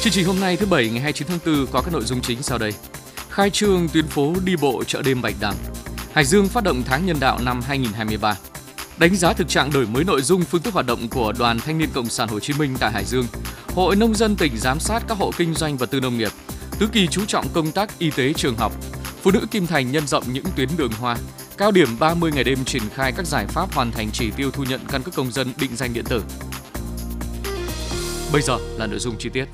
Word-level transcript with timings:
Chương 0.00 0.12
trình 0.12 0.26
hôm 0.26 0.40
nay 0.40 0.56
thứ 0.56 0.66
Bảy, 0.66 0.88
ngày 0.88 1.00
29 1.00 1.28
tháng 1.28 1.38
4 1.46 1.66
có 1.72 1.82
các 1.82 1.92
nội 1.92 2.02
dung 2.04 2.20
chính 2.20 2.42
sau 2.42 2.58
đây. 2.58 2.72
Khai 3.30 3.50
trương 3.50 3.88
tuyến 3.88 4.06
phố 4.06 4.34
đi 4.44 4.56
bộ 4.56 4.84
chợ 4.86 5.02
đêm 5.02 5.22
Bạch 5.22 5.34
Đằng. 5.40 5.54
Hải 6.12 6.24
Dương 6.24 6.48
phát 6.48 6.64
động 6.64 6.82
tháng 6.86 7.06
nhân 7.06 7.16
đạo 7.20 7.38
năm 7.42 7.60
2023. 7.60 8.36
Đánh 8.98 9.16
giá 9.16 9.32
thực 9.32 9.48
trạng 9.48 9.72
đổi 9.72 9.86
mới 9.86 10.04
nội 10.04 10.22
dung 10.22 10.42
phương 10.42 10.62
thức 10.62 10.74
hoạt 10.74 10.86
động 10.86 11.08
của 11.08 11.32
Đoàn 11.38 11.58
Thanh 11.60 11.78
niên 11.78 11.88
Cộng 11.94 12.08
sản 12.08 12.28
Hồ 12.28 12.40
Chí 12.40 12.52
Minh 12.52 12.74
tại 12.80 12.92
Hải 12.92 13.04
Dương. 13.04 13.26
Hội 13.74 13.96
Nông 13.96 14.14
dân 14.14 14.36
tỉnh 14.36 14.52
giám 14.56 14.80
sát 14.80 15.02
các 15.08 15.18
hộ 15.18 15.30
kinh 15.36 15.54
doanh 15.54 15.76
và 15.76 15.86
tư 15.86 16.00
nông 16.00 16.18
nghiệp. 16.18 16.32
Tứ 16.78 16.88
kỳ 16.92 17.06
chú 17.06 17.24
trọng 17.24 17.48
công 17.48 17.72
tác 17.72 17.98
y 17.98 18.10
tế 18.10 18.32
trường 18.32 18.56
học. 18.56 18.72
Phụ 19.22 19.30
nữ 19.30 19.46
Kim 19.50 19.66
Thành 19.66 19.92
nhân 19.92 20.06
rộng 20.06 20.24
những 20.32 20.44
tuyến 20.56 20.68
đường 20.76 20.92
hoa. 20.92 21.16
Cao 21.56 21.70
điểm 21.70 21.88
30 21.98 22.32
ngày 22.32 22.44
đêm 22.44 22.64
triển 22.64 22.82
khai 22.94 23.12
các 23.16 23.26
giải 23.26 23.46
pháp 23.46 23.74
hoàn 23.74 23.90
thành 23.90 24.08
chỉ 24.12 24.30
tiêu 24.36 24.50
thu 24.50 24.64
nhận 24.64 24.80
căn 24.88 25.02
cước 25.02 25.14
công 25.14 25.32
dân 25.32 25.52
định 25.60 25.76
danh 25.76 25.92
điện 25.92 26.04
tử. 26.04 26.22
Bây 28.32 28.42
giờ 28.42 28.58
là 28.76 28.86
nội 28.86 28.98
dung 28.98 29.14
chi 29.18 29.28
tiết. 29.28 29.44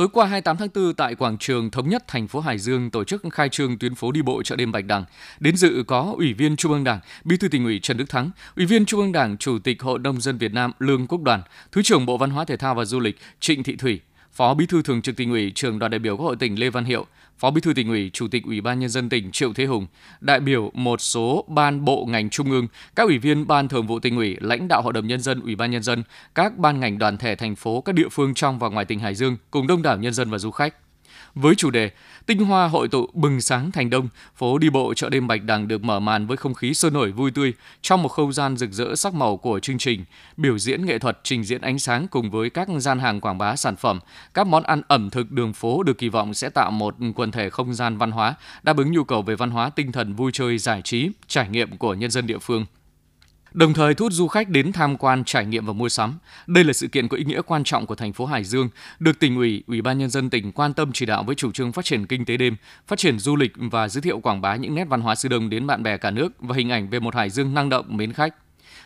Tối 0.00 0.08
qua 0.12 0.26
28 0.26 0.56
tháng 0.56 0.68
4 0.74 0.94
tại 0.94 1.14
quảng 1.14 1.38
trường 1.38 1.70
Thống 1.70 1.88
nhất 1.88 2.04
thành 2.08 2.28
phố 2.28 2.40
Hải 2.40 2.58
Dương 2.58 2.90
tổ 2.90 3.04
chức 3.04 3.22
khai 3.32 3.48
trương 3.48 3.78
tuyến 3.78 3.94
phố 3.94 4.12
đi 4.12 4.22
bộ 4.22 4.42
chợ 4.42 4.56
đêm 4.56 4.72
Bạch 4.72 4.84
Đằng. 4.84 5.04
Đến 5.40 5.56
dự 5.56 5.84
có 5.86 6.14
Ủy 6.16 6.32
viên 6.32 6.56
Trung 6.56 6.72
ương 6.72 6.84
Đảng, 6.84 7.00
Bí 7.24 7.36
thư 7.36 7.48
tỉnh 7.48 7.64
ủy 7.64 7.80
Trần 7.82 7.96
Đức 7.96 8.10
Thắng, 8.10 8.30
Ủy 8.56 8.66
viên 8.66 8.86
Trung 8.86 9.00
ương 9.00 9.12
Đảng, 9.12 9.36
Chủ 9.36 9.58
tịch 9.58 9.82
Hội 9.82 9.98
nông 9.98 10.20
dân 10.20 10.38
Việt 10.38 10.52
Nam 10.52 10.72
Lương 10.78 11.06
Quốc 11.06 11.22
Đoàn, 11.22 11.42
Thứ 11.72 11.82
trưởng 11.82 12.06
Bộ 12.06 12.16
Văn 12.16 12.30
hóa 12.30 12.44
Thể 12.44 12.56
thao 12.56 12.74
và 12.74 12.84
Du 12.84 13.00
lịch 13.00 13.18
Trịnh 13.40 13.62
Thị 13.62 13.76
Thủy, 13.76 14.00
Phó 14.32 14.54
Bí 14.54 14.66
thư 14.66 14.82
Thường 14.82 15.02
trực 15.02 15.16
tỉnh 15.16 15.30
ủy, 15.30 15.52
Trường 15.54 15.78
đoàn 15.78 15.90
đại 15.90 15.98
biểu 15.98 16.16
Quốc 16.16 16.26
hội 16.26 16.36
tỉnh 16.36 16.60
Lê 16.60 16.70
Văn 16.70 16.84
Hiệu, 16.84 17.06
Phó 17.40 17.50
Bí 17.50 17.60
thư 17.60 17.72
tỉnh 17.74 17.88
ủy, 17.88 18.10
Chủ 18.12 18.28
tịch 18.28 18.44
Ủy 18.44 18.60
ban 18.60 18.78
nhân 18.80 18.88
dân 18.88 19.08
tỉnh 19.08 19.30
Triệu 19.32 19.52
Thế 19.52 19.64
Hùng, 19.64 19.86
đại 20.20 20.40
biểu 20.40 20.70
một 20.74 21.00
số 21.00 21.44
ban 21.48 21.84
bộ 21.84 22.06
ngành 22.08 22.30
trung 22.30 22.50
ương, 22.50 22.68
các 22.96 23.02
ủy 23.06 23.18
viên 23.18 23.46
ban 23.46 23.68
thường 23.68 23.86
vụ 23.86 23.98
tỉnh 23.98 24.16
ủy, 24.16 24.36
lãnh 24.40 24.68
đạo 24.68 24.82
Hội 24.82 24.92
đồng 24.92 25.06
nhân 25.06 25.20
dân, 25.20 25.40
Ủy 25.40 25.56
ban 25.56 25.70
nhân 25.70 25.82
dân, 25.82 26.02
các 26.34 26.58
ban 26.58 26.80
ngành 26.80 26.98
đoàn 26.98 27.16
thể 27.16 27.36
thành 27.36 27.56
phố, 27.56 27.80
các 27.80 27.94
địa 27.94 28.08
phương 28.10 28.34
trong 28.34 28.58
và 28.58 28.68
ngoài 28.68 28.84
tỉnh 28.84 28.98
Hải 28.98 29.14
Dương 29.14 29.36
cùng 29.50 29.66
đông 29.66 29.82
đảo 29.82 29.96
nhân 29.96 30.12
dân 30.12 30.30
và 30.30 30.38
du 30.38 30.50
khách. 30.50 30.74
Với 31.34 31.54
chủ 31.54 31.70
đề 31.70 31.90
Tinh 32.30 32.44
hoa 32.44 32.68
hội 32.68 32.88
tụ 32.88 33.06
bừng 33.12 33.40
sáng 33.40 33.72
thành 33.72 33.90
đông, 33.90 34.08
phố 34.36 34.58
đi 34.58 34.70
bộ 34.70 34.94
chợ 34.94 35.08
đêm 35.08 35.26
Bạch 35.26 35.44
Đằng 35.44 35.68
được 35.68 35.84
mở 35.84 36.00
màn 36.00 36.26
với 36.26 36.36
không 36.36 36.54
khí 36.54 36.74
sôi 36.74 36.90
nổi 36.90 37.12
vui 37.12 37.30
tươi 37.30 37.52
trong 37.82 38.02
một 38.02 38.08
không 38.08 38.32
gian 38.32 38.56
rực 38.56 38.72
rỡ 38.72 38.94
sắc 38.94 39.14
màu 39.14 39.36
của 39.36 39.60
chương 39.60 39.78
trình, 39.78 40.04
biểu 40.36 40.58
diễn 40.58 40.86
nghệ 40.86 40.98
thuật, 40.98 41.18
trình 41.22 41.44
diễn 41.44 41.60
ánh 41.60 41.78
sáng 41.78 42.08
cùng 42.08 42.30
với 42.30 42.50
các 42.50 42.68
gian 42.78 42.98
hàng 42.98 43.20
quảng 43.20 43.38
bá 43.38 43.56
sản 43.56 43.76
phẩm, 43.76 44.00
các 44.34 44.46
món 44.46 44.62
ăn 44.62 44.82
ẩm 44.88 45.10
thực 45.10 45.30
đường 45.30 45.52
phố 45.52 45.82
được 45.82 45.98
kỳ 45.98 46.08
vọng 46.08 46.34
sẽ 46.34 46.50
tạo 46.50 46.70
một 46.70 46.96
quần 47.14 47.30
thể 47.30 47.50
không 47.50 47.74
gian 47.74 47.98
văn 47.98 48.10
hóa, 48.10 48.34
đáp 48.62 48.76
ứng 48.76 48.92
nhu 48.92 49.04
cầu 49.04 49.22
về 49.22 49.34
văn 49.34 49.50
hóa 49.50 49.70
tinh 49.70 49.92
thần 49.92 50.14
vui 50.14 50.30
chơi 50.32 50.58
giải 50.58 50.82
trí, 50.84 51.10
trải 51.26 51.48
nghiệm 51.48 51.76
của 51.76 51.94
nhân 51.94 52.10
dân 52.10 52.26
địa 52.26 52.38
phương 52.38 52.66
đồng 53.52 53.74
thời 53.74 53.94
thu 53.94 54.04
hút 54.04 54.12
du 54.12 54.28
khách 54.28 54.48
đến 54.48 54.72
tham 54.72 54.96
quan, 54.96 55.24
trải 55.24 55.46
nghiệm 55.46 55.66
và 55.66 55.72
mua 55.72 55.88
sắm. 55.88 56.18
Đây 56.46 56.64
là 56.64 56.72
sự 56.72 56.88
kiện 56.88 57.08
có 57.08 57.16
ý 57.16 57.24
nghĩa 57.24 57.42
quan 57.42 57.64
trọng 57.64 57.86
của 57.86 57.94
thành 57.94 58.12
phố 58.12 58.26
Hải 58.26 58.44
Dương, 58.44 58.68
được 58.98 59.18
tỉnh 59.18 59.36
ủy, 59.36 59.62
ủy 59.66 59.82
ban 59.82 59.98
nhân 59.98 60.10
dân 60.10 60.30
tỉnh 60.30 60.52
quan 60.52 60.74
tâm 60.74 60.92
chỉ 60.92 61.06
đạo 61.06 61.22
với 61.22 61.34
chủ 61.34 61.52
trương 61.52 61.72
phát 61.72 61.84
triển 61.84 62.06
kinh 62.06 62.24
tế 62.24 62.36
đêm, 62.36 62.56
phát 62.86 62.98
triển 62.98 63.18
du 63.18 63.36
lịch 63.36 63.52
và 63.56 63.88
giới 63.88 64.02
thiệu 64.02 64.20
quảng 64.20 64.40
bá 64.40 64.56
những 64.56 64.74
nét 64.74 64.84
văn 64.84 65.00
hóa 65.00 65.14
xứ 65.14 65.28
Đông 65.28 65.50
đến 65.50 65.66
bạn 65.66 65.82
bè 65.82 65.96
cả 65.96 66.10
nước 66.10 66.32
và 66.38 66.56
hình 66.56 66.70
ảnh 66.70 66.90
về 66.90 67.00
một 67.00 67.14
Hải 67.14 67.30
Dương 67.30 67.54
năng 67.54 67.68
động 67.68 67.96
mến 67.96 68.12
khách. 68.12 68.34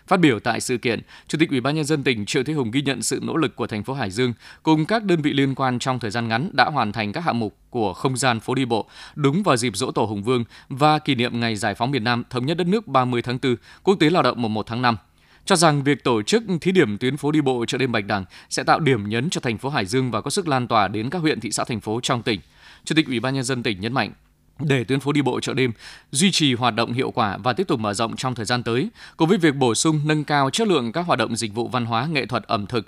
Phát 0.07 0.21
biểu 0.21 0.41
tại 0.41 0.61
sự 0.61 0.79
kiện, 0.79 1.01
Chủ 1.29 1.39
tịch 1.39 1.51
Ủy 1.51 1.61
ban 1.61 1.75
nhân 1.75 1.85
dân 1.85 2.03
tỉnh 2.03 2.27
Triệu 2.27 2.43
Thế 2.45 2.53
Hùng 2.53 2.71
ghi 2.71 2.83
nhận 2.83 3.03
sự 3.03 3.21
nỗ 3.23 3.37
lực 3.37 3.57
của 3.57 3.67
thành 3.67 3.85
phố 3.85 3.95
Hải 3.95 4.11
Dương 4.11 4.33
cùng 4.63 4.85
các 4.85 5.05
đơn 5.05 5.23
vị 5.23 5.33
liên 5.33 5.55
quan 5.55 5.79
trong 5.79 5.99
thời 5.99 6.11
gian 6.11 6.29
ngắn 6.29 6.51
đã 6.53 6.65
hoàn 6.65 6.93
thành 6.93 7.13
các 7.13 7.25
hạng 7.25 7.39
mục 7.39 7.57
của 7.71 7.93
không 7.93 8.17
gian 8.17 8.41
phố 8.41 8.55
đi 8.55 8.65
bộ 8.65 8.89
đúng 9.15 9.43
vào 9.43 9.57
dịp 9.57 9.77
dỗ 9.77 9.91
tổ 9.91 10.05
Hùng 10.05 10.23
Vương 10.23 10.45
và 10.69 10.99
kỷ 10.99 11.15
niệm 11.15 11.41
ngày 11.41 11.57
giải 11.57 11.75
phóng 11.75 11.91
miền 11.91 12.05
Nam 12.05 12.23
thống 12.31 12.47
nhất 12.47 12.57
đất 12.57 12.67
nước 12.67 12.89
30 12.89 13.23
tháng 13.23 13.39
4, 13.43 13.57
Quốc 13.83 13.97
tế 14.01 14.11
Lao 14.11 14.23
động 14.23 14.43
mùng 14.43 14.55
1 14.55 14.67
tháng 14.67 14.83
5 14.83 14.97
cho 15.45 15.57
rằng 15.57 15.83
việc 15.83 16.05
tổ 16.05 16.23
chức 16.23 16.43
thí 16.61 16.73
điểm 16.73 16.99
tuyến 16.99 17.17
phố 17.17 17.31
đi 17.31 17.41
bộ 17.41 17.65
chợ 17.67 17.79
đêm 17.79 17.93
Bạch 17.93 18.05
Đằng 18.07 18.25
sẽ 18.51 18.63
tạo 18.63 18.81
điểm 18.81 19.09
nhấn 19.09 19.31
cho 19.31 19.41
thành 19.41 19.59
phố 19.59 19.69
Hải 19.69 19.87
Dương 19.87 20.11
và 20.11 20.21
có 20.21 20.31
sức 20.31 20.49
lan 20.49 20.69
tỏa 20.69 20.89
đến 20.89 21.11
các 21.11 21.19
huyện 21.19 21.41
thị 21.41 21.51
xã 21.51 21.65
thành 21.65 21.81
phố 21.81 22.01
trong 22.01 22.23
tỉnh. 22.23 22.41
Chủ 22.85 22.95
tịch 22.95 23.07
Ủy 23.07 23.21
ban 23.21 23.35
nhân 23.35 23.45
dân 23.45 23.63
tỉnh 23.63 23.81
nhấn 23.81 23.93
mạnh, 23.93 24.13
để 24.59 24.85
tuyến 24.85 25.01
phố 25.01 25.13
đi 25.13 25.23
bộ 25.23 25.41
chợ 25.41 25.55
đêm 25.55 25.73
duy 26.13 26.31
trì 26.31 26.55
hoạt 26.55 26.75
động 26.75 26.93
hiệu 26.93 27.11
quả 27.11 27.37
và 27.37 27.53
tiếp 27.53 27.69
tục 27.69 27.81
mở 27.81 27.95
rộng 27.95 28.17
trong 28.17 28.35
thời 28.35 28.47
gian 28.47 28.63
tới, 28.63 28.89
cùng 29.17 29.29
với 29.29 29.39
việc 29.39 29.57
bổ 29.57 29.75
sung 29.75 30.01
nâng 30.05 30.25
cao 30.25 30.51
chất 30.51 30.69
lượng 30.69 30.93
các 30.93 31.07
hoạt 31.07 31.19
động 31.19 31.37
dịch 31.37 31.55
vụ 31.55 31.69
văn 31.69 31.87
hóa, 31.87 32.07
nghệ 32.07 32.27
thuật, 32.27 32.43
ẩm 32.43 32.67
thực, 32.67 32.87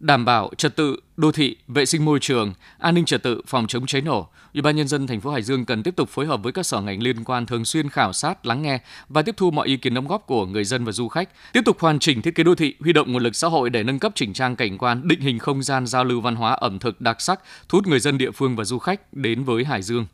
đảm 0.00 0.24
bảo 0.24 0.50
trật 0.58 0.76
tự 0.76 0.96
đô 1.16 1.32
thị, 1.32 1.56
vệ 1.68 1.86
sinh 1.86 2.04
môi 2.04 2.18
trường, 2.20 2.54
an 2.78 2.94
ninh 2.94 3.04
trật 3.04 3.22
tự, 3.22 3.42
phòng 3.46 3.66
chống 3.66 3.86
cháy 3.86 4.02
nổ, 4.02 4.28
Ủy 4.56 4.62
ban 4.62 4.76
nhân 4.76 4.88
dân 4.88 5.06
thành 5.06 5.20
phố 5.20 5.30
Hải 5.30 5.42
Dương 5.42 5.64
cần 5.64 5.82
tiếp 5.82 5.96
tục 5.96 6.08
phối 6.08 6.26
hợp 6.26 6.42
với 6.42 6.52
các 6.52 6.66
sở 6.66 6.80
ngành 6.80 7.02
liên 7.02 7.24
quan 7.24 7.46
thường 7.46 7.64
xuyên 7.64 7.88
khảo 7.88 8.12
sát, 8.12 8.46
lắng 8.46 8.62
nghe 8.62 8.78
và 9.08 9.22
tiếp 9.22 9.34
thu 9.36 9.50
mọi 9.50 9.66
ý 9.66 9.76
kiến 9.76 9.94
đóng 9.94 10.08
góp 10.08 10.26
của 10.26 10.46
người 10.46 10.64
dân 10.64 10.84
và 10.84 10.92
du 10.92 11.08
khách, 11.08 11.28
tiếp 11.52 11.62
tục 11.64 11.80
hoàn 11.80 11.98
chỉnh 11.98 12.22
thiết 12.22 12.34
kế 12.34 12.42
đô 12.42 12.54
thị, 12.54 12.74
huy 12.80 12.92
động 12.92 13.12
nguồn 13.12 13.22
lực 13.22 13.36
xã 13.36 13.48
hội 13.48 13.70
để 13.70 13.82
nâng 13.82 13.98
cấp 13.98 14.12
chỉnh 14.14 14.32
trang 14.32 14.56
cảnh 14.56 14.78
quan, 14.78 15.08
định 15.08 15.20
hình 15.20 15.38
không 15.38 15.62
gian 15.62 15.86
giao 15.86 16.04
lưu 16.04 16.20
văn 16.20 16.36
hóa 16.36 16.52
ẩm 16.52 16.78
thực 16.78 17.00
đặc 17.00 17.20
sắc, 17.20 17.40
thu 17.68 17.78
hút 17.78 17.86
người 17.86 18.00
dân 18.00 18.18
địa 18.18 18.30
phương 18.30 18.56
và 18.56 18.64
du 18.64 18.78
khách 18.78 19.14
đến 19.14 19.44
với 19.44 19.64
Hải 19.64 19.82
Dương. 19.82 20.06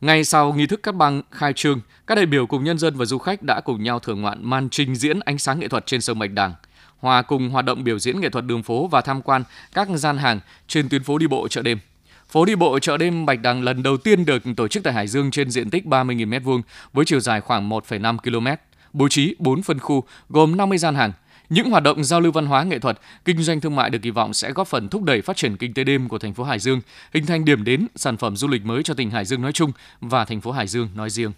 Ngay 0.00 0.24
sau 0.24 0.52
nghi 0.52 0.66
thức 0.66 0.82
cắt 0.82 0.94
băng 0.94 1.22
khai 1.30 1.52
trương, 1.52 1.80
các 2.06 2.14
đại 2.14 2.26
biểu 2.26 2.46
cùng 2.46 2.64
nhân 2.64 2.78
dân 2.78 2.96
và 2.96 3.04
du 3.04 3.18
khách 3.18 3.42
đã 3.42 3.60
cùng 3.60 3.82
nhau 3.82 3.98
thưởng 3.98 4.20
ngoạn 4.20 4.38
màn 4.50 4.68
trình 4.70 4.96
diễn 4.96 5.20
ánh 5.20 5.38
sáng 5.38 5.60
nghệ 5.60 5.68
thuật 5.68 5.86
trên 5.86 6.00
sông 6.00 6.18
Bạch 6.18 6.30
Đằng, 6.30 6.54
hòa 6.98 7.22
cùng 7.22 7.50
hoạt 7.50 7.64
động 7.64 7.84
biểu 7.84 7.98
diễn 7.98 8.20
nghệ 8.20 8.28
thuật 8.28 8.46
đường 8.46 8.62
phố 8.62 8.86
và 8.86 9.00
tham 9.00 9.22
quan 9.22 9.44
các 9.74 9.88
gian 9.94 10.18
hàng 10.18 10.40
trên 10.68 10.88
tuyến 10.88 11.02
phố 11.02 11.18
đi 11.18 11.26
bộ 11.26 11.48
chợ 11.48 11.62
đêm. 11.62 11.78
Phố 12.28 12.44
đi 12.44 12.54
bộ 12.54 12.78
chợ 12.78 12.96
đêm 12.96 13.26
Bạch 13.26 13.40
Đằng 13.42 13.62
lần 13.62 13.82
đầu 13.82 13.96
tiên 13.96 14.24
được 14.24 14.42
tổ 14.56 14.68
chức 14.68 14.84
tại 14.84 14.92
Hải 14.92 15.06
Dương 15.06 15.30
trên 15.30 15.50
diện 15.50 15.70
tích 15.70 15.84
30.000 15.84 16.28
m2 16.28 16.62
với 16.92 17.04
chiều 17.04 17.20
dài 17.20 17.40
khoảng 17.40 17.68
1,5 17.68 18.18
km, 18.18 18.46
bố 18.92 19.08
trí 19.08 19.36
4 19.38 19.62
phân 19.62 19.78
khu 19.78 20.04
gồm 20.28 20.56
50 20.56 20.78
gian 20.78 20.94
hàng, 20.94 21.12
những 21.50 21.70
hoạt 21.70 21.82
động 21.82 22.04
giao 22.04 22.20
lưu 22.20 22.32
văn 22.32 22.46
hóa 22.46 22.62
nghệ 22.62 22.78
thuật, 22.78 23.00
kinh 23.24 23.42
doanh 23.42 23.60
thương 23.60 23.76
mại 23.76 23.90
được 23.90 23.98
kỳ 24.02 24.10
vọng 24.10 24.34
sẽ 24.34 24.52
góp 24.52 24.68
phần 24.68 24.88
thúc 24.88 25.02
đẩy 25.02 25.22
phát 25.22 25.36
triển 25.36 25.56
kinh 25.56 25.74
tế 25.74 25.84
đêm 25.84 26.08
của 26.08 26.18
thành 26.18 26.34
phố 26.34 26.44
Hải 26.44 26.58
Dương, 26.58 26.80
hình 27.14 27.26
thành 27.26 27.44
điểm 27.44 27.64
đến 27.64 27.86
sản 27.96 28.16
phẩm 28.16 28.36
du 28.36 28.48
lịch 28.48 28.64
mới 28.64 28.82
cho 28.82 28.94
tỉnh 28.94 29.10
Hải 29.10 29.24
Dương 29.24 29.42
nói 29.42 29.52
chung 29.52 29.72
và 30.00 30.24
thành 30.24 30.40
phố 30.40 30.52
Hải 30.52 30.66
Dương 30.66 30.88
nói 30.94 31.10
riêng. 31.10 31.32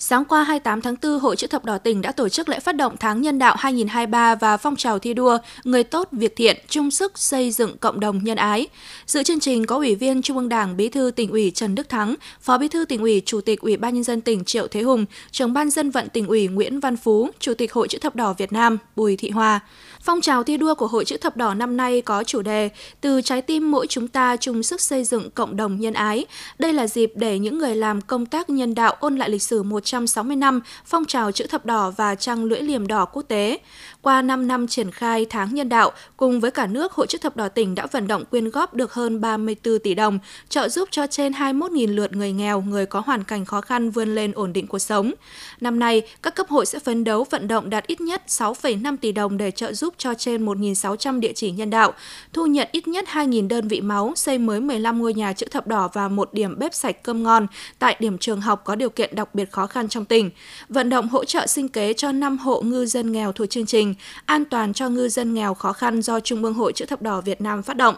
Sáng 0.00 0.24
qua 0.24 0.42
28 0.42 0.80
tháng 0.80 0.94
4, 1.02 1.18
Hội 1.18 1.36
chữ 1.36 1.46
thập 1.46 1.64
đỏ 1.64 1.78
tỉnh 1.78 2.02
đã 2.02 2.12
tổ 2.12 2.28
chức 2.28 2.48
lễ 2.48 2.60
phát 2.60 2.76
động 2.76 2.96
tháng 3.00 3.22
nhân 3.22 3.38
đạo 3.38 3.56
2023 3.58 4.34
và 4.34 4.56
phong 4.56 4.76
trào 4.76 4.98
thi 4.98 5.14
đua 5.14 5.38
Người 5.64 5.84
tốt 5.84 6.08
việc 6.12 6.36
thiện, 6.36 6.56
chung 6.68 6.90
sức 6.90 7.18
xây 7.18 7.50
dựng 7.50 7.76
cộng 7.78 8.00
đồng 8.00 8.24
nhân 8.24 8.36
ái. 8.36 8.68
Dự 9.06 9.22
chương 9.22 9.40
trình 9.40 9.66
có 9.66 9.76
Ủy 9.76 9.94
viên 9.94 10.22
Trung 10.22 10.36
ương 10.36 10.48
Đảng, 10.48 10.76
Bí 10.76 10.88
thư 10.88 11.10
tỉnh 11.10 11.30
ủy 11.30 11.50
Trần 11.50 11.74
Đức 11.74 11.88
Thắng, 11.88 12.14
Phó 12.40 12.58
Bí 12.58 12.68
thư 12.68 12.84
tỉnh 12.84 13.00
ủy, 13.00 13.22
Chủ 13.26 13.40
tịch 13.40 13.60
Ủy 13.60 13.76
ban 13.76 13.94
nhân 13.94 14.04
dân 14.04 14.20
tỉnh 14.20 14.44
Triệu 14.44 14.68
Thế 14.68 14.82
Hùng, 14.82 15.04
Trưởng 15.30 15.52
ban 15.52 15.70
dân 15.70 15.90
vận 15.90 16.08
tỉnh 16.08 16.26
ủy 16.26 16.48
Nguyễn 16.48 16.80
Văn 16.80 16.96
Phú, 16.96 17.30
Chủ 17.38 17.54
tịch 17.54 17.72
Hội 17.72 17.88
chữ 17.88 17.98
thập 17.98 18.16
đỏ 18.16 18.34
Việt 18.38 18.52
Nam 18.52 18.78
Bùi 18.96 19.16
Thị 19.16 19.30
Hoa. 19.30 19.60
Phong 20.00 20.20
trào 20.20 20.42
thi 20.44 20.56
đua 20.56 20.74
của 20.74 20.86
Hội 20.86 21.04
chữ 21.04 21.16
thập 21.16 21.36
đỏ 21.36 21.54
năm 21.54 21.76
nay 21.76 22.00
có 22.00 22.24
chủ 22.24 22.42
đề 22.42 22.70
Từ 23.00 23.20
trái 23.22 23.42
tim 23.42 23.70
mỗi 23.70 23.86
chúng 23.86 24.08
ta 24.08 24.36
chung 24.36 24.62
sức 24.62 24.80
xây 24.80 25.04
dựng 25.04 25.30
cộng 25.30 25.56
đồng 25.56 25.80
nhân 25.80 25.94
ái. 25.94 26.26
Đây 26.58 26.72
là 26.72 26.86
dịp 26.86 27.12
để 27.14 27.38
những 27.38 27.58
người 27.58 27.76
làm 27.76 28.00
công 28.00 28.26
tác 28.26 28.50
nhân 28.50 28.74
đạo 28.74 28.96
ôn 29.00 29.16
lại 29.16 29.30
lịch 29.30 29.42
sử 29.42 29.62
một 29.62 29.84
160 29.94 30.36
năm 30.36 30.60
phong 30.84 31.04
trào 31.04 31.32
chữ 31.32 31.46
thập 31.46 31.66
đỏ 31.66 31.92
và 31.96 32.14
trăng 32.14 32.44
lưỡi 32.44 32.62
liềm 32.62 32.86
đỏ 32.86 33.04
quốc 33.04 33.22
tế. 33.22 33.58
Qua 34.02 34.22
5 34.22 34.46
năm 34.46 34.66
triển 34.66 34.90
khai 34.90 35.26
tháng 35.30 35.54
nhân 35.54 35.68
đạo, 35.68 35.92
cùng 36.16 36.40
với 36.40 36.50
cả 36.50 36.66
nước, 36.66 36.92
Hội 36.92 37.06
chữ 37.06 37.18
thập 37.18 37.36
đỏ 37.36 37.48
tỉnh 37.48 37.74
đã 37.74 37.86
vận 37.86 38.06
động 38.06 38.24
quyên 38.24 38.50
góp 38.50 38.74
được 38.74 38.92
hơn 38.92 39.20
34 39.20 39.78
tỷ 39.78 39.94
đồng, 39.94 40.18
trợ 40.48 40.68
giúp 40.68 40.88
cho 40.92 41.06
trên 41.06 41.32
21.000 41.32 41.94
lượt 41.94 42.12
người 42.12 42.32
nghèo, 42.32 42.60
người 42.60 42.86
có 42.86 43.02
hoàn 43.06 43.24
cảnh 43.24 43.44
khó 43.44 43.60
khăn 43.60 43.90
vươn 43.90 44.14
lên 44.14 44.32
ổn 44.32 44.52
định 44.52 44.66
cuộc 44.66 44.78
sống. 44.78 45.12
Năm 45.60 45.78
nay, 45.78 46.02
các 46.22 46.34
cấp 46.34 46.48
hội 46.48 46.66
sẽ 46.66 46.78
phấn 46.78 47.04
đấu 47.04 47.26
vận 47.30 47.48
động 47.48 47.70
đạt 47.70 47.86
ít 47.86 48.00
nhất 48.00 48.22
6,5 48.26 48.96
tỷ 48.96 49.12
đồng 49.12 49.36
để 49.36 49.50
trợ 49.50 49.72
giúp 49.72 49.94
cho 49.98 50.14
trên 50.14 50.46
1.600 50.46 51.20
địa 51.20 51.32
chỉ 51.32 51.50
nhân 51.50 51.70
đạo, 51.70 51.92
thu 52.32 52.46
nhận 52.46 52.68
ít 52.72 52.88
nhất 52.88 53.04
2.000 53.12 53.48
đơn 53.48 53.68
vị 53.68 53.80
máu, 53.80 54.12
xây 54.16 54.38
mới 54.38 54.60
15 54.60 54.98
ngôi 54.98 55.14
nhà 55.14 55.32
chữ 55.32 55.46
thập 55.50 55.66
đỏ 55.66 55.88
và 55.92 56.08
một 56.08 56.34
điểm 56.34 56.58
bếp 56.58 56.74
sạch 56.74 57.02
cơm 57.02 57.22
ngon 57.22 57.46
tại 57.78 57.96
điểm 58.00 58.18
trường 58.18 58.40
học 58.40 58.64
có 58.64 58.74
điều 58.74 58.90
kiện 58.90 59.14
đặc 59.14 59.34
biệt 59.34 59.52
khó 59.52 59.66
khăn 59.66 59.77
trong 59.88 60.04
tỉnh. 60.04 60.30
Vận 60.68 60.88
động 60.88 61.08
hỗ 61.08 61.24
trợ 61.24 61.46
sinh 61.46 61.68
kế 61.68 61.92
cho 61.92 62.12
5 62.12 62.38
hộ 62.38 62.62
ngư 62.62 62.86
dân 62.86 63.12
nghèo 63.12 63.32
thuộc 63.32 63.50
chương 63.50 63.66
trình, 63.66 63.94
An 64.24 64.44
toàn 64.44 64.72
cho 64.72 64.88
ngư 64.88 65.08
dân 65.08 65.34
nghèo 65.34 65.54
khó 65.54 65.72
khăn 65.72 66.02
do 66.02 66.20
Trung 66.20 66.44
ương 66.44 66.54
Hội 66.54 66.72
chữ 66.72 66.84
thập 66.86 67.02
đỏ 67.02 67.20
Việt 67.20 67.40
Nam 67.40 67.62
phát 67.62 67.76
động. 67.76 67.94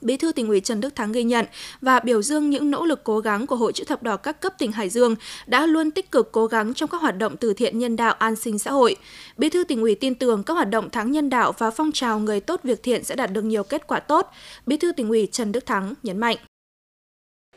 Bí 0.00 0.16
thư 0.16 0.32
tỉnh 0.32 0.48
ủy 0.48 0.60
Trần 0.60 0.80
Đức 0.80 0.94
Thắng 0.94 1.12
ghi 1.12 1.24
nhận 1.24 1.46
và 1.80 2.00
biểu 2.00 2.22
dương 2.22 2.50
những 2.50 2.70
nỗ 2.70 2.84
lực 2.84 3.04
cố 3.04 3.20
gắng 3.20 3.46
của 3.46 3.56
Hội 3.56 3.72
chữ 3.72 3.84
thập 3.84 4.02
đỏ 4.02 4.16
các 4.16 4.40
cấp 4.40 4.54
tỉnh 4.58 4.72
Hải 4.72 4.88
Dương 4.88 5.14
đã 5.46 5.66
luôn 5.66 5.90
tích 5.90 6.10
cực 6.10 6.32
cố 6.32 6.46
gắng 6.46 6.74
trong 6.74 6.88
các 6.88 7.00
hoạt 7.00 7.18
động 7.18 7.36
từ 7.36 7.52
thiện 7.52 7.78
nhân 7.78 7.96
đạo 7.96 8.14
an 8.18 8.36
sinh 8.36 8.58
xã 8.58 8.70
hội. 8.70 8.96
Bí 9.36 9.48
thư 9.48 9.64
tỉnh 9.64 9.80
ủy 9.80 9.94
tin 9.94 10.14
tưởng 10.14 10.42
các 10.42 10.54
hoạt 10.54 10.70
động 10.70 10.88
tháng 10.92 11.12
nhân 11.12 11.30
đạo 11.30 11.52
và 11.58 11.70
phong 11.70 11.92
trào 11.92 12.18
người 12.18 12.40
tốt 12.40 12.60
việc 12.64 12.82
thiện 12.82 13.04
sẽ 13.04 13.14
đạt 13.16 13.32
được 13.32 13.42
nhiều 13.44 13.62
kết 13.62 13.86
quả 13.86 14.00
tốt. 14.00 14.30
Bí 14.66 14.76
thư 14.76 14.92
tỉnh 14.92 15.08
ủy 15.08 15.28
Trần 15.32 15.52
Đức 15.52 15.66
Thắng 15.66 15.94
nhấn 16.02 16.18
mạnh. 16.18 16.36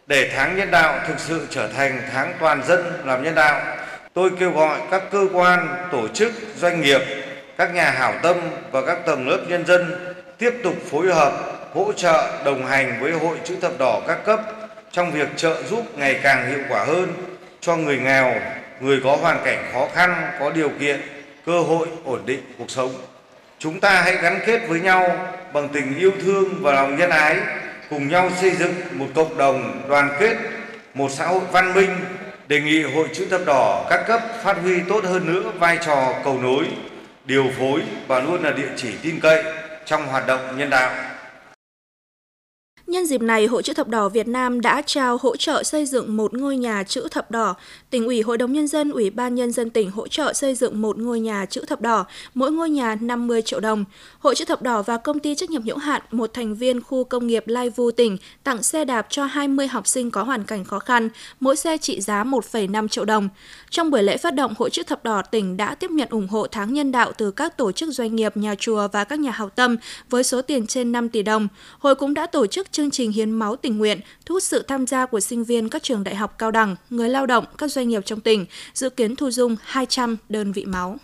Để 0.10 0.30
tháng 0.36 0.58
nhân 0.58 0.72
đạo 0.72 1.00
thực 1.08 1.20
sự 1.20 1.48
trở 1.50 1.68
thành 1.68 2.02
tháng 2.12 2.34
toàn 2.40 2.64
dân 2.64 2.84
làm 3.06 3.24
nhân 3.24 3.36
đạo, 3.36 3.62
tôi 4.14 4.32
kêu 4.40 4.52
gọi 4.52 4.80
các 4.92 5.04
cơ 5.12 5.28
quan, 5.34 5.68
tổ 5.92 6.08
chức, 6.08 6.32
doanh 6.56 6.82
nghiệp, 6.82 7.02
các 7.58 7.74
nhà 7.74 7.92
hảo 7.92 8.14
tâm 8.24 8.36
và 8.72 8.86
các 8.86 9.06
tầng 9.06 9.28
lớp 9.28 9.40
nhân 9.48 9.66
dân 9.66 10.14
tiếp 10.38 10.54
tục 10.64 10.74
phối 10.92 11.14
hợp 11.14 11.34
hỗ 11.74 11.92
trợ 11.94 12.42
đồng 12.46 12.66
hành 12.66 12.98
với 13.02 13.12
Hội 13.12 13.38
chữ 13.44 13.56
thập 13.62 13.72
đỏ 13.80 14.02
các 14.08 14.26
cấp 14.26 14.42
trong 14.92 15.12
việc 15.12 15.28
trợ 15.36 15.64
giúp 15.64 15.98
ngày 15.98 16.20
càng 16.24 16.50
hiệu 16.50 16.60
quả 16.70 16.86
hơn 16.86 17.14
cho 17.62 17.76
người 17.76 17.98
nghèo, 17.98 18.36
người 18.80 19.00
có 19.04 19.16
hoàn 19.16 19.38
cảnh 19.46 19.70
khó 19.74 19.88
khăn, 19.94 20.32
có 20.40 20.50
điều 20.50 20.70
kiện, 20.80 21.02
cơ 21.46 21.60
hội 21.60 21.88
ổn 22.04 22.20
định 22.26 22.42
cuộc 22.58 22.72
sống. 22.72 22.92
Chúng 23.60 23.80
ta 23.80 24.02
hãy 24.02 24.18
gắn 24.22 24.40
kết 24.46 24.62
với 24.68 24.80
nhau 24.80 25.28
bằng 25.54 25.70
tình 25.74 25.98
yêu 25.98 26.12
thương 26.24 26.46
và 26.62 26.74
lòng 26.74 26.98
nhân 26.98 27.10
ái, 27.10 27.38
cùng 27.90 28.08
nhau 28.08 28.30
xây 28.42 28.52
dựng 28.52 28.74
một 28.92 29.08
cộng 29.16 29.38
đồng 29.38 29.82
đoàn 29.90 30.10
kết, 30.20 30.38
một 30.94 31.12
xã 31.12 31.28
hội 31.28 31.42
văn 31.52 31.74
minh, 31.74 31.90
đề 32.48 32.62
nghị 32.62 32.84
Hội 32.84 33.08
chữ 33.14 33.26
thập 33.30 33.42
đỏ 33.46 33.86
các 33.90 34.04
cấp 34.08 34.22
phát 34.44 34.58
huy 34.62 34.80
tốt 34.90 35.04
hơn 35.04 35.34
nữa 35.34 35.52
vai 35.60 35.78
trò 35.86 36.14
cầu 36.24 36.40
nối, 36.42 36.66
điều 37.26 37.46
phối 37.60 37.82
và 38.08 38.20
luôn 38.20 38.44
là 38.44 38.52
địa 38.52 38.70
chỉ 38.76 38.90
tin 39.02 39.20
cậy 39.20 39.44
trong 39.86 40.08
hoạt 40.08 40.28
động 40.28 40.58
nhân 40.58 40.70
đạo. 40.70 40.92
Nhân 42.90 43.06
dịp 43.06 43.22
này, 43.22 43.46
Hội 43.46 43.64
chữ 43.64 43.74
thập 43.74 43.88
đỏ 43.88 44.10
Việt 44.10 44.28
Nam 44.28 44.62
đã 44.62 44.82
trao 44.86 45.18
hỗ 45.22 45.36
trợ 45.36 45.64
xây 45.64 45.86
dựng 45.86 46.18
một 46.18 46.34
ngôi 46.34 46.58
nhà 46.58 46.84
chữ 46.84 47.08
thập 47.12 47.32
đỏ. 47.32 47.56
Tỉnh 47.90 48.06
ủy 48.06 48.22
Hội 48.22 48.38
đồng 48.38 48.54
Nhân 48.54 48.68
dân, 48.68 48.92
Ủy 48.92 49.10
ban 49.10 49.36
Nhân 49.36 49.52
dân 49.52 49.70
tỉnh 49.70 49.92
hỗ 49.92 50.08
trợ 50.08 50.34
xây 50.34 50.56
dựng 50.56 50.82
một 50.82 50.98
ngôi 50.98 51.20
nhà 51.20 51.46
chữ 51.46 51.62
thập 51.68 51.82
đỏ, 51.82 52.06
mỗi 52.34 52.52
ngôi 52.52 52.70
nhà 52.70 52.96
50 53.02 53.42
triệu 53.42 53.60
đồng. 53.60 53.86
Hội 54.20 54.36
chữ 54.36 54.46
thập 54.46 54.62
đỏ 54.62 54.82
và 54.82 54.98
công 54.98 55.20
ty 55.20 55.36
trách 55.36 55.50
nhiệm 55.50 55.64
hữu 55.64 55.78
hạn 55.78 56.02
một 56.12 56.34
thành 56.34 56.56
viên 56.56 56.82
khu 56.82 57.04
công 57.04 57.28
nghiệp 57.28 57.44
Lai 57.48 57.70
Vu 57.70 57.92
tỉnh 57.92 58.18
tặng 58.44 58.64
xe 58.64 58.86
đạp 58.86 59.08
cho 59.10 59.26
20 59.26 59.68
học 59.68 59.88
sinh 59.88 60.12
có 60.12 60.24
hoàn 60.24 60.44
cảnh 60.44 60.66
khó 60.66 60.80
khăn, 60.80 61.10
mỗi 61.40 61.56
xe 61.56 61.78
trị 61.78 62.02
giá 62.02 62.24
1,5 62.24 62.88
triệu 62.88 63.06
đồng. 63.06 63.30
Trong 63.70 63.92
buổi 63.92 64.04
lễ 64.04 64.18
phát 64.18 64.34
động, 64.34 64.54
Hội 64.60 64.70
chữ 64.70 64.84
thập 64.84 65.04
đỏ 65.04 65.22
tỉnh 65.22 65.58
đã 65.58 65.76
tiếp 65.76 65.92
nhận 65.92 66.08
ủng 66.10 66.28
hộ 66.28 66.48
tháng 66.48 66.74
nhân 66.74 66.92
đạo 66.92 67.12
từ 67.18 67.32
các 67.32 67.58
tổ 67.58 67.72
chức 67.72 67.90
doanh 67.90 68.16
nghiệp, 68.16 68.38
nhà 68.38 68.56
chùa 68.60 68.88
và 68.88 69.04
các 69.04 69.20
nhà 69.20 69.32
hảo 69.32 69.50
tâm 69.50 69.78
với 70.10 70.24
số 70.24 70.42
tiền 70.42 70.68
trên 70.68 70.92
5 70.92 71.10
tỷ 71.10 71.24
đồng. 71.24 71.48
Hội 71.80 71.96
cũng 71.96 72.14
đã 72.14 72.28
tổ 72.28 72.48
chức 72.48 72.72
chương 72.80 72.92
trình 72.92 73.12
hiến 73.12 73.32
máu 73.32 73.56
tình 73.56 73.78
nguyện, 73.78 74.00
thu 74.26 74.34
hút 74.34 74.44
sự 74.44 74.66
tham 74.68 74.88
gia 74.88 75.06
của 75.06 75.20
sinh 75.20 75.44
viên 75.44 75.70
các 75.70 75.84
trường 75.84 76.04
đại 76.04 76.16
học 76.16 76.36
cao 76.38 76.52
đẳng, 76.52 76.76
người 76.90 77.10
lao 77.10 77.26
động, 77.26 77.46
các 77.58 77.72
doanh 77.72 77.90
nghiệp 77.90 78.02
trong 78.06 78.22
tỉnh, 78.22 78.46
dự 78.74 78.90
kiến 78.90 79.16
thu 79.16 79.32
dung 79.32 79.56
200 79.64 80.18
đơn 80.30 80.52
vị 80.52 80.66
máu. 80.66 80.98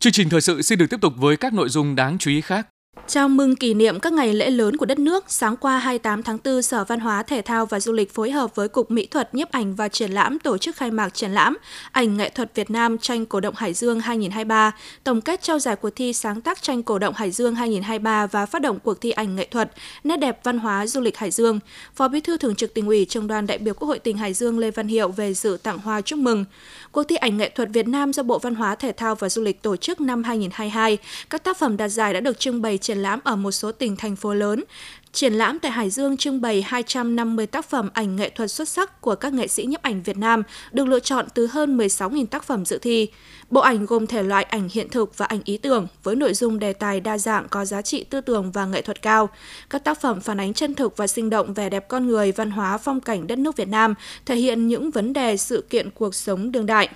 Chương 0.00 0.12
trình 0.12 0.28
thời 0.28 0.40
sự 0.40 0.62
xin 0.62 0.78
được 0.78 0.86
tiếp 0.90 1.00
tục 1.00 1.12
với 1.16 1.36
các 1.36 1.52
nội 1.52 1.68
dung 1.68 1.94
đáng 1.94 2.18
chú 2.18 2.30
ý 2.30 2.40
khác. 2.40 2.66
Chào 3.08 3.28
mừng 3.28 3.56
kỷ 3.56 3.74
niệm 3.74 4.00
các 4.00 4.12
ngày 4.12 4.34
lễ 4.34 4.50
lớn 4.50 4.76
của 4.76 4.86
đất 4.86 4.98
nước, 4.98 5.24
sáng 5.28 5.56
qua 5.56 5.78
28 5.78 6.22
tháng 6.22 6.38
4, 6.44 6.62
Sở 6.62 6.84
Văn 6.84 7.00
hóa, 7.00 7.22
Thể 7.22 7.42
thao 7.42 7.66
và 7.66 7.80
Du 7.80 7.92
lịch 7.92 8.14
phối 8.14 8.30
hợp 8.30 8.54
với 8.54 8.68
Cục 8.68 8.90
Mỹ 8.90 9.06
thuật, 9.06 9.34
Nhiếp 9.34 9.50
ảnh 9.50 9.74
và 9.74 9.88
Triển 9.88 10.10
lãm 10.10 10.38
tổ 10.38 10.58
chức 10.58 10.76
khai 10.76 10.90
mạc 10.90 11.14
triển 11.14 11.30
lãm 11.30 11.58
Ảnh 11.92 12.16
nghệ 12.16 12.28
thuật 12.28 12.54
Việt 12.54 12.70
Nam 12.70 12.98
tranh 12.98 13.26
cổ 13.26 13.40
động 13.40 13.54
Hải 13.56 13.74
Dương 13.74 14.00
2023, 14.00 14.72
tổng 15.04 15.20
kết 15.20 15.42
trao 15.42 15.58
giải 15.58 15.76
cuộc 15.76 15.90
thi 15.90 16.12
sáng 16.12 16.40
tác 16.40 16.62
tranh 16.62 16.82
cổ 16.82 16.98
động 16.98 17.14
Hải 17.14 17.30
Dương 17.30 17.54
2023 17.54 18.26
và 18.26 18.46
phát 18.46 18.62
động 18.62 18.78
cuộc 18.80 19.00
thi 19.00 19.10
ảnh 19.10 19.36
nghệ 19.36 19.48
thuật 19.50 19.72
Nét 20.04 20.16
đẹp 20.16 20.40
văn 20.44 20.58
hóa 20.58 20.86
du 20.86 21.00
lịch 21.00 21.16
Hải 21.16 21.30
Dương. 21.30 21.60
Phó 21.94 22.08
Bí 22.08 22.20
thư 22.20 22.36
Thường 22.36 22.54
trực 22.54 22.74
Tỉnh 22.74 22.86
ủy, 22.86 23.04
Trường 23.04 23.26
đoàn 23.26 23.46
đại 23.46 23.58
biểu 23.58 23.74
Quốc 23.74 23.88
hội 23.88 23.98
tỉnh 23.98 24.18
Hải 24.18 24.32
Dương 24.34 24.58
Lê 24.58 24.70
Văn 24.70 24.88
Hiệu 24.88 25.08
về 25.08 25.34
dự 25.34 25.58
tặng 25.62 25.78
hoa 25.78 26.00
chúc 26.00 26.18
mừng. 26.18 26.44
Cuộc 26.92 27.02
thi 27.02 27.16
ảnh 27.16 27.36
nghệ 27.36 27.48
thuật 27.48 27.68
Việt 27.72 27.88
Nam 27.88 28.12
do 28.12 28.22
Bộ 28.22 28.38
Văn 28.38 28.54
hóa, 28.54 28.74
Thể 28.74 28.92
thao 28.92 29.14
và 29.14 29.28
Du 29.28 29.42
lịch 29.42 29.62
tổ 29.62 29.76
chức 29.76 30.00
năm 30.00 30.24
2022. 30.24 30.98
Các 31.30 31.44
tác 31.44 31.58
phẩm 31.58 31.76
đạt 31.76 31.90
giải 31.90 32.14
đã 32.14 32.20
được 32.20 32.38
trưng 32.38 32.62
bày 32.62 32.78
triển 32.86 32.98
lãm 32.98 33.20
ở 33.24 33.36
một 33.36 33.50
số 33.50 33.72
tỉnh 33.72 33.96
thành 33.96 34.16
phố 34.16 34.34
lớn. 34.34 34.64
Triển 35.12 35.32
lãm 35.32 35.58
tại 35.58 35.70
Hải 35.70 35.90
Dương 35.90 36.16
trưng 36.16 36.40
bày 36.40 36.62
250 36.62 37.46
tác 37.46 37.70
phẩm 37.70 37.90
ảnh 37.94 38.16
nghệ 38.16 38.30
thuật 38.30 38.50
xuất 38.50 38.68
sắc 38.68 39.00
của 39.00 39.14
các 39.14 39.32
nghệ 39.32 39.48
sĩ 39.48 39.64
nhiếp 39.64 39.82
ảnh 39.82 40.02
Việt 40.02 40.16
Nam, 40.16 40.42
được 40.72 40.86
lựa 40.86 41.00
chọn 41.00 41.26
từ 41.34 41.46
hơn 41.46 41.76
16.000 41.76 42.26
tác 42.26 42.44
phẩm 42.44 42.64
dự 42.64 42.78
thi. 42.78 43.08
Bộ 43.50 43.60
ảnh 43.60 43.86
gồm 43.86 44.06
thể 44.06 44.22
loại 44.22 44.44
ảnh 44.44 44.68
hiện 44.72 44.88
thực 44.88 45.18
và 45.18 45.26
ảnh 45.26 45.40
ý 45.44 45.56
tưởng 45.56 45.86
với 46.02 46.16
nội 46.16 46.34
dung 46.34 46.58
đề 46.58 46.72
tài 46.72 47.00
đa 47.00 47.18
dạng 47.18 47.46
có 47.50 47.64
giá 47.64 47.82
trị 47.82 48.04
tư 48.04 48.20
tưởng 48.20 48.52
và 48.52 48.66
nghệ 48.66 48.82
thuật 48.82 49.02
cao. 49.02 49.28
Các 49.70 49.84
tác 49.84 50.00
phẩm 50.00 50.20
phản 50.20 50.40
ánh 50.40 50.54
chân 50.54 50.74
thực 50.74 50.96
và 50.96 51.06
sinh 51.06 51.30
động 51.30 51.54
vẻ 51.54 51.70
đẹp 51.70 51.88
con 51.88 52.06
người, 52.06 52.32
văn 52.32 52.50
hóa, 52.50 52.78
phong 52.78 53.00
cảnh 53.00 53.26
đất 53.26 53.38
nước 53.38 53.56
Việt 53.56 53.68
Nam, 53.68 53.94
thể 54.26 54.36
hiện 54.36 54.68
những 54.68 54.90
vấn 54.90 55.12
đề 55.12 55.36
sự 55.36 55.64
kiện 55.70 55.90
cuộc 55.90 56.14
sống 56.14 56.52
đương 56.52 56.66
đại. 56.66 56.88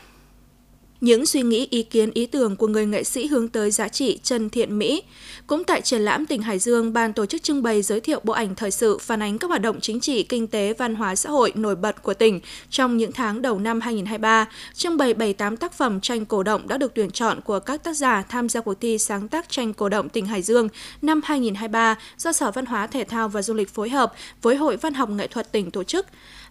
Những 1.00 1.26
suy 1.26 1.42
nghĩ, 1.42 1.68
ý 1.70 1.82
kiến, 1.82 2.10
ý 2.14 2.26
tưởng 2.26 2.56
của 2.56 2.66
người 2.66 2.86
nghệ 2.86 3.04
sĩ 3.04 3.26
hướng 3.26 3.48
tới 3.48 3.70
giá 3.70 3.88
trị 3.88 4.18
chân 4.22 4.50
thiện 4.50 4.78
mỹ. 4.78 5.02
Cũng 5.46 5.64
tại 5.64 5.80
triển 5.80 6.00
lãm 6.00 6.26
tỉnh 6.26 6.42
Hải 6.42 6.58
Dương, 6.58 6.92
ban 6.92 7.12
tổ 7.12 7.26
chức 7.26 7.42
trưng 7.42 7.62
bày 7.62 7.82
giới 7.82 8.00
thiệu 8.00 8.20
bộ 8.22 8.32
ảnh 8.32 8.54
thời 8.54 8.70
sự 8.70 8.98
phản 8.98 9.22
ánh 9.22 9.38
các 9.38 9.48
hoạt 9.48 9.62
động 9.62 9.80
chính 9.80 10.00
trị, 10.00 10.22
kinh 10.22 10.46
tế, 10.46 10.74
văn 10.78 10.94
hóa 10.94 11.14
xã 11.14 11.30
hội 11.30 11.52
nổi 11.54 11.76
bật 11.76 12.02
của 12.02 12.14
tỉnh 12.14 12.40
trong 12.70 12.96
những 12.96 13.12
tháng 13.12 13.42
đầu 13.42 13.58
năm 13.58 13.80
2023. 13.80 14.46
Trưng 14.74 14.96
bày 14.96 15.14
78 15.14 15.56
tác 15.56 15.72
phẩm 15.72 16.00
tranh 16.00 16.24
cổ 16.24 16.42
động 16.42 16.68
đã 16.68 16.78
được 16.78 16.94
tuyển 16.94 17.10
chọn 17.10 17.40
của 17.40 17.60
các 17.60 17.84
tác 17.84 17.96
giả 17.96 18.22
tham 18.28 18.48
gia 18.48 18.60
cuộc 18.60 18.80
thi 18.80 18.98
sáng 18.98 19.28
tác 19.28 19.48
tranh 19.48 19.74
cổ 19.74 19.88
động 19.88 20.08
tỉnh 20.08 20.26
Hải 20.26 20.42
Dương 20.42 20.68
năm 21.02 21.20
2023 21.24 21.98
do 22.18 22.32
Sở 22.32 22.50
Văn 22.50 22.66
hóa 22.66 22.86
Thể 22.86 23.04
thao 23.04 23.28
và 23.28 23.42
Du 23.42 23.54
lịch 23.54 23.74
phối 23.74 23.88
hợp 23.88 24.12
với 24.42 24.56
Hội 24.56 24.76
Văn 24.76 24.94
học 24.94 25.10
Nghệ 25.10 25.26
thuật 25.26 25.52
tỉnh 25.52 25.70
tổ 25.70 25.84
chức. 25.84 26.06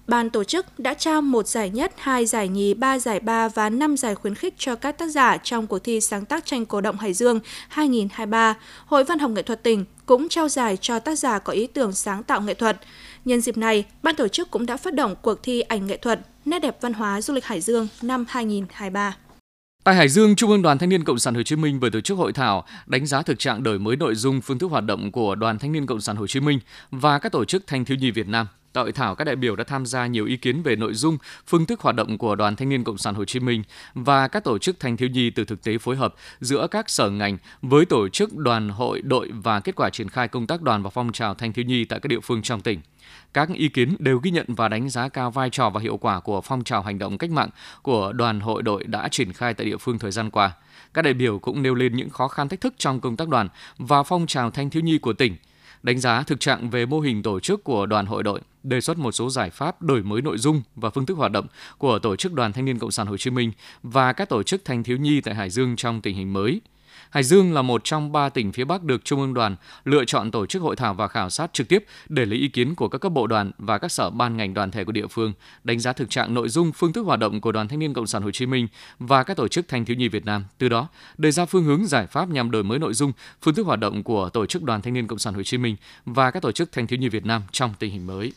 Ban 0.08 0.30
tổ 0.30 0.44
chức 0.44 0.80
đã 0.80 0.94
trao 0.94 1.22
một 1.22 1.48
giải 1.48 1.70
nhất, 1.70 1.94
hai 1.98 2.26
giải 2.26 2.48
nhì, 2.48 2.74
ba 2.74 3.00
giải 3.00 3.20
ba 3.20 3.48
và 3.48 3.70
năm 3.70 3.98
giải 3.98 4.16
khuyến 4.16 4.36
khích 4.40 4.54
cho 4.58 4.76
các 4.76 4.98
tác 4.98 5.08
giả 5.08 5.38
trong 5.38 5.68
cuộc 5.68 5.80
thi 5.80 6.02
sáng 6.02 6.26
tác 6.26 6.46
tranh 6.46 6.66
cổ 6.66 6.82
động 6.82 6.98
Hải 6.98 7.14
Dương 7.14 7.40
2023. 7.68 8.56
Hội 8.86 9.04
Văn 9.04 9.20
học 9.20 9.32
Nghệ 9.32 9.42
thuật 9.42 9.64
tỉnh 9.64 9.86
cũng 10.06 10.30
trao 10.30 10.50
giải 10.50 10.78
cho 10.78 11.00
tác 11.00 11.20
giả 11.20 11.40
có 11.40 11.54
ý 11.54 11.68
tưởng 11.68 11.92
sáng 11.92 12.24
tạo 12.24 12.42
nghệ 12.42 12.54
thuật. 12.54 12.78
Nhân 13.26 13.42
dịp 13.42 13.58
này, 13.58 13.86
ban 14.04 14.16
tổ 14.16 14.28
chức 14.28 14.52
cũng 14.52 14.66
đã 14.66 14.78
phát 14.78 14.94
động 14.94 15.16
cuộc 15.22 15.44
thi 15.44 15.62
ảnh 15.62 15.88
nghệ 15.88 15.98
thuật 15.98 16.20
Nét 16.46 16.60
đẹp 16.60 16.78
văn 16.82 16.94
hóa 16.94 17.22
du 17.22 17.34
lịch 17.34 17.46
Hải 17.46 17.62
Dương 17.62 17.88
năm 18.02 18.26
2023. 18.30 19.16
Tại 19.84 19.96
Hải 19.96 20.10
Dương, 20.10 20.36
Trung 20.36 20.50
ương 20.50 20.62
Đoàn 20.62 20.78
Thanh 20.78 20.90
niên 20.90 21.04
Cộng 21.04 21.20
sản 21.20 21.36
Hồ 21.36 21.44
Chí 21.44 21.56
Minh 21.56 21.80
vừa 21.80 21.90
tổ 21.90 22.02
chức 22.02 22.18
hội 22.18 22.34
thảo 22.34 22.66
đánh 22.86 23.06
giá 23.06 23.22
thực 23.22 23.40
trạng 23.40 23.64
đổi 23.64 23.80
mới 23.80 23.96
nội 23.96 24.16
dung 24.16 24.42
phương 24.42 24.60
thức 24.60 24.72
hoạt 24.72 24.86
động 24.86 25.12
của 25.12 25.36
Đoàn 25.36 25.60
Thanh 25.60 25.72
niên 25.72 25.86
Cộng 25.86 26.02
sản 26.02 26.16
Hồ 26.16 26.28
Chí 26.28 26.40
Minh 26.40 26.60
và 26.92 27.20
các 27.20 27.32
tổ 27.32 27.46
chức 27.46 27.68
thanh 27.68 27.86
thiếu 27.86 27.98
nhi 27.98 28.12
Việt 28.12 28.28
Nam 28.28 28.48
Tại 28.74 28.84
hội 28.84 28.92
thảo, 28.92 29.16
các 29.16 29.24
đại 29.24 29.36
biểu 29.36 29.56
đã 29.56 29.64
tham 29.64 29.86
gia 29.86 30.08
nhiều 30.08 30.26
ý 30.26 30.38
kiến 30.38 30.62
về 30.62 30.76
nội 30.76 30.94
dung, 30.94 31.18
phương 31.48 31.66
thức 31.66 31.80
hoạt 31.82 31.96
động 31.96 32.18
của 32.18 32.36
Đoàn 32.36 32.56
Thanh 32.56 32.70
niên 32.70 32.84
Cộng 32.84 32.98
sản 32.98 33.16
Hồ 33.16 33.26
Chí 33.26 33.40
Minh 33.40 33.64
và 33.94 34.28
các 34.28 34.44
tổ 34.44 34.58
chức 34.58 34.80
thanh 34.80 34.98
thiếu 34.98 35.10
nhi 35.10 35.30
từ 35.30 35.46
thực 35.46 35.64
tế 35.64 35.78
phối 35.78 35.96
hợp 35.96 36.16
giữa 36.40 36.68
các 36.72 36.90
sở 36.90 37.10
ngành 37.10 37.38
với 37.62 37.86
tổ 37.86 38.10
chức 38.10 38.36
đoàn 38.36 38.70
hội 38.70 39.02
đội 39.02 39.32
và 39.34 39.60
kết 39.60 39.76
quả 39.76 39.90
triển 39.90 40.10
khai 40.10 40.28
công 40.28 40.48
tác 40.48 40.62
đoàn 40.62 40.84
và 40.84 40.90
phong 40.90 41.12
trào 41.12 41.34
thanh 41.34 41.54
thiếu 41.54 41.66
nhi 41.66 41.86
tại 41.86 42.00
các 42.00 42.08
địa 42.08 42.20
phương 42.20 42.42
trong 42.42 42.62
tỉnh. 42.62 42.82
Các 43.34 43.50
ý 43.54 43.70
kiến 43.70 43.96
đều 44.00 44.20
ghi 44.24 44.32
nhận 44.32 44.46
và 44.48 44.68
đánh 44.68 44.90
giá 44.90 45.10
cao 45.10 45.32
vai 45.32 45.50
trò 45.50 45.70
và 45.70 45.82
hiệu 45.82 45.98
quả 45.98 46.20
của 46.20 46.42
phong 46.42 46.64
trào 46.64 46.82
hành 46.82 47.00
động 47.00 47.18
cách 47.18 47.32
mạng 47.32 47.50
của 47.82 48.14
đoàn 48.14 48.40
hội 48.40 48.62
đội 48.64 48.84
đã 48.84 49.08
triển 49.12 49.34
khai 49.34 49.54
tại 49.54 49.66
địa 49.66 49.78
phương 49.78 50.00
thời 50.00 50.12
gian 50.12 50.30
qua. 50.30 50.52
Các 50.94 51.02
đại 51.02 51.14
biểu 51.14 51.40
cũng 51.40 51.62
nêu 51.62 51.76
lên 51.76 51.96
những 51.96 52.10
khó 52.10 52.28
khăn 52.28 52.50
thách 52.50 52.62
thức 52.62 52.74
trong 52.78 53.00
công 53.00 53.18
tác 53.18 53.28
đoàn 53.28 53.50
và 53.78 54.04
phong 54.04 54.28
trào 54.28 54.52
thanh 54.52 54.70
thiếu 54.70 54.84
nhi 54.84 54.98
của 54.98 55.14
tỉnh– 55.14 55.36
đánh 55.84 56.00
giá 56.00 56.24
thực 56.24 56.40
trạng 56.40 56.70
về 56.70 56.86
mô 56.86 57.00
hình 57.00 57.24
tổ 57.24 57.40
chức 57.40 57.64
của 57.64 57.86
đoàn 57.86 58.06
hội 58.06 58.24
đội, 58.24 58.42
đề 58.64 58.82
xuất 58.82 58.98
một 58.98 59.12
số 59.12 59.30
giải 59.30 59.50
pháp 59.50 59.82
đổi 59.82 60.04
mới 60.04 60.22
nội 60.22 60.38
dung 60.38 60.62
và 60.76 60.90
phương 60.90 61.06
thức 61.06 61.18
hoạt 61.18 61.32
động 61.32 61.48
của 61.78 62.00
tổ 62.00 62.16
chức 62.16 62.34
Đoàn 62.34 62.54
Thanh 62.54 62.66
niên 62.66 62.80
Cộng 62.80 62.92
sản 62.92 63.08
Hồ 63.08 63.18
Chí 63.18 63.30
Minh 63.30 63.52
và 63.84 64.14
các 64.14 64.30
tổ 64.30 64.44
chức 64.44 64.66
thanh 64.66 64.84
thiếu 64.84 64.98
nhi 64.98 65.22
tại 65.22 65.36
Hải 65.36 65.50
Dương 65.50 65.76
trong 65.76 66.02
tình 66.02 66.16
hình 66.16 66.34
mới– 66.34 66.62
Hải 67.10 67.24
Dương 67.24 67.54
là 67.54 67.62
một 67.62 67.82
trong 67.84 68.12
ba 68.12 68.30
tỉnh 68.30 68.52
phía 68.52 68.66
Bắc 68.66 68.84
được 68.84 69.06
Trung 69.06 69.20
ương 69.20 69.34
đoàn 69.34 69.56
lựa 69.86 70.06
chọn 70.06 70.32
tổ 70.32 70.46
chức 70.46 70.62
hội 70.62 70.76
thảo 70.76 70.94
và 70.94 71.08
khảo 71.08 71.30
sát 71.30 71.54
trực 71.54 71.68
tiếp 71.68 71.86
để 72.10 72.26
lấy 72.26 72.40
ý 72.40 72.48
kiến 72.48 72.76
của 72.76 72.88
các 72.88 72.98
cấp 72.98 73.12
bộ 73.12 73.28
đoàn 73.28 73.52
và 73.58 73.78
các 73.78 73.92
sở 73.92 74.10
ban 74.10 74.38
ngành 74.38 74.54
đoàn 74.54 74.72
thể 74.72 74.84
của 74.84 74.92
địa 74.92 75.08
phương, 75.08 75.34
đánh 75.64 75.80
giá 75.80 75.94
thực 75.94 76.10
trạng 76.10 76.34
nội 76.34 76.50
dung, 76.50 76.72
phương 76.72 76.94
thức 76.94 77.06
hoạt 77.06 77.20
động 77.20 77.42
của 77.42 77.52
Đoàn 77.52 77.68
Thanh 77.68 77.80
niên 77.80 77.94
Cộng 77.94 78.08
sản 78.08 78.24
Hồ 78.24 78.32
Chí 78.32 78.46
Minh 78.46 78.68
và 79.00 79.24
các 79.24 79.38
tổ 79.38 79.48
chức 79.48 79.68
thanh 79.68 79.86
thiếu 79.86 79.98
nhi 79.98 80.08
Việt 80.08 80.26
Nam. 80.26 80.46
Từ 80.58 80.70
đó, 80.70 80.88
đề 81.18 81.32
ra 81.32 81.46
phương 81.46 81.64
hướng 81.64 81.86
giải 81.86 82.08
pháp 82.08 82.30
nhằm 82.30 82.52
đổi 82.52 82.64
mới 82.64 82.80
nội 82.80 82.94
dung, 82.94 83.12
phương 83.42 83.56
thức 83.56 83.66
hoạt 83.66 83.80
động 83.80 84.04
của 84.04 84.30
tổ 84.30 84.46
chức 84.46 84.64
Đoàn 84.64 84.82
Thanh 84.82 84.94
niên 84.94 85.08
Cộng 85.08 85.20
sản 85.20 85.34
Hồ 85.34 85.44
Chí 85.44 85.58
Minh 85.58 85.76
và 86.06 86.32
các 86.32 86.44
tổ 86.44 86.52
chức 86.52 86.72
thanh 86.72 86.88
thiếu 86.88 87.00
nhi 87.00 87.10
Việt 87.10 87.26
Nam 87.26 87.42
trong 87.52 87.74
tình 87.80 87.92
hình 87.92 88.08
mới. 88.08 88.34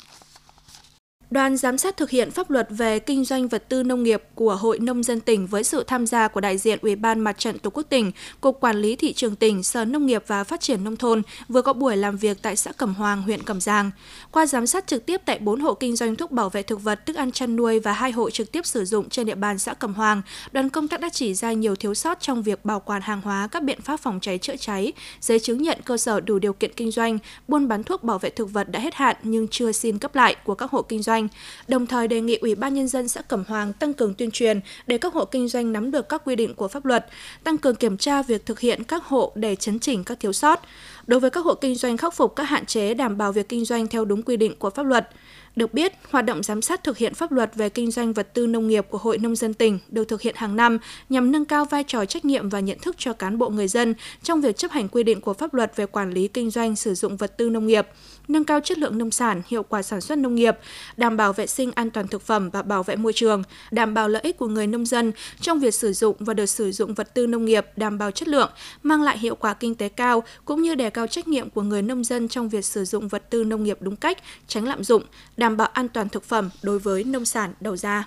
Đoàn 1.33 1.57
giám 1.57 1.79
sát 1.79 1.97
thực 1.97 2.11
hiện 2.11 2.31
pháp 2.31 2.51
luật 2.51 2.69
về 2.71 2.99
kinh 2.99 3.25
doanh 3.25 3.49
vật 3.49 3.69
tư 3.69 3.83
nông 3.83 4.03
nghiệp 4.03 4.23
của 4.35 4.57
Hội 4.57 4.79
Nông 4.79 5.03
dân 5.03 5.21
tỉnh 5.21 5.47
với 5.47 5.65
sự 5.65 5.85
tham 5.85 6.07
gia 6.07 6.29
của 6.29 6.41
đại 6.41 6.59
diện 6.59 6.79
Ủy 6.83 6.97
ban 6.97 7.21
Mặt 7.21 7.39
trận 7.39 7.59
Tổ 7.59 7.71
quốc 7.71 7.83
tỉnh, 7.83 8.13
Cục 8.41 8.61
Quản 8.61 8.77
lý 8.77 8.97
Thị 8.97 9.13
trường 9.13 9.37
tỉnh, 9.37 9.63
Sở 9.63 9.85
Nông 9.85 10.07
nghiệp 10.07 10.25
và 10.27 10.45
Phát 10.45 10.61
triển 10.61 10.85
Nông 10.85 10.97
thôn 10.97 11.23
vừa 11.49 11.63
có 11.63 11.73
buổi 11.73 11.97
làm 11.97 12.17
việc 12.17 12.43
tại 12.43 12.57
xã 12.57 12.73
Cẩm 12.73 12.95
Hoàng, 12.95 13.23
huyện 13.23 13.43
Cẩm 13.43 13.61
Giang. 13.61 13.91
Qua 14.31 14.47
giám 14.47 14.67
sát 14.67 14.87
trực 14.87 15.07
tiếp 15.07 15.21
tại 15.25 15.39
4 15.39 15.61
hộ 15.61 15.75
kinh 15.75 15.97
doanh 15.97 16.17
thuốc 16.17 16.31
bảo 16.31 16.51
vệ 16.51 16.63
thực 16.63 16.83
vật, 16.83 17.07
thức 17.07 17.17
ăn 17.17 17.33
chăn 17.33 17.57
nuôi 17.57 17.81
và 17.81 17.93
hai 17.93 18.13
hộ 18.13 18.31
trực 18.31 18.53
tiếp 18.53 18.67
sử 18.67 18.85
dụng 18.85 19.09
trên 19.09 19.27
địa 19.27 19.35
bàn 19.35 19.59
xã 19.59 19.75
Cẩm 19.75 19.95
Hoàng, 19.95 20.23
đoàn 20.53 20.69
công 20.69 20.89
tác 20.89 21.01
đã 21.01 21.09
chỉ 21.13 21.35
ra 21.35 21.53
nhiều 21.53 21.77
thiếu 21.77 21.95
sót 21.95 22.21
trong 22.21 22.43
việc 22.43 22.65
bảo 22.65 22.81
quản 22.81 23.03
hàng 23.03 23.21
hóa, 23.21 23.49
các 23.53 23.63
biện 23.63 23.81
pháp 23.81 24.01
phòng 24.01 24.19
cháy 24.23 24.39
chữa 24.39 24.57
cháy, 24.57 24.93
giấy 25.21 25.39
chứng 25.41 25.63
nhận 25.63 25.79
cơ 25.85 25.97
sở 25.97 26.21
đủ 26.21 26.39
điều 26.39 26.53
kiện 26.53 26.73
kinh 26.77 26.91
doanh, 26.91 27.19
buôn 27.49 27.69
bán 27.69 27.83
thuốc 27.83 28.03
bảo 28.03 28.19
vệ 28.19 28.31
thực 28.31 28.53
vật 28.53 28.71
đã 28.71 28.81
hết 28.81 28.95
hạn 28.95 29.17
nhưng 29.23 29.49
chưa 29.49 29.73
xin 29.73 29.99
cấp 29.99 30.15
lại 30.15 30.37
của 30.45 30.55
các 30.55 30.71
hộ 30.71 30.83
kinh 30.83 31.03
doanh 31.03 31.22
doanh, 31.23 31.29
đồng 31.69 31.87
thời 31.87 32.09
đề 32.09 32.21
nghị 32.21 32.37
Ủy 32.37 32.55
ban 32.55 32.75
Nhân 32.75 32.89
dân 32.89 33.09
xã 33.09 33.23
Cẩm 33.23 33.45
Hoàng 33.49 33.73
tăng 33.73 33.95
cường 33.95 34.15
tuyên 34.15 34.31
truyền 34.31 34.61
để 34.87 34.99
các 34.99 35.15
hộ 35.15 35.25
kinh 35.25 35.49
doanh 35.49 35.73
nắm 35.73 35.91
được 35.91 36.09
các 36.09 36.23
quy 36.25 36.37
định 36.37 36.55
của 36.55 36.69
pháp 36.69 36.85
luật, 36.85 37.07
tăng 37.45 37.59
cường 37.59 37.75
kiểm 37.75 37.97
tra 37.97 38.23
việc 38.23 38.47
thực 38.47 38.61
hiện 38.61 38.85
các 38.85 39.05
hộ 39.05 39.33
để 39.35 39.57
chấn 39.57 39.79
chỉnh 39.79 40.05
các 40.05 40.21
thiếu 40.21 40.33
sót. 40.33 40.61
Đối 41.07 41.21
với 41.21 41.31
các 41.31 41.45
hộ 41.45 41.55
kinh 41.55 41.75
doanh 41.75 41.97
khắc 41.97 42.15
phục 42.15 42.37
các 42.37 42.45
hạn 42.45 42.67
chế 42.67 42.95
đảm 42.95 43.19
bảo 43.19 43.33
việc 43.33 43.49
kinh 43.49 43.65
doanh 43.65 43.87
theo 43.87 44.05
đúng 44.05 44.23
quy 44.23 44.37
định 44.37 44.55
của 44.59 44.71
pháp 44.71 44.87
luật. 44.87 45.09
Được 45.57 45.75
biết, 45.75 45.93
hoạt 46.11 46.25
động 46.25 46.43
giám 46.43 46.63
sát 46.63 46.85
thực 46.85 46.99
hiện 46.99 47.15
pháp 47.15 47.33
luật 47.33 47.55
về 47.55 47.69
kinh 47.69 47.91
doanh 47.91 48.13
vật 48.13 48.35
tư 48.35 48.47
nông 48.47 48.69
nghiệp 48.69 48.87
của 48.91 48.99
Hội 48.99 49.19
Nông 49.19 49.37
dân 49.37 49.55
tỉnh 49.55 49.79
được 49.89 50.09
thực 50.09 50.23
hiện 50.23 50.35
hàng 50.39 50.57
năm 50.57 50.79
nhằm 51.09 51.33
nâng 51.33 51.45
cao 51.45 51.65
vai 51.65 51.85
trò 51.85 52.05
trách 52.05 52.25
nhiệm 52.25 52.49
và 52.49 52.61
nhận 52.61 52.79
thức 52.79 52.97
cho 52.99 53.13
cán 53.13 53.39
bộ 53.39 53.49
người 53.49 53.69
dân 53.69 53.95
trong 54.23 54.41
việc 54.41 54.57
chấp 54.57 54.71
hành 54.71 54.89
quy 54.89 55.03
định 55.03 55.21
của 55.21 55.35
pháp 55.35 55.55
luật 55.55 55.77
về 55.77 55.87
quản 55.87 56.11
lý 56.11 56.29
kinh 56.29 56.51
doanh 56.51 56.77
sử 56.77 56.95
dụng 56.95 57.17
vật 57.17 57.37
tư 57.37 57.51
nông 57.51 57.67
nghiệp, 57.67 57.87
nâng 58.33 58.45
cao 58.45 58.61
chất 58.61 58.79
lượng 58.79 58.99
nông 58.99 59.11
sản, 59.11 59.43
hiệu 59.47 59.63
quả 59.63 59.83
sản 59.83 60.01
xuất 60.01 60.19
nông 60.19 60.35
nghiệp, 60.35 60.59
đảm 60.97 61.17
bảo 61.17 61.33
vệ 61.33 61.47
sinh 61.47 61.71
an 61.75 61.91
toàn 61.91 62.09
thực 62.09 62.23
phẩm 62.23 62.51
và 62.51 62.63
bảo 62.63 62.83
vệ 62.83 62.97
môi 62.97 63.13
trường, 63.13 63.43
đảm 63.71 63.95
bảo 63.95 64.09
lợi 64.09 64.23
ích 64.23 64.39
của 64.39 64.47
người 64.47 64.67
nông 64.67 64.87
dân 64.87 65.13
trong 65.41 65.61
việc 65.61 65.75
sử 65.75 65.93
dụng 65.93 66.17
và 66.21 66.35
được 66.35 66.47
sử 66.47 66.73
dụng 66.73 66.95
vật 66.95 67.15
tư 67.15 67.27
nông 67.27 67.45
nghiệp 67.45 67.67
đảm 67.77 67.99
bảo 67.99 68.11
chất 68.11 68.29
lượng, 68.29 68.51
mang 68.83 69.03
lại 69.03 69.19
hiệu 69.19 69.35
quả 69.35 69.55
kinh 69.55 69.75
tế 69.75 69.89
cao 69.89 70.23
cũng 70.45 70.63
như 70.63 70.75
đề 70.75 70.91
cao 70.91 71.07
trách 71.07 71.29
nhiệm 71.29 71.51
của 71.51 71.63
người 71.63 71.83
nông 71.83 72.05
dân 72.05 72.29
trong 72.29 72.49
việc 72.49 72.65
sử 72.65 72.85
dụng 72.85 73.09
vật 73.09 73.31
tư 73.31 73.45
nông 73.45 73.65
nghiệp 73.65 73.79
đúng 73.81 73.97
cách, 73.97 74.19
tránh 74.47 74.65
lạm 74.65 74.85
dụng, 74.85 75.03
đảm 75.37 75.57
bảo 75.57 75.69
an 75.69 75.89
toàn 75.89 76.09
thực 76.09 76.25
phẩm 76.25 76.51
đối 76.63 76.79
với 76.79 77.05
nông 77.05 77.25
sản 77.25 77.55
đầu 77.61 77.77
ra. 77.77 78.07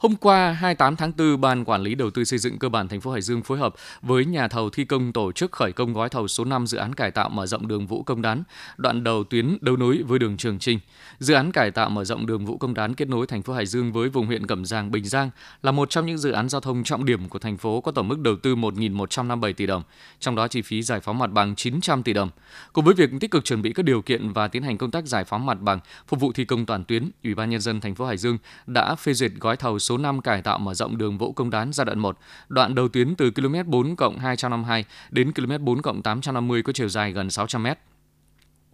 Hôm 0.00 0.16
qua, 0.16 0.52
28 0.52 0.96
tháng 0.96 1.12
4, 1.18 1.40
Ban 1.40 1.64
Quản 1.64 1.82
lý 1.82 1.94
Đầu 1.94 2.10
tư 2.10 2.24
xây 2.24 2.38
dựng 2.38 2.58
cơ 2.58 2.68
bản 2.68 2.88
thành 2.88 3.00
phố 3.00 3.10
Hải 3.10 3.20
Dương 3.20 3.42
phối 3.42 3.58
hợp 3.58 3.74
với 4.02 4.24
nhà 4.24 4.48
thầu 4.48 4.70
thi 4.70 4.84
công 4.84 5.12
tổ 5.12 5.32
chức 5.32 5.52
khởi 5.52 5.72
công 5.72 5.92
gói 5.92 6.08
thầu 6.08 6.28
số 6.28 6.44
5 6.44 6.66
dự 6.66 6.78
án 6.78 6.94
cải 6.94 7.10
tạo 7.10 7.28
mở 7.28 7.46
rộng 7.46 7.68
đường 7.68 7.86
Vũ 7.86 8.02
Công 8.02 8.22
Đán, 8.22 8.42
đoạn 8.76 9.04
đầu 9.04 9.24
tuyến 9.24 9.58
đấu 9.60 9.76
nối 9.76 10.02
với 10.02 10.18
đường 10.18 10.36
Trường 10.36 10.58
Trinh. 10.58 10.78
Dự 11.18 11.34
án 11.34 11.52
cải 11.52 11.70
tạo 11.70 11.90
mở 11.90 12.04
rộng 12.04 12.26
đường 12.26 12.46
Vũ 12.46 12.56
Công 12.56 12.74
Đán 12.74 12.94
kết 12.94 13.08
nối 13.08 13.26
thành 13.26 13.42
phố 13.42 13.52
Hải 13.52 13.66
Dương 13.66 13.92
với 13.92 14.08
vùng 14.08 14.26
huyện 14.26 14.46
Cẩm 14.46 14.64
Giang, 14.64 14.90
Bình 14.90 15.04
Giang 15.04 15.30
là 15.62 15.72
một 15.72 15.90
trong 15.90 16.06
những 16.06 16.18
dự 16.18 16.32
án 16.32 16.48
giao 16.48 16.60
thông 16.60 16.84
trọng 16.84 17.04
điểm 17.04 17.28
của 17.28 17.38
thành 17.38 17.56
phố 17.56 17.80
có 17.80 17.92
tổng 17.92 18.08
mức 18.08 18.18
đầu 18.18 18.36
tư 18.36 18.56
1.157 18.56 19.52
tỷ 19.52 19.66
đồng, 19.66 19.82
trong 20.20 20.36
đó 20.36 20.48
chi 20.48 20.62
phí 20.62 20.82
giải 20.82 21.00
phóng 21.00 21.18
mặt 21.18 21.32
bằng 21.32 21.56
900 21.56 22.02
tỷ 22.02 22.12
đồng. 22.12 22.30
Cùng 22.72 22.84
với 22.84 22.94
việc 22.94 23.10
tích 23.20 23.30
cực 23.30 23.44
chuẩn 23.44 23.62
bị 23.62 23.72
các 23.72 23.84
điều 23.84 24.02
kiện 24.02 24.32
và 24.32 24.48
tiến 24.48 24.62
hành 24.62 24.78
công 24.78 24.90
tác 24.90 25.06
giải 25.06 25.24
phóng 25.24 25.46
mặt 25.46 25.60
bằng 25.60 25.80
phục 26.08 26.20
vụ 26.20 26.32
thi 26.32 26.44
công 26.44 26.66
toàn 26.66 26.84
tuyến, 26.84 27.10
Ủy 27.24 27.34
ban 27.34 27.50
nhân 27.50 27.60
dân 27.60 27.80
thành 27.80 27.94
phố 27.94 28.06
Hải 28.06 28.16
Dương 28.16 28.38
đã 28.66 28.94
phê 28.94 29.14
duyệt 29.14 29.32
gói 29.40 29.56
thầu 29.56 29.78
số 29.78 29.89
số 29.90 29.98
5 29.98 30.20
cải 30.20 30.42
tạo 30.42 30.58
mở 30.58 30.74
rộng 30.74 30.98
đường 30.98 31.18
Vũ 31.18 31.32
Công 31.32 31.50
Đán 31.50 31.72
giai 31.72 31.84
đoạn 31.84 31.98
1, 31.98 32.18
đoạn 32.48 32.74
đầu 32.74 32.88
tuyến 32.88 33.14
từ 33.14 33.30
km 33.30 33.54
4 33.66 33.96
252 34.18 34.84
đến 35.10 35.32
km 35.32 35.64
4 35.64 36.02
850 36.02 36.62
có 36.62 36.72
chiều 36.72 36.88
dài 36.88 37.12
gần 37.12 37.30
600 37.30 37.62
m. 37.62 37.66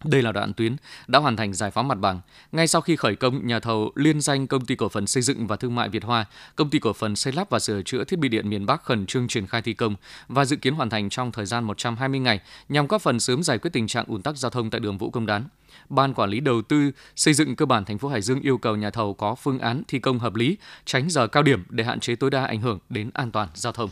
Đây 0.07 0.23
là 0.23 0.33
đoạn 0.33 0.53
tuyến 0.53 0.77
đã 1.07 1.19
hoàn 1.19 1.37
thành 1.37 1.55
giải 1.55 1.71
phóng 1.71 1.89
mặt 1.89 1.99
bằng. 1.99 2.21
Ngay 2.53 2.67
sau 2.67 2.81
khi 2.81 2.97
khởi 2.97 3.17
công, 3.17 3.47
nhà 3.47 3.61
thầu 3.61 3.93
liên 3.95 4.21
danh 4.21 4.47
Công 4.47 4.65
ty 4.65 4.75
Cổ 4.75 4.89
phần 4.89 5.07
Xây 5.07 5.23
dựng 5.23 5.47
và 5.47 5.57
Thương 5.57 5.75
mại 5.75 5.89
Việt 5.89 6.05
Hoa, 6.05 6.27
Công 6.57 6.71
ty 6.71 6.79
Cổ 6.79 6.93
phần 6.93 7.17
Xây 7.17 7.33
lắp 7.33 7.51
và 7.51 7.59
Sửa 7.59 7.83
chữa 7.83 8.05
Thiết 8.05 8.19
bị 8.19 8.29
điện 8.29 8.51
miền 8.51 8.67
Bắc 8.67 8.85
khẩn 8.85 9.07
trương 9.07 9.29
triển 9.29 9.47
khai 9.47 9.63
thi 9.63 9.75
công 9.75 9.95
và 10.29 10.45
dự 10.45 10.57
kiến 10.57 10.75
hoàn 10.75 10.91
thành 10.91 11.09
trong 11.09 11.33
thời 11.33 11.47
gian 11.47 11.65
120 11.65 12.21
ngày 12.21 12.41
nhằm 12.69 12.87
góp 12.87 13.03
phần 13.03 13.21
sớm 13.21 13.43
giải 13.43 13.59
quyết 13.59 13.71
tình 13.73 13.87
trạng 13.87 14.05
ùn 14.09 14.23
tắc 14.23 14.37
giao 14.37 14.51
thông 14.51 14.71
tại 14.71 14.81
đường 14.81 14.99
Vũ 14.99 15.11
Công 15.11 15.27
Đán. 15.27 15.45
Ban 15.89 16.15
quản 16.15 16.31
lý 16.31 16.41
đầu 16.41 16.63
tư 16.63 16.91
xây 17.17 17.35
dựng 17.35 17.57
cơ 17.57 17.67
bản 17.67 17.85
thành 17.85 17.99
phố 17.99 18.09
Hải 18.09 18.23
Dương 18.23 18.41
yêu 18.41 18.59
cầu 18.59 18.77
nhà 18.77 18.91
thầu 18.91 19.15
có 19.15 19.35
phương 19.35 19.59
án 19.59 19.83
thi 19.89 19.99
công 19.99 20.19
hợp 20.19 20.35
lý, 20.35 20.57
tránh 20.85 21.11
giờ 21.11 21.27
cao 21.27 21.43
điểm 21.43 21.65
để 21.69 21.85
hạn 21.85 22.01
chế 22.01 22.17
tối 22.17 22.31
đa 22.31 22.45
ảnh 22.45 22.61
hưởng 22.61 22.79
đến 22.89 23.11
an 23.15 23.31
toàn 23.31 23.49
giao 23.55 23.73
thông. 23.73 23.91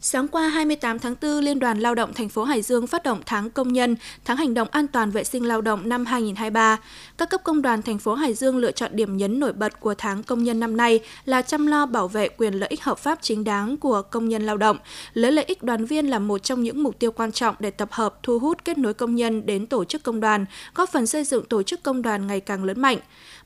Sáng 0.00 0.28
qua 0.28 0.48
28 0.48 0.98
tháng 0.98 1.14
4, 1.22 1.44
Liên 1.44 1.58
đoàn 1.58 1.80
Lao 1.80 1.94
động 1.94 2.12
thành 2.14 2.28
phố 2.28 2.44
Hải 2.44 2.62
Dương 2.62 2.86
phát 2.86 3.02
động 3.02 3.20
tháng 3.26 3.50
công 3.50 3.72
nhân, 3.72 3.96
tháng 4.24 4.36
hành 4.36 4.54
động 4.54 4.68
an 4.70 4.86
toàn 4.86 5.10
vệ 5.10 5.24
sinh 5.24 5.48
lao 5.48 5.60
động 5.60 5.88
năm 5.88 6.06
2023. 6.06 6.78
Các 7.18 7.30
cấp 7.30 7.40
công 7.44 7.62
đoàn 7.62 7.82
thành 7.82 7.98
phố 7.98 8.14
Hải 8.14 8.34
Dương 8.34 8.56
lựa 8.56 8.72
chọn 8.72 8.90
điểm 8.94 9.16
nhấn 9.16 9.40
nổi 9.40 9.52
bật 9.52 9.80
của 9.80 9.94
tháng 9.94 10.22
công 10.22 10.44
nhân 10.44 10.60
năm 10.60 10.76
nay 10.76 11.00
là 11.24 11.42
chăm 11.42 11.66
lo 11.66 11.86
bảo 11.86 12.08
vệ 12.08 12.28
quyền 12.28 12.54
lợi 12.54 12.68
ích 12.68 12.84
hợp 12.84 12.98
pháp 12.98 13.18
chính 13.22 13.44
đáng 13.44 13.76
của 13.76 14.02
công 14.02 14.28
nhân 14.28 14.46
lao 14.46 14.56
động, 14.56 14.78
lấy 15.12 15.32
lợi 15.32 15.44
ích 15.44 15.62
đoàn 15.62 15.84
viên 15.84 16.06
là 16.06 16.18
một 16.18 16.42
trong 16.42 16.62
những 16.62 16.82
mục 16.82 16.98
tiêu 16.98 17.12
quan 17.12 17.32
trọng 17.32 17.54
để 17.58 17.70
tập 17.70 17.88
hợp, 17.92 18.22
thu 18.22 18.38
hút, 18.38 18.64
kết 18.64 18.78
nối 18.78 18.94
công 18.94 19.14
nhân 19.14 19.46
đến 19.46 19.66
tổ 19.66 19.84
chức 19.84 20.02
công 20.02 20.20
đoàn, 20.20 20.44
góp 20.74 20.88
phần 20.92 21.06
xây 21.06 21.24
dựng 21.24 21.44
tổ 21.44 21.62
chức 21.62 21.82
công 21.82 22.02
đoàn 22.02 22.26
ngày 22.26 22.40
càng 22.40 22.64
lớn 22.64 22.80
mạnh. 22.80 22.98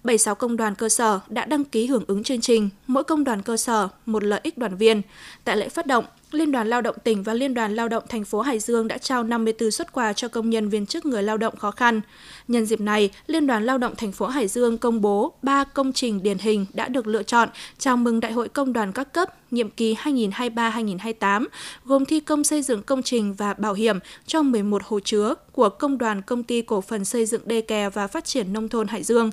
76 0.05 0.35
công 0.35 0.57
đoàn 0.57 0.75
cơ 0.75 0.88
sở 0.88 1.21
đã 1.28 1.45
đăng 1.45 1.64
ký 1.64 1.87
hưởng 1.87 2.05
ứng 2.07 2.23
chương 2.23 2.40
trình, 2.40 2.71
mỗi 2.87 3.05
công 3.05 3.25
đoàn 3.25 3.43
cơ 3.43 3.57
sở 3.57 3.88
một 4.07 4.25
lợi 4.25 4.40
ích 4.43 4.59
đoàn 4.59 4.76
viên. 4.76 5.02
Tại 5.45 5.57
lễ 5.57 5.69
phát 5.69 5.87
động, 5.87 6.05
Liên 6.32 6.52
đoàn 6.52 6.68
Lao 6.68 6.82
động 6.82 6.97
tỉnh 7.04 7.23
và 7.23 7.35
Liên 7.35 7.54
đoàn 7.54 7.76
Lao 7.76 7.88
động 7.88 8.04
thành 8.08 8.25
phố 8.25 8.40
Hải 8.40 8.58
Dương 8.58 8.88
đã 8.88 8.99
trao 8.99 9.25
54 9.25 9.70
xuất 9.70 9.92
quà 9.92 10.12
cho 10.12 10.28
công 10.28 10.50
nhân 10.50 10.68
viên 10.68 10.87
chức 10.87 11.06
người 11.06 11.23
lao 11.23 11.37
động 11.37 11.56
khó 11.56 11.70
khăn. 11.70 12.00
Nhân 12.49 12.66
dịp 12.66 12.80
này, 12.80 13.11
Liên 13.26 13.47
đoàn 13.47 13.66
Lao 13.66 13.78
động 13.78 13.97
thành 13.97 14.12
phố 14.12 14.26
Hải 14.26 14.49
Dương 14.49 14.78
công 14.78 15.00
bố 15.00 15.32
3 15.42 15.64
công 15.64 15.92
trình 15.92 16.23
điển 16.23 16.38
hình 16.38 16.66
đã 16.73 16.88
được 16.88 17.06
lựa 17.06 17.23
chọn 17.23 17.49
chào 17.78 17.97
mừng 17.97 18.20
Đại 18.20 18.32
hội 18.32 18.49
Công 18.49 18.73
đoàn 18.73 18.92
các 18.92 19.12
cấp 19.12 19.35
nhiệm 19.50 19.70
kỳ 19.70 19.94
2023-2028, 19.94 21.47
gồm 21.85 22.04
thi 22.04 22.20
công 22.20 22.44
xây 22.44 22.62
dựng 22.62 22.82
công 22.82 23.02
trình 23.02 23.35
và 23.35 23.54
bảo 23.54 23.75
hiểm 23.75 23.99
cho 24.26 24.42
11 24.42 24.82
hồ 24.85 25.00
chứa 25.00 25.35
của 25.52 25.68
Công 25.68 25.99
đoàn 25.99 26.23
Công 26.23 26.42
ty 26.42 26.62
Cổ 26.62 26.80
phần 26.80 27.04
Xây 27.04 27.26
dựng 27.26 27.42
Đê 27.44 27.61
Kè 27.61 27.90
và 27.90 28.06
Phát 28.06 28.25
triển 28.25 28.52
Nông 28.52 28.68
thôn 28.68 28.88
Hải 28.88 29.02
Dương 29.02 29.30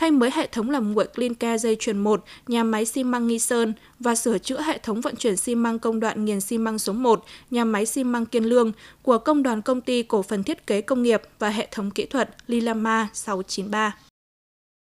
thay 0.00 0.10
mới 0.10 0.30
hệ 0.34 0.46
thống 0.46 0.70
làm 0.70 0.92
nguội 0.92 1.06
Cleancare 1.06 1.58
dây 1.58 1.76
chuyền 1.80 1.98
1, 1.98 2.24
nhà 2.46 2.64
máy 2.64 2.84
xi 2.84 3.04
măng 3.04 3.26
Nghi 3.26 3.38
Sơn 3.38 3.72
và 3.98 4.14
sửa 4.14 4.38
chữa 4.38 4.60
hệ 4.60 4.78
thống 4.78 5.00
vận 5.00 5.16
chuyển 5.16 5.36
xi 5.36 5.54
măng 5.54 5.78
công 5.78 6.00
đoạn 6.00 6.24
nghiền 6.24 6.40
xi 6.40 6.58
măng 6.58 6.78
số 6.78 6.92
1, 6.92 7.24
nhà 7.50 7.64
máy 7.64 7.86
xi 7.86 8.04
măng 8.04 8.26
Kiên 8.26 8.44
Lương 8.44 8.72
của 9.02 9.18
Công 9.18 9.42
đoàn 9.42 9.62
Công 9.62 9.80
ty 9.80 10.02
Cổ 10.02 10.22
phần 10.22 10.42
Thiết 10.42 10.66
kế 10.66 10.80
Công 10.80 11.02
nghiệp 11.02 11.22
và 11.38 11.48
hệ 11.48 11.68
thống 11.70 11.90
kỹ 11.90 12.06
thuật 12.06 12.30
Lilama 12.46 13.08
693. 13.12 13.96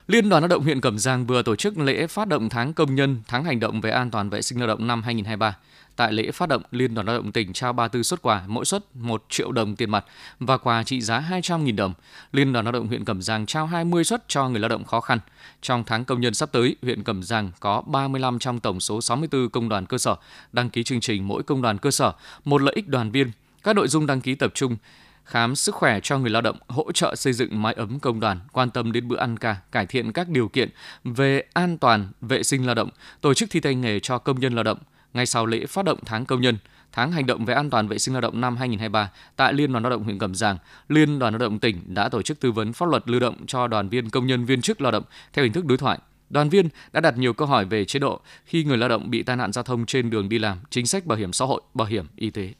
Liên 0.06 0.28
đoàn 0.28 0.42
Lao 0.42 0.48
động 0.48 0.62
huyện 0.62 0.80
Cẩm 0.80 0.98
Giang 0.98 1.26
vừa 1.26 1.42
tổ 1.42 1.56
chức 1.56 1.78
lễ 1.78 2.06
phát 2.06 2.28
động 2.28 2.48
tháng 2.48 2.72
công 2.72 2.94
nhân, 2.94 3.22
tháng 3.28 3.44
hành 3.44 3.60
động 3.60 3.80
về 3.80 3.90
an 3.90 4.10
toàn 4.10 4.30
vệ 4.30 4.42
sinh 4.42 4.58
lao 4.58 4.68
động 4.68 4.86
năm 4.86 5.02
2023. 5.02 5.56
Tại 5.98 6.12
lễ 6.12 6.30
phát 6.30 6.48
động, 6.48 6.62
Liên 6.70 6.94
đoàn 6.94 7.06
Lao 7.06 7.16
động 7.16 7.32
tỉnh 7.32 7.52
trao 7.52 7.72
34 7.72 8.04
xuất 8.04 8.22
quà, 8.22 8.42
mỗi 8.46 8.64
suất 8.64 8.84
1 8.94 9.24
triệu 9.28 9.52
đồng 9.52 9.76
tiền 9.76 9.90
mặt 9.90 10.04
và 10.40 10.58
quà 10.58 10.82
trị 10.82 11.00
giá 11.00 11.24
200.000 11.30 11.76
đồng. 11.76 11.94
Liên 12.32 12.52
đoàn 12.52 12.64
Lao 12.64 12.72
động 12.72 12.86
huyện 12.86 13.04
Cẩm 13.04 13.22
Giang 13.22 13.46
trao 13.46 13.66
20 13.66 14.04
suất 14.04 14.24
cho 14.28 14.48
người 14.48 14.60
lao 14.60 14.68
động 14.68 14.84
khó 14.84 15.00
khăn. 15.00 15.18
Trong 15.62 15.84
tháng 15.84 16.04
công 16.04 16.20
nhân 16.20 16.34
sắp 16.34 16.52
tới, 16.52 16.76
huyện 16.82 17.04
Cẩm 17.04 17.22
Giang 17.22 17.50
có 17.60 17.82
35 17.86 18.38
trong 18.38 18.60
tổng 18.60 18.80
số 18.80 19.00
64 19.00 19.50
công 19.50 19.68
đoàn 19.68 19.86
cơ 19.86 19.98
sở 19.98 20.16
đăng 20.52 20.70
ký 20.70 20.82
chương 20.82 21.00
trình 21.00 21.28
mỗi 21.28 21.42
công 21.42 21.62
đoàn 21.62 21.78
cơ 21.78 21.90
sở, 21.90 22.12
một 22.44 22.62
lợi 22.62 22.74
ích 22.74 22.88
đoàn 22.88 23.10
viên. 23.10 23.30
Các 23.62 23.76
nội 23.76 23.88
dung 23.88 24.06
đăng 24.06 24.20
ký 24.20 24.34
tập 24.34 24.52
trung 24.54 24.76
khám 25.24 25.56
sức 25.56 25.74
khỏe 25.74 26.00
cho 26.02 26.18
người 26.18 26.30
lao 26.30 26.42
động, 26.42 26.56
hỗ 26.68 26.92
trợ 26.92 27.14
xây 27.14 27.32
dựng 27.32 27.62
mái 27.62 27.74
ấm 27.74 28.00
công 28.00 28.20
đoàn, 28.20 28.40
quan 28.52 28.70
tâm 28.70 28.92
đến 28.92 29.08
bữa 29.08 29.18
ăn 29.18 29.36
ca, 29.36 29.56
cải 29.72 29.86
thiện 29.86 30.12
các 30.12 30.28
điều 30.28 30.48
kiện 30.48 30.68
về 31.04 31.42
an 31.52 31.78
toàn, 31.78 32.08
vệ 32.20 32.42
sinh 32.42 32.66
lao 32.66 32.74
động, 32.74 32.88
tổ 33.20 33.34
chức 33.34 33.50
thi 33.50 33.60
tay 33.60 33.74
nghề 33.74 34.00
cho 34.00 34.18
công 34.18 34.40
nhân 34.40 34.54
lao 34.54 34.64
động, 34.64 34.78
ngay 35.14 35.26
sau 35.26 35.46
lễ 35.46 35.66
phát 35.66 35.84
động 35.84 35.98
tháng 36.06 36.26
công 36.26 36.40
nhân, 36.40 36.58
tháng 36.92 37.12
hành 37.12 37.26
động 37.26 37.44
về 37.44 37.54
an 37.54 37.70
toàn 37.70 37.88
vệ 37.88 37.98
sinh 37.98 38.14
lao 38.14 38.20
động 38.20 38.40
năm 38.40 38.56
2023 38.56 39.10
tại 39.36 39.52
Liên 39.52 39.72
đoàn 39.72 39.82
Lao 39.82 39.90
động 39.90 40.04
huyện 40.04 40.18
Cẩm 40.18 40.34
Giàng, 40.34 40.58
Liên 40.88 41.18
đoàn 41.18 41.32
Lao 41.32 41.38
động 41.38 41.58
tỉnh 41.58 41.94
đã 41.94 42.08
tổ 42.08 42.22
chức 42.22 42.40
tư 42.40 42.52
vấn 42.52 42.72
pháp 42.72 42.88
luật 42.88 43.02
lưu 43.08 43.20
động 43.20 43.46
cho 43.46 43.66
đoàn 43.66 43.88
viên 43.88 44.10
công 44.10 44.26
nhân 44.26 44.44
viên 44.44 44.62
chức 44.62 44.80
lao 44.80 44.92
động 44.92 45.04
theo 45.32 45.44
hình 45.44 45.52
thức 45.52 45.64
đối 45.64 45.78
thoại. 45.78 45.98
Đoàn 46.30 46.48
viên 46.48 46.68
đã 46.92 47.00
đặt 47.00 47.18
nhiều 47.18 47.32
câu 47.32 47.48
hỏi 47.48 47.64
về 47.64 47.84
chế 47.84 47.98
độ 47.98 48.20
khi 48.44 48.64
người 48.64 48.76
lao 48.76 48.88
động 48.88 49.10
bị 49.10 49.22
tai 49.22 49.36
nạn 49.36 49.52
giao 49.52 49.64
thông 49.64 49.86
trên 49.86 50.10
đường 50.10 50.28
đi 50.28 50.38
làm, 50.38 50.58
chính 50.70 50.86
sách 50.86 51.06
bảo 51.06 51.18
hiểm 51.18 51.32
xã 51.32 51.44
hội, 51.44 51.60
bảo 51.74 51.88
hiểm 51.88 52.06
y 52.16 52.30
tế. 52.30 52.52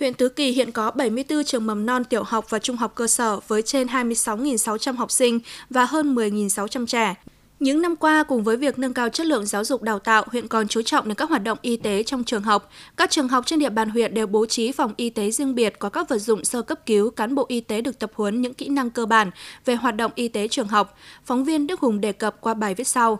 Huyện 0.00 0.14
Tứ 0.14 0.28
Kỳ 0.28 0.50
hiện 0.50 0.72
có 0.72 0.90
74 0.90 1.44
trường 1.44 1.66
mầm 1.66 1.86
non 1.86 2.04
tiểu 2.04 2.22
học 2.22 2.46
và 2.50 2.58
trung 2.58 2.76
học 2.76 2.92
cơ 2.94 3.06
sở 3.06 3.40
với 3.48 3.62
trên 3.62 3.86
26.600 3.86 4.96
học 4.96 5.10
sinh 5.10 5.40
và 5.70 5.84
hơn 5.84 6.14
10.600 6.14 6.86
trẻ. 6.86 7.14
Những 7.60 7.82
năm 7.82 7.96
qua, 7.96 8.22
cùng 8.22 8.42
với 8.42 8.56
việc 8.56 8.78
nâng 8.78 8.94
cao 8.94 9.08
chất 9.08 9.26
lượng 9.26 9.46
giáo 9.46 9.64
dục 9.64 9.82
đào 9.82 9.98
tạo, 9.98 10.24
huyện 10.32 10.48
còn 10.48 10.68
chú 10.68 10.82
trọng 10.82 11.08
đến 11.08 11.14
các 11.14 11.28
hoạt 11.28 11.42
động 11.42 11.58
y 11.62 11.76
tế 11.76 12.02
trong 12.02 12.24
trường 12.24 12.42
học. 12.42 12.70
Các 12.96 13.10
trường 13.10 13.28
học 13.28 13.46
trên 13.46 13.58
địa 13.58 13.70
bàn 13.70 13.88
huyện 13.88 14.14
đều 14.14 14.26
bố 14.26 14.46
trí 14.46 14.72
phòng 14.72 14.94
y 14.96 15.10
tế 15.10 15.30
riêng 15.30 15.54
biệt 15.54 15.78
có 15.78 15.88
các 15.88 16.08
vật 16.08 16.18
dụng 16.18 16.44
sơ 16.44 16.62
cấp 16.62 16.86
cứu, 16.86 17.10
cán 17.10 17.34
bộ 17.34 17.44
y 17.48 17.60
tế 17.60 17.80
được 17.80 17.98
tập 17.98 18.10
huấn 18.14 18.42
những 18.42 18.54
kỹ 18.54 18.68
năng 18.68 18.90
cơ 18.90 19.06
bản 19.06 19.30
về 19.64 19.74
hoạt 19.74 19.96
động 19.96 20.12
y 20.14 20.28
tế 20.28 20.48
trường 20.48 20.68
học. 20.68 20.98
Phóng 21.24 21.44
viên 21.44 21.66
Đức 21.66 21.80
Hùng 21.80 22.00
đề 22.00 22.12
cập 22.12 22.40
qua 22.40 22.54
bài 22.54 22.74
viết 22.74 22.88
sau. 22.88 23.18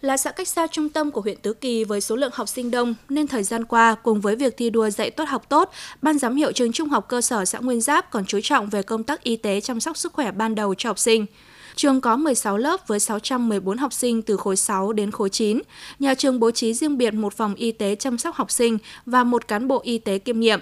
Là 0.00 0.16
xã 0.16 0.30
cách 0.30 0.48
xa 0.48 0.66
trung 0.66 0.88
tâm 0.88 1.10
của 1.10 1.20
huyện 1.20 1.36
Tứ 1.36 1.52
Kỳ 1.52 1.84
với 1.84 2.00
số 2.00 2.16
lượng 2.16 2.32
học 2.34 2.48
sinh 2.48 2.70
đông 2.70 2.94
nên 3.08 3.26
thời 3.26 3.42
gian 3.42 3.64
qua 3.64 3.94
cùng 4.02 4.20
với 4.20 4.36
việc 4.36 4.56
thi 4.56 4.70
đua 4.70 4.90
dạy 4.90 5.10
tốt 5.10 5.24
học 5.28 5.48
tốt, 5.48 5.70
ban 6.02 6.18
giám 6.18 6.36
hiệu 6.36 6.52
trường 6.52 6.72
trung 6.72 6.88
học 6.88 7.08
cơ 7.08 7.20
sở 7.20 7.44
xã 7.44 7.58
Nguyên 7.58 7.80
Giáp 7.80 8.10
còn 8.10 8.24
chú 8.24 8.38
trọng 8.42 8.68
về 8.68 8.82
công 8.82 9.04
tác 9.04 9.22
y 9.22 9.36
tế 9.36 9.60
chăm 9.60 9.80
sóc 9.80 9.96
sức 9.96 10.12
khỏe 10.12 10.32
ban 10.32 10.54
đầu 10.54 10.74
cho 10.74 10.90
học 10.90 10.98
sinh. 10.98 11.26
Trường 11.74 12.00
có 12.00 12.16
16 12.16 12.56
lớp 12.56 12.88
với 12.88 13.00
614 13.00 13.78
học 13.78 13.92
sinh 13.92 14.22
từ 14.22 14.36
khối 14.36 14.56
6 14.56 14.92
đến 14.92 15.10
khối 15.10 15.28
9. 15.28 15.62
Nhà 15.98 16.14
trường 16.14 16.40
bố 16.40 16.50
trí 16.50 16.74
riêng 16.74 16.98
biệt 16.98 17.14
một 17.14 17.34
phòng 17.34 17.54
y 17.54 17.72
tế 17.72 17.94
chăm 17.94 18.18
sóc 18.18 18.34
học 18.34 18.50
sinh 18.50 18.78
và 19.06 19.24
một 19.24 19.48
cán 19.48 19.68
bộ 19.68 19.80
y 19.84 19.98
tế 19.98 20.18
kiêm 20.18 20.40
nhiệm. 20.40 20.60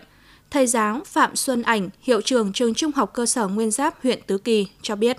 Thầy 0.50 0.67
giáo 0.67 1.00
Phạm 1.07 1.37
Xuân 1.37 1.62
Ảnh, 1.62 1.88
hiệu 2.02 2.21
trưởng 2.21 2.52
trường 2.52 2.75
trung 2.75 2.93
học 2.93 3.11
cơ 3.14 3.26
sở 3.26 3.49
Nguyên 3.49 3.71
Giáp, 3.71 4.02
huyện 4.02 4.19
Tứ 4.26 4.38
Kỳ 4.38 4.67
cho 4.83 4.97
biết. 4.97 5.17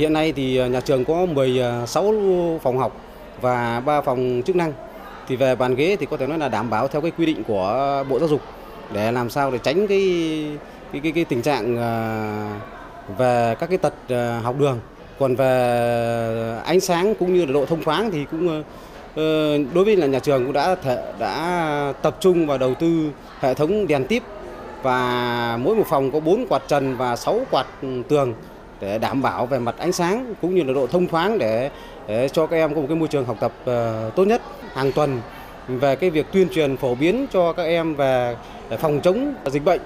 Hiện 0.00 0.12
nay 0.12 0.32
thì 0.32 0.56
à, 0.56 0.66
nhà 0.66 0.80
trường 0.80 1.04
có 1.04 1.26
16 1.26 2.14
phòng 2.62 2.78
học 2.78 3.00
và 3.40 3.80
3 3.80 4.00
phòng 4.00 4.42
chức 4.46 4.56
năng. 4.56 4.72
Thì 5.28 5.36
về 5.36 5.54
bàn 5.56 5.74
ghế 5.74 5.96
thì 5.96 6.06
có 6.10 6.16
thể 6.16 6.26
nói 6.26 6.38
là 6.38 6.48
đảm 6.48 6.70
bảo 6.70 6.88
theo 6.88 7.00
cái 7.00 7.10
quy 7.10 7.26
định 7.26 7.44
của 7.44 8.04
Bộ 8.08 8.18
Giáo 8.18 8.28
dục 8.28 8.40
để 8.92 9.12
làm 9.12 9.30
sao 9.30 9.50
để 9.50 9.58
tránh 9.58 9.86
cái 9.86 10.02
cái 10.92 11.00
cái, 11.00 11.12
cái 11.12 11.24
tình 11.24 11.42
trạng 11.42 11.76
à, 11.76 12.60
về 13.18 13.54
các 13.60 13.66
cái 13.66 13.78
tật 13.78 13.94
à, 14.08 14.40
học 14.42 14.54
đường. 14.58 14.80
Còn 15.18 15.36
về 15.36 16.60
ánh 16.64 16.80
sáng 16.80 17.14
cũng 17.14 17.34
như 17.34 17.44
là 17.44 17.52
độ 17.52 17.66
thông 17.66 17.82
thoáng 17.82 18.10
thì 18.10 18.24
cũng 18.30 18.48
ờ, 18.48 18.62
ờ, 19.14 19.58
đối 19.74 19.84
với 19.84 19.96
là 19.96 20.06
nhà 20.06 20.18
trường 20.18 20.44
cũng 20.44 20.52
đã 20.52 20.74
thể, 20.74 21.12
đã 21.18 21.92
tập 22.02 22.16
trung 22.20 22.46
vào 22.46 22.58
đầu 22.58 22.74
tư 22.74 23.10
hệ 23.40 23.54
thống 23.54 23.86
đèn 23.86 24.06
tiếp. 24.06 24.22
Và 24.82 25.58
mỗi 25.62 25.76
một 25.76 25.84
phòng 25.88 26.10
có 26.10 26.20
4 26.20 26.46
quạt 26.48 26.62
trần 26.68 26.96
và 26.96 27.16
6 27.16 27.40
quạt 27.50 27.66
tường 28.08 28.34
để 28.80 28.98
đảm 28.98 29.22
bảo 29.22 29.46
về 29.46 29.58
mặt 29.58 29.74
ánh 29.78 29.92
sáng 29.92 30.34
cũng 30.42 30.54
như 30.54 30.62
là 30.62 30.72
độ 30.72 30.86
thông 30.86 31.06
thoáng 31.06 31.38
để, 31.38 31.70
để 32.08 32.28
cho 32.28 32.46
các 32.46 32.56
em 32.56 32.74
có 32.74 32.80
một 32.80 32.86
cái 32.88 32.96
môi 32.96 33.08
trường 33.08 33.24
học 33.24 33.36
tập 33.40 33.52
uh, 33.62 34.14
tốt 34.14 34.24
nhất 34.24 34.42
hàng 34.72 34.92
tuần. 34.92 35.20
Về 35.68 35.96
cái 35.96 36.10
việc 36.10 36.26
tuyên 36.32 36.48
truyền 36.48 36.76
phổ 36.76 36.94
biến 36.94 37.26
cho 37.32 37.52
các 37.52 37.62
em 37.62 37.94
về 37.94 38.36
phòng 38.78 39.00
chống 39.00 39.34
dịch 39.46 39.64
bệnh. 39.64 39.80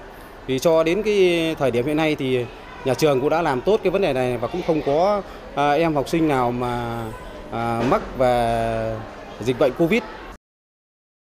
Vì 0.46 0.58
cho 0.58 0.82
đến 0.82 1.02
cái 1.02 1.56
thời 1.58 1.70
điểm 1.70 1.86
hiện 1.86 1.96
nay 1.96 2.16
thì 2.18 2.44
nhà 2.84 2.94
trường 2.94 3.20
cũng 3.20 3.30
đã 3.30 3.42
làm 3.42 3.60
tốt 3.60 3.80
cái 3.82 3.90
vấn 3.90 4.02
đề 4.02 4.12
này 4.12 4.36
và 4.36 4.48
cũng 4.48 4.62
không 4.66 4.82
có 4.86 5.22
à, 5.54 5.72
em 5.72 5.94
học 5.94 6.08
sinh 6.08 6.28
nào 6.28 6.52
mà 6.52 7.04
à, 7.52 7.82
mắc 7.90 8.18
về 8.18 8.96
dịch 9.40 9.58
bệnh 9.58 9.72
Covid. 9.78 10.02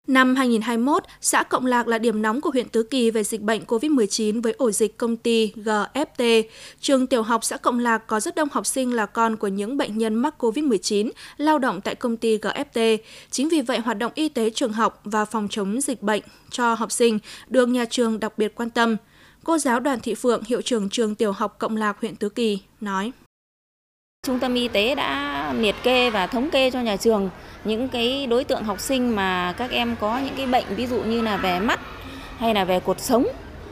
Năm 0.07 0.35
2021, 0.35 1.03
xã 1.21 1.43
Cộng 1.43 1.65
Lạc 1.65 1.87
là 1.87 1.97
điểm 1.97 2.21
nóng 2.21 2.41
của 2.41 2.49
huyện 2.49 2.69
Tứ 2.69 2.83
Kỳ 2.83 3.11
về 3.11 3.23
dịch 3.23 3.41
bệnh 3.41 3.63
COVID-19 3.63 4.41
với 4.41 4.53
ổ 4.57 4.71
dịch 4.71 4.97
công 4.97 5.17
ty 5.17 5.53
GFT. 5.55 6.43
Trường 6.81 7.07
tiểu 7.07 7.23
học 7.23 7.43
xã 7.43 7.57
Cộng 7.57 7.79
Lạc 7.79 7.97
có 8.07 8.19
rất 8.19 8.35
đông 8.35 8.49
học 8.51 8.65
sinh 8.65 8.95
là 8.95 9.05
con 9.05 9.35
của 9.35 9.47
những 9.47 9.77
bệnh 9.77 9.97
nhân 9.97 10.15
mắc 10.15 10.43
COVID-19 10.43 11.09
lao 11.37 11.59
động 11.59 11.81
tại 11.81 11.95
công 11.95 12.17
ty 12.17 12.37
GFT. 12.37 12.97
Chính 13.31 13.49
vì 13.49 13.61
vậy, 13.61 13.79
hoạt 13.79 13.97
động 13.97 14.11
y 14.15 14.29
tế 14.29 14.49
trường 14.49 14.73
học 14.73 15.01
và 15.03 15.25
phòng 15.25 15.47
chống 15.49 15.81
dịch 15.81 16.01
bệnh 16.01 16.21
cho 16.51 16.73
học 16.73 16.91
sinh 16.91 17.19
được 17.47 17.65
nhà 17.65 17.85
trường 17.89 18.19
đặc 18.19 18.37
biệt 18.37 18.55
quan 18.55 18.69
tâm. 18.69 18.97
Cô 19.47 19.57
giáo 19.57 19.79
Đoàn 19.79 19.99
Thị 19.99 20.15
Phượng, 20.15 20.43
hiệu 20.43 20.61
trưởng 20.61 20.89
trường 20.89 21.15
tiểu 21.15 21.31
học 21.31 21.55
Cộng 21.59 21.77
Lạc 21.77 21.97
huyện 22.01 22.15
Tứ 22.15 22.29
Kỳ, 22.29 22.61
nói. 22.81 23.11
Trung 24.25 24.39
tâm 24.39 24.53
y 24.53 24.67
tế 24.67 24.95
đã 24.95 25.53
liệt 25.57 25.75
kê 25.83 26.09
và 26.09 26.27
thống 26.27 26.49
kê 26.49 26.71
cho 26.71 26.81
nhà 26.81 26.97
trường 26.97 27.29
những 27.63 27.89
cái 27.89 28.27
đối 28.27 28.43
tượng 28.43 28.63
học 28.63 28.79
sinh 28.79 29.15
mà 29.15 29.53
các 29.57 29.71
em 29.71 29.95
có 29.99 30.17
những 30.17 30.33
cái 30.37 30.45
bệnh 30.47 30.65
ví 30.75 30.87
dụ 30.87 31.03
như 31.03 31.21
là 31.21 31.37
về 31.37 31.59
mắt 31.59 31.79
hay 32.37 32.53
là 32.53 32.65
về 32.65 32.79
cột 32.79 32.99
sống 32.99 33.27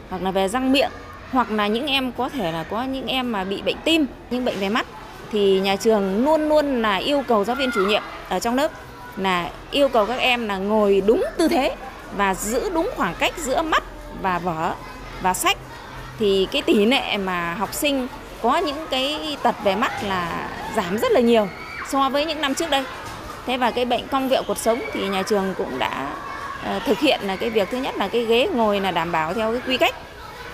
hoặc 0.09 0.21
là 0.21 0.31
về 0.31 0.47
răng 0.47 0.71
miệng 0.71 0.91
hoặc 1.31 1.51
là 1.51 1.67
những 1.67 1.87
em 1.87 2.11
có 2.11 2.29
thể 2.29 2.51
là 2.51 2.63
có 2.63 2.83
những 2.83 3.07
em 3.07 3.31
mà 3.31 3.43
bị 3.43 3.61
bệnh 3.61 3.77
tim, 3.85 4.05
những 4.29 4.45
bệnh 4.45 4.59
về 4.59 4.69
mắt 4.69 4.85
thì 5.31 5.59
nhà 5.59 5.75
trường 5.75 6.25
luôn 6.25 6.49
luôn 6.49 6.81
là 6.81 6.95
yêu 6.95 7.23
cầu 7.27 7.43
giáo 7.43 7.55
viên 7.55 7.69
chủ 7.73 7.85
nhiệm 7.85 8.03
ở 8.29 8.39
trong 8.39 8.55
lớp 8.55 8.71
là 9.17 9.51
yêu 9.71 9.89
cầu 9.89 10.05
các 10.05 10.19
em 10.19 10.47
là 10.47 10.57
ngồi 10.57 11.03
đúng 11.07 11.23
tư 11.37 11.47
thế 11.47 11.75
và 12.17 12.35
giữ 12.35 12.69
đúng 12.73 12.89
khoảng 12.95 13.15
cách 13.19 13.33
giữa 13.37 13.61
mắt 13.61 13.83
và 14.21 14.39
vở 14.39 14.75
và 15.21 15.33
sách, 15.33 15.57
thì 16.19 16.47
cái 16.51 16.61
tỷ 16.61 16.85
lệ 16.85 17.17
mà 17.17 17.53
học 17.53 17.73
sinh 17.73 18.07
có 18.41 18.57
những 18.57 18.87
cái 18.89 19.37
tật 19.43 19.55
về 19.63 19.75
mắt 19.75 19.91
là 20.03 20.49
giảm 20.75 20.97
rất 20.97 21.11
là 21.11 21.19
nhiều 21.19 21.47
so 21.89 22.09
với 22.09 22.25
những 22.25 22.41
năm 22.41 22.55
trước 22.55 22.69
đây. 22.69 22.83
Thế 23.45 23.57
và 23.57 23.71
cái 23.71 23.85
bệnh 23.85 24.07
cong 24.07 24.29
vẹo 24.29 24.43
cuộc 24.47 24.57
sống 24.57 24.81
thì 24.93 25.07
nhà 25.07 25.23
trường 25.23 25.53
cũng 25.57 25.79
đã 25.79 26.07
ờ, 26.65 26.79
thực 26.85 26.99
hiện 26.99 27.19
là 27.23 27.35
cái 27.35 27.49
việc 27.49 27.69
thứ 27.71 27.77
nhất 27.77 27.97
là 27.97 28.07
cái 28.07 28.25
ghế 28.25 28.47
ngồi 28.53 28.79
là 28.79 28.91
đảm 28.91 29.11
bảo 29.11 29.33
theo 29.33 29.51
cái 29.51 29.61
quy 29.67 29.77
cách. 29.77 29.95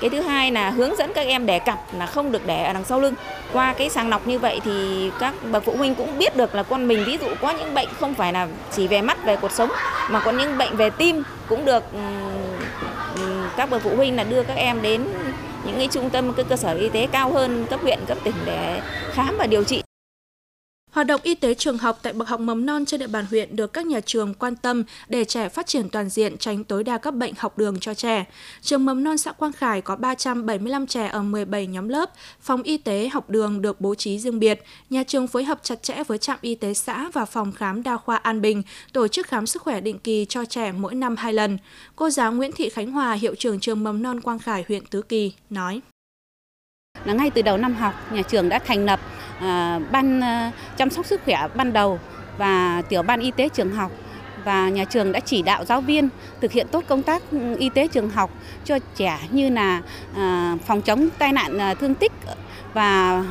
Cái 0.01 0.09
thứ 0.09 0.21
hai 0.21 0.51
là 0.51 0.69
hướng 0.69 0.95
dẫn 0.95 1.13
các 1.13 1.27
em 1.27 1.45
để 1.45 1.59
cặp 1.59 1.79
là 1.97 2.05
không 2.05 2.31
được 2.31 2.45
để 2.45 2.63
ở 2.63 2.73
đằng 2.73 2.85
sau 2.85 2.99
lưng. 2.99 3.13
Qua 3.53 3.73
cái 3.73 3.89
sàng 3.89 4.09
lọc 4.09 4.27
như 4.27 4.39
vậy 4.39 4.61
thì 4.65 5.09
các 5.19 5.33
bậc 5.51 5.65
phụ 5.65 5.75
huynh 5.77 5.95
cũng 5.95 6.17
biết 6.17 6.35
được 6.35 6.55
là 6.55 6.63
con 6.63 6.87
mình 6.87 7.03
ví 7.05 7.17
dụ 7.21 7.27
có 7.41 7.51
những 7.51 7.73
bệnh 7.73 7.87
không 7.99 8.13
phải 8.13 8.33
là 8.33 8.47
chỉ 8.71 8.87
về 8.87 9.01
mắt, 9.01 9.23
về 9.25 9.35
cuộc 9.35 9.51
sống, 9.51 9.71
mà 10.09 10.19
có 10.19 10.31
những 10.31 10.57
bệnh 10.57 10.77
về 10.77 10.89
tim 10.89 11.23
cũng 11.49 11.65
được 11.65 11.83
các 13.57 13.69
bậc 13.69 13.81
phụ 13.81 13.95
huynh 13.95 14.15
là 14.15 14.23
đưa 14.23 14.43
các 14.43 14.53
em 14.53 14.81
đến 14.81 15.05
những 15.65 15.77
cái 15.77 15.87
trung 15.87 16.09
tâm, 16.09 16.33
cái 16.33 16.45
cơ 16.49 16.55
sở 16.55 16.73
y 16.73 16.89
tế 16.89 17.07
cao 17.11 17.31
hơn 17.31 17.65
cấp 17.69 17.79
huyện, 17.81 17.99
cấp 18.07 18.17
tỉnh 18.23 18.35
để 18.45 18.81
khám 19.13 19.35
và 19.37 19.47
điều 19.47 19.63
trị. 19.63 19.83
Hoạt 20.91 21.07
động 21.07 21.21
y 21.23 21.35
tế 21.35 21.53
trường 21.53 21.77
học 21.77 21.99
tại 22.01 22.13
bậc 22.13 22.27
học 22.27 22.39
mầm 22.39 22.65
non 22.65 22.85
trên 22.85 22.99
địa 22.99 23.07
bàn 23.07 23.25
huyện 23.29 23.55
được 23.55 23.73
các 23.73 23.85
nhà 23.85 23.99
trường 23.99 24.33
quan 24.33 24.55
tâm 24.55 24.83
để 25.09 25.25
trẻ 25.25 25.49
phát 25.49 25.67
triển 25.67 25.89
toàn 25.89 26.09
diện 26.09 26.37
tránh 26.37 26.63
tối 26.63 26.83
đa 26.83 26.97
các 26.97 27.15
bệnh 27.15 27.33
học 27.37 27.57
đường 27.57 27.79
cho 27.79 27.93
trẻ. 27.93 28.25
Trường 28.61 28.85
mầm 28.85 29.03
non 29.03 29.17
xã 29.17 29.31
Quang 29.31 29.51
Khải 29.51 29.81
có 29.81 29.95
375 29.95 30.87
trẻ 30.87 31.07
ở 31.07 31.21
17 31.21 31.67
nhóm 31.67 31.87
lớp, 31.87 32.11
phòng 32.41 32.63
y 32.63 32.77
tế 32.77 33.09
học 33.13 33.29
đường 33.29 33.61
được 33.61 33.81
bố 33.81 33.95
trí 33.95 34.19
riêng 34.19 34.39
biệt. 34.39 34.63
Nhà 34.89 35.03
trường 35.03 35.27
phối 35.27 35.43
hợp 35.43 35.59
chặt 35.63 35.83
chẽ 35.83 36.03
với 36.03 36.17
trạm 36.17 36.37
y 36.41 36.55
tế 36.55 36.73
xã 36.73 37.09
và 37.13 37.25
phòng 37.25 37.51
khám 37.51 37.83
đa 37.83 37.97
khoa 37.97 38.15
An 38.15 38.41
Bình, 38.41 38.63
tổ 38.93 39.07
chức 39.07 39.27
khám 39.27 39.47
sức 39.47 39.61
khỏe 39.61 39.81
định 39.81 39.99
kỳ 39.99 40.25
cho 40.29 40.45
trẻ 40.45 40.71
mỗi 40.71 40.95
năm 40.95 41.15
hai 41.15 41.33
lần. 41.33 41.57
Cô 41.95 42.09
giáo 42.09 42.31
Nguyễn 42.31 42.51
Thị 42.51 42.69
Khánh 42.69 42.91
Hòa, 42.91 43.13
hiệu 43.13 43.35
trưởng 43.35 43.59
trường 43.59 43.83
mầm 43.83 44.01
non 44.01 44.21
Quang 44.21 44.39
Khải, 44.39 44.65
huyện 44.67 44.85
Tứ 44.85 45.01
Kỳ, 45.01 45.33
nói. 45.49 45.81
Là 47.05 47.13
ngay 47.13 47.29
từ 47.29 47.41
đầu 47.41 47.57
năm 47.57 47.73
học, 47.73 47.93
nhà 48.11 48.21
trường 48.21 48.49
đã 48.49 48.59
thành 48.59 48.85
lập 48.85 48.99
à, 49.39 49.79
ban 49.91 50.21
à, 50.21 50.51
chăm 50.77 50.89
sóc 50.89 51.05
sức 51.05 51.21
khỏe 51.25 51.47
ban 51.55 51.73
đầu 51.73 51.99
và 52.37 52.81
tiểu 52.89 53.03
ban 53.03 53.19
y 53.19 53.31
tế 53.31 53.49
trường 53.49 53.71
học. 53.71 53.91
Và 54.45 54.69
nhà 54.69 54.85
trường 54.85 55.11
đã 55.11 55.19
chỉ 55.19 55.41
đạo 55.41 55.65
giáo 55.65 55.81
viên 55.81 56.09
thực 56.41 56.51
hiện 56.51 56.67
tốt 56.71 56.83
công 56.87 57.03
tác 57.03 57.23
ừ, 57.31 57.55
y 57.57 57.69
tế 57.69 57.87
trường 57.87 58.09
học 58.09 58.31
cho 58.65 58.79
trẻ 58.95 59.19
như 59.31 59.49
là 59.49 59.81
à, 60.15 60.55
phòng 60.65 60.81
chống 60.81 61.09
tai 61.17 61.33
nạn 61.33 61.75
thương 61.79 61.95
tích 61.95 62.11
và 62.73 63.23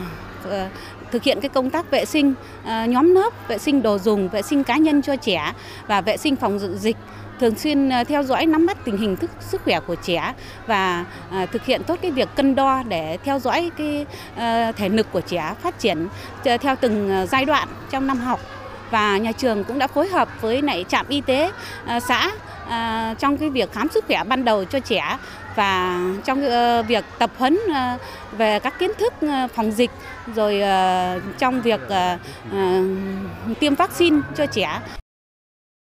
ờ, 0.44 0.68
thực 1.10 1.22
hiện 1.22 1.40
cái 1.40 1.48
công 1.48 1.70
tác 1.70 1.90
vệ 1.90 2.04
sinh 2.04 2.34
nhóm 2.64 3.14
lớp, 3.14 3.48
vệ 3.48 3.58
sinh 3.58 3.82
đồ 3.82 3.98
dùng, 3.98 4.28
vệ 4.28 4.42
sinh 4.42 4.64
cá 4.64 4.76
nhân 4.76 5.02
cho 5.02 5.16
trẻ 5.16 5.52
và 5.86 6.00
vệ 6.00 6.16
sinh 6.16 6.36
phòng 6.36 6.58
dịch 6.78 6.96
thường 7.40 7.54
xuyên 7.54 7.88
à, 7.88 8.04
theo 8.04 8.22
dõi, 8.22 8.46
nắm 8.46 8.66
bắt 8.66 8.76
tình 8.84 8.96
hình 8.96 9.16
thức, 9.16 9.30
sức 9.40 9.60
khỏe 9.64 9.80
của 9.80 9.94
trẻ 9.94 10.34
và 10.66 11.04
à, 11.30 11.46
thực 11.46 11.64
hiện 11.64 11.82
tốt 11.82 11.98
cái 12.02 12.10
việc 12.10 12.28
cân 12.36 12.54
đo 12.54 12.82
để 12.88 13.18
theo 13.24 13.38
dõi 13.38 13.70
cái 13.78 14.06
à, 14.36 14.72
thể 14.72 14.88
lực 14.88 15.06
của 15.12 15.20
trẻ 15.20 15.54
phát 15.62 15.78
triển 15.78 16.08
theo 16.60 16.76
từng 16.80 17.26
giai 17.30 17.44
đoạn 17.44 17.68
trong 17.90 18.06
năm 18.06 18.18
học. 18.18 18.40
Và 18.90 19.18
nhà 19.18 19.32
trường 19.32 19.64
cũng 19.64 19.78
đã 19.78 19.86
phối 19.86 20.08
hợp 20.08 20.28
với 20.40 20.62
lại 20.62 20.84
trạm 20.88 21.06
y 21.08 21.20
tế 21.20 21.50
xã 22.08 22.30
trong 23.18 23.36
cái 23.36 23.50
việc 23.50 23.72
khám 23.72 23.88
sức 23.88 24.04
khỏe 24.06 24.24
ban 24.24 24.44
đầu 24.44 24.64
cho 24.64 24.80
trẻ 24.80 25.16
và 25.56 26.00
trong 26.24 26.44
ờ, 26.44 26.82
việc 26.82 27.04
tập 27.18 27.30
huấn 27.38 27.58
về 28.32 28.58
các 28.58 28.78
kiến 28.78 28.90
thức 28.98 29.14
phòng 29.54 29.70
dịch, 29.70 29.90
rồi 30.34 30.60
ờ, 30.60 31.20
trong 31.38 31.62
việc 31.62 31.80
ờ, 31.88 32.16
tiêm 33.60 33.74
vaccine 33.74 34.20
cho 34.36 34.46
trẻ 34.46 34.80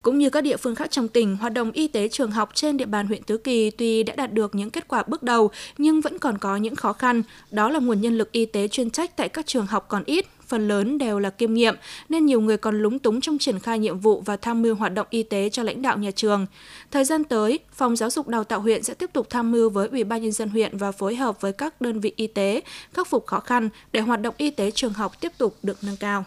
cũng 0.06 0.18
như 0.18 0.30
các 0.30 0.40
địa 0.40 0.56
phương 0.56 0.74
khác 0.74 0.90
trong 0.90 1.08
tỉnh, 1.08 1.36
hoạt 1.36 1.52
động 1.52 1.72
y 1.72 1.88
tế 1.88 2.08
trường 2.08 2.30
học 2.30 2.50
trên 2.54 2.76
địa 2.76 2.84
bàn 2.84 3.06
huyện 3.06 3.22
Tứ 3.22 3.36
Kỳ 3.36 3.70
tuy 3.70 4.02
đã 4.02 4.14
đạt 4.16 4.32
được 4.32 4.54
những 4.54 4.70
kết 4.70 4.88
quả 4.88 5.02
bước 5.06 5.22
đầu 5.22 5.50
nhưng 5.78 6.00
vẫn 6.00 6.18
còn 6.18 6.38
có 6.38 6.56
những 6.56 6.76
khó 6.76 6.92
khăn, 6.92 7.22
đó 7.50 7.70
là 7.70 7.78
nguồn 7.78 8.00
nhân 8.00 8.18
lực 8.18 8.32
y 8.32 8.46
tế 8.46 8.68
chuyên 8.68 8.90
trách 8.90 9.16
tại 9.16 9.28
các 9.28 9.46
trường 9.46 9.66
học 9.66 9.86
còn 9.88 10.02
ít, 10.06 10.26
phần 10.46 10.68
lớn 10.68 10.98
đều 10.98 11.18
là 11.18 11.30
kiêm 11.30 11.54
nhiệm, 11.54 11.76
nên 12.08 12.26
nhiều 12.26 12.40
người 12.40 12.56
còn 12.56 12.82
lúng 12.82 12.98
túng 12.98 13.20
trong 13.20 13.38
triển 13.38 13.58
khai 13.58 13.78
nhiệm 13.78 13.98
vụ 13.98 14.20
và 14.20 14.36
tham 14.36 14.62
mưu 14.62 14.74
hoạt 14.74 14.94
động 14.94 15.06
y 15.10 15.22
tế 15.22 15.48
cho 15.50 15.62
lãnh 15.62 15.82
đạo 15.82 15.98
nhà 15.98 16.10
trường. 16.10 16.46
Thời 16.90 17.04
gian 17.04 17.24
tới, 17.24 17.58
Phòng 17.72 17.96
Giáo 17.96 18.10
dục 18.10 18.28
Đào 18.28 18.44
tạo 18.44 18.60
huyện 18.60 18.82
sẽ 18.82 18.94
tiếp 18.94 19.10
tục 19.12 19.26
tham 19.30 19.52
mưu 19.52 19.70
với 19.70 19.88
Ủy 19.88 20.04
ban 20.04 20.22
Nhân 20.22 20.32
dân 20.32 20.48
huyện 20.48 20.76
và 20.76 20.92
phối 20.92 21.16
hợp 21.16 21.40
với 21.40 21.52
các 21.52 21.80
đơn 21.80 22.00
vị 22.00 22.12
y 22.16 22.26
tế, 22.26 22.60
khắc 22.94 23.08
phục 23.08 23.26
khó 23.26 23.40
khăn 23.40 23.68
để 23.92 24.00
hoạt 24.00 24.20
động 24.20 24.34
y 24.38 24.50
tế 24.50 24.70
trường 24.70 24.92
học 24.92 25.20
tiếp 25.20 25.32
tục 25.38 25.56
được 25.62 25.78
nâng 25.82 25.96
cao. 25.96 26.24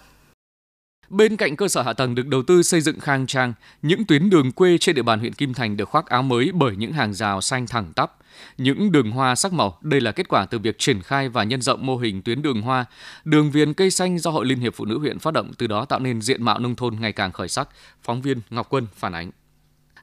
Bên 1.10 1.38
cạnh 1.38 1.56
cơ 1.56 1.68
sở 1.68 1.82
hạ 1.82 1.94
tầng 1.94 2.16
được 2.16 2.28
đầu 2.28 2.44
tư 2.44 2.64
xây 2.64 2.82
dựng 2.82 3.00
khang 3.00 3.28
trang, 3.28 3.54
những 3.82 4.06
tuyến 4.06 4.30
đường 4.30 4.52
quê 4.52 4.78
trên 4.78 4.96
địa 4.96 5.02
bàn 5.02 5.20
huyện 5.20 5.34
Kim 5.34 5.54
Thành 5.54 5.78
được 5.78 5.90
khoác 5.90 6.06
áo 6.06 6.24
mới 6.24 6.52
bởi 6.54 6.76
những 6.76 6.94
hàng 6.94 7.14
rào 7.14 7.42
xanh 7.42 7.68
thẳng 7.68 7.94
tắp. 7.96 8.16
Những 8.58 8.92
đường 8.92 9.12
hoa 9.12 9.36
sắc 9.36 9.54
màu, 9.54 9.78
đây 9.82 10.02
là 10.02 10.12
kết 10.12 10.28
quả 10.28 10.46
từ 10.46 10.60
việc 10.60 10.80
triển 10.80 11.02
khai 11.02 11.30
và 11.30 11.44
nhân 11.44 11.62
rộng 11.62 11.86
mô 11.86 11.98
hình 11.98 12.22
tuyến 12.22 12.42
đường 12.42 12.62
hoa, 12.62 12.86
đường 13.24 13.52
viền 13.52 13.74
cây 13.74 13.92
xanh 13.92 14.20
do 14.20 14.32
Hội 14.32 14.46
Liên 14.46 14.60
hiệp 14.60 14.76
Phụ 14.76 14.86
nữ 14.86 15.00
huyện 15.00 15.20
phát 15.20 15.34
động, 15.34 15.52
từ 15.58 15.68
đó 15.68 15.86
tạo 15.86 16.00
nên 16.00 16.22
diện 16.22 16.44
mạo 16.44 16.60
nông 16.60 16.76
thôn 16.76 16.96
ngày 17.00 17.12
càng 17.12 17.32
khởi 17.32 17.48
sắc. 17.48 17.70
Phóng 18.02 18.22
viên 18.22 18.42
Ngọc 18.50 18.68
Quân 18.70 18.88
phản 18.96 19.14
ánh. 19.14 19.32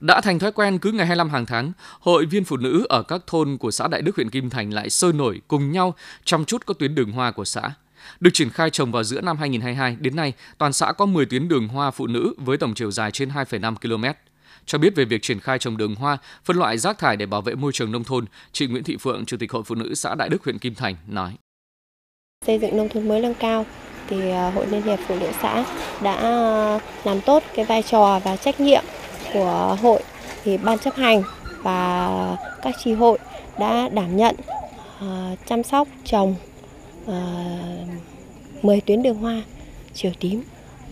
Đã 0.01 0.21
thành 0.21 0.39
thói 0.39 0.53
quen 0.53 0.79
cứ 0.79 0.93
ngày 0.93 1.07
25 1.07 1.31
hàng 1.31 1.47
tháng, 1.47 1.73
hội 2.01 2.27
viên 2.27 2.45
phụ 2.45 2.57
nữ 2.57 2.87
ở 2.89 3.03
các 3.03 3.21
thôn 3.27 3.57
của 3.57 3.71
xã 3.71 3.89
Đại 3.89 4.03
Đức 4.03 4.17
huyện 4.17 4.31
Kim 4.31 4.51
Thành 4.51 4.71
lại 4.71 4.91
sôi 4.91 5.13
nổi 5.13 5.41
cùng 5.49 5.73
nhau 5.73 5.95
chăm 6.25 6.45
chút 6.45 6.67
các 6.67 6.79
tuyến 6.79 6.95
đường 6.95 7.13
hoa 7.13 7.31
của 7.31 7.45
xã. 7.45 7.71
Được 8.21 8.31
triển 8.35 8.51
khai 8.51 8.71
trồng 8.71 8.93
vào 8.93 9.05
giữa 9.05 9.21
năm 9.21 9.37
2022, 9.37 9.97
đến 10.01 10.17
nay, 10.17 10.33
toàn 10.59 10.73
xã 10.73 10.93
có 10.93 11.07
10 11.07 11.27
tuyến 11.27 11.49
đường 11.49 11.69
hoa 11.69 11.91
phụ 11.91 12.07
nữ 12.07 12.35
với 12.37 12.57
tổng 12.57 12.75
chiều 12.75 12.91
dài 12.91 13.11
trên 13.11 13.29
2,5 13.29 13.75
km. 13.75 14.05
Cho 14.67 14.79
biết 14.79 14.97
về 14.97 15.05
việc 15.05 15.23
triển 15.23 15.41
khai 15.41 15.59
trồng 15.59 15.77
đường 15.77 15.95
hoa, 15.95 16.19
phân 16.45 16.57
loại 16.57 16.79
rác 16.79 16.99
thải 16.99 17.17
để 17.17 17.27
bảo 17.27 17.43
vệ 17.43 17.55
môi 17.55 17.73
trường 17.73 17.93
nông 17.93 18.05
thôn, 18.05 18.25
chị 18.53 18.67
Nguyễn 18.67 18.85
Thị 18.85 18.97
Phượng, 18.97 19.27
Chủ 19.27 19.37
tịch 19.37 19.53
Hội 19.53 19.63
Phụ 19.63 19.75
nữ 19.75 19.95
xã 19.95 20.15
Đại 20.15 20.29
Đức, 20.29 20.45
huyện 20.45 20.59
Kim 20.59 20.75
Thành 20.75 20.97
nói. 21.07 21.33
Xây 22.47 22.59
dựng 22.59 22.77
nông 22.77 22.89
thôn 22.89 23.09
mới 23.09 23.21
nâng 23.21 23.35
cao 23.35 23.67
thì 24.09 24.31
à, 24.31 24.51
Hội 24.51 24.67
Liên 24.67 24.83
hiệp 24.83 24.99
Phụ 25.07 25.17
nữ 25.21 25.31
xã 25.43 25.65
đã 26.03 26.15
à, 26.15 26.79
làm 27.05 27.21
tốt 27.21 27.43
cái 27.55 27.65
vai 27.65 27.83
trò 27.83 28.21
và 28.25 28.37
trách 28.37 28.61
nhiệm 28.61 28.85
của 29.33 29.77
hội 29.83 30.03
thì 30.45 30.57
ban 30.57 30.79
chấp 30.79 30.95
hành 30.97 31.23
và 31.63 32.11
các 32.63 32.75
tri 32.85 32.93
hội 32.93 33.19
đã 33.59 33.89
đảm 33.89 34.17
nhận 34.17 34.37
à, 35.01 35.37
chăm 35.47 35.63
sóc 35.63 35.89
trồng 36.05 36.35
Ờ, 37.07 37.15
10 38.63 38.81
tuyến 38.81 39.03
đường 39.03 39.17
hoa 39.17 39.43
chiều 39.95 40.13
tím 40.21 40.43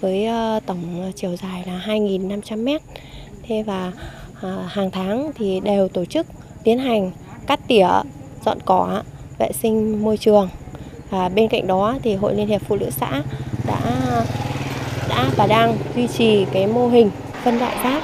với 0.00 0.27
ờ, 0.27 0.61
tổng 0.66 1.12
chiều 1.16 1.37
dài 1.37 1.64
là 1.66 1.83
2.500 1.87 2.64
m. 2.64 2.68
Thế 3.42 3.62
và 3.62 3.92
ờ, 4.40 4.64
hàng 4.68 4.90
tháng 4.90 5.31
thì 5.35 5.61
đều 5.61 5.88
tổ 5.88 6.05
chức 6.05 6.27
tiến 6.64 6.79
hành 6.79 7.11
cắt 7.46 7.61
tỉa, 7.68 7.88
dọn 8.44 8.59
cỏ, 8.64 9.03
vệ 9.38 9.53
sinh 9.53 10.05
môi 10.05 10.16
trường. 10.16 10.48
Và 11.11 11.29
bên 11.29 11.48
cạnh 11.48 11.66
đó 11.66 11.94
thì 12.03 12.14
Hội 12.14 12.35
Liên 12.35 12.46
hiệp 12.48 12.62
Phụ 12.68 12.77
nữ 12.77 12.90
xã 12.90 13.22
đã 13.66 13.81
đã 15.09 15.31
và 15.37 15.46
đang 15.46 15.77
duy 15.96 16.07
trì 16.07 16.44
cái 16.53 16.66
mô 16.66 16.88
hình 16.88 17.11
phân 17.44 17.59
loại 17.59 17.77
rác, 17.85 18.03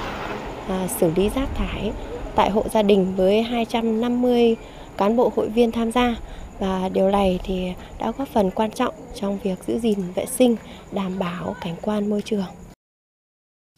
à, 0.68 0.88
xử 1.00 1.10
lý 1.16 1.30
rác 1.34 1.48
thải 1.54 1.92
tại 2.34 2.50
hộ 2.50 2.64
gia 2.72 2.82
đình 2.82 3.14
với 3.16 3.42
250 3.42 4.56
cán 4.96 5.16
bộ 5.16 5.32
hội 5.36 5.48
viên 5.48 5.72
tham 5.72 5.92
gia 5.92 6.16
và 6.60 6.88
điều 6.88 7.10
này 7.10 7.40
thì 7.44 7.72
đã 7.98 8.12
góp 8.18 8.28
phần 8.28 8.50
quan 8.50 8.70
trọng 8.70 8.94
trong 9.14 9.38
việc 9.38 9.58
giữ 9.66 9.78
gìn 9.78 9.98
vệ 10.14 10.26
sinh, 10.26 10.56
đảm 10.92 11.18
bảo 11.18 11.56
cảnh 11.60 11.76
quan 11.82 12.10
môi 12.10 12.22
trường. 12.22 12.46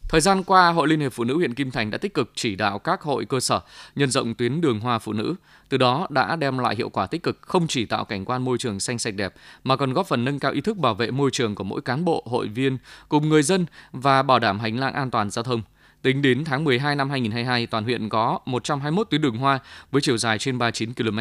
Thời 0.09 0.21
gian 0.21 0.43
qua, 0.43 0.69
Hội 0.69 0.87
Liên 0.87 0.99
hiệp 0.99 1.13
Phụ 1.13 1.23
nữ 1.23 1.37
huyện 1.37 1.53
Kim 1.53 1.71
Thành 1.71 1.91
đã 1.91 1.97
tích 1.97 2.13
cực 2.13 2.31
chỉ 2.35 2.55
đạo 2.55 2.79
các 2.79 3.01
hội 3.01 3.25
cơ 3.25 3.39
sở 3.39 3.61
nhân 3.95 4.09
rộng 4.11 4.35
tuyến 4.35 4.61
đường 4.61 4.79
hoa 4.79 4.99
phụ 4.99 5.13
nữ, 5.13 5.35
từ 5.69 5.77
đó 5.77 6.07
đã 6.09 6.35
đem 6.35 6.57
lại 6.57 6.75
hiệu 6.75 6.89
quả 6.89 7.07
tích 7.07 7.23
cực 7.23 7.37
không 7.41 7.67
chỉ 7.67 7.85
tạo 7.85 8.05
cảnh 8.05 8.25
quan 8.25 8.45
môi 8.45 8.57
trường 8.57 8.79
xanh 8.79 8.99
sạch 8.99 9.15
đẹp 9.15 9.33
mà 9.63 9.75
còn 9.75 9.93
góp 9.93 10.07
phần 10.07 10.25
nâng 10.25 10.39
cao 10.39 10.51
ý 10.51 10.61
thức 10.61 10.77
bảo 10.77 10.93
vệ 10.93 11.11
môi 11.11 11.29
trường 11.33 11.55
của 11.55 11.63
mỗi 11.63 11.81
cán 11.81 12.05
bộ, 12.05 12.23
hội 12.25 12.47
viên 12.47 12.77
cùng 13.09 13.29
người 13.29 13.43
dân 13.43 13.65
và 13.91 14.23
bảo 14.23 14.39
đảm 14.39 14.59
hành 14.59 14.79
lang 14.79 14.93
an 14.93 15.11
toàn 15.11 15.29
giao 15.29 15.43
thông. 15.43 15.61
Tính 16.03 16.21
đến 16.21 16.43
tháng 16.45 16.63
12 16.63 16.95
năm 16.95 17.09
2022, 17.09 17.67
toàn 17.67 17.83
huyện 17.83 18.09
có 18.09 18.39
121 18.45 19.09
tuyến 19.09 19.21
đường 19.21 19.37
hoa 19.37 19.59
với 19.91 20.01
chiều 20.01 20.17
dài 20.17 20.39
trên 20.39 20.57
39 20.57 20.93
km, 20.93 21.19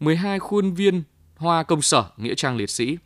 12 0.00 0.38
khuôn 0.38 0.74
viên 0.74 1.02
hoa 1.36 1.62
công 1.62 1.82
sở, 1.82 2.04
nghĩa 2.16 2.34
trang 2.34 2.56
liệt 2.56 2.70
sĩ, 2.70 2.98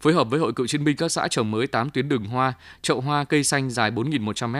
phối 0.00 0.12
hợp 0.12 0.30
với 0.30 0.40
Hội 0.40 0.52
Cựu 0.52 0.66
chiến 0.66 0.84
binh 0.84 0.96
các 0.96 1.08
xã 1.08 1.28
trồng 1.28 1.50
mới 1.50 1.66
8 1.66 1.90
tuyến 1.90 2.08
đường 2.08 2.24
hoa, 2.24 2.52
chậu 2.82 3.00
hoa 3.00 3.24
cây 3.24 3.44
xanh 3.44 3.70
dài 3.70 3.90
4.100 3.90 4.48
m. 4.48 4.56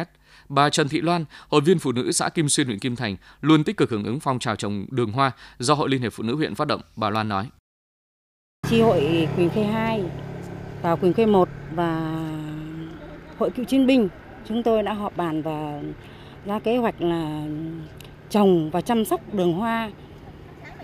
Bà 0.49 0.71
Trần 0.71 0.89
Thị 0.89 1.01
Loan, 1.01 1.25
hội 1.49 1.61
viên 1.61 1.79
phụ 1.79 1.93
nữ 1.93 2.13
xã 2.13 2.29
Kim 2.29 2.49
Xuyên 2.49 2.67
huyện 2.67 2.79
Kim 2.79 2.97
Thành, 2.97 3.17
luôn 3.41 3.65
tích 3.65 3.77
cực 3.77 3.91
hưởng 3.91 4.05
ứng 4.05 4.21
phong 4.21 4.39
trào 4.39 4.57
trồng 4.57 4.87
đường 4.91 5.13
hoa 5.13 5.31
do 5.59 5.75
Hội 5.75 5.89
Liên 5.89 6.03
hiệp 6.03 6.13
Phụ 6.13 6.23
nữ 6.23 6.37
huyện 6.37 6.55
phát 6.55 6.69
động. 6.69 6.81
Bà 6.97 7.11
Loan 7.11 7.29
nói: 7.29 7.47
Chi 8.69 8.81
hội 8.81 9.29
Quỳnh 9.37 9.51
Khê 9.51 9.65
2 9.65 10.05
và 10.83 10.97
Quỳnh 10.97 11.13
Khê 11.13 11.27
1 11.27 11.49
và 11.75 12.21
Hội 13.39 13.51
Cựu 13.51 13.65
chiến 13.65 13.87
binh 13.87 14.09
chúng 14.49 14.63
tôi 14.63 14.83
đã 14.83 14.93
họp 14.93 15.17
bàn 15.17 15.43
và 15.43 15.81
ra 16.47 16.59
kế 16.59 16.77
hoạch 16.77 17.03
là 17.03 17.43
trồng 18.31 18.71
và 18.71 18.81
chăm 18.81 19.05
sóc 19.05 19.35
đường 19.35 19.53
hoa 19.53 19.91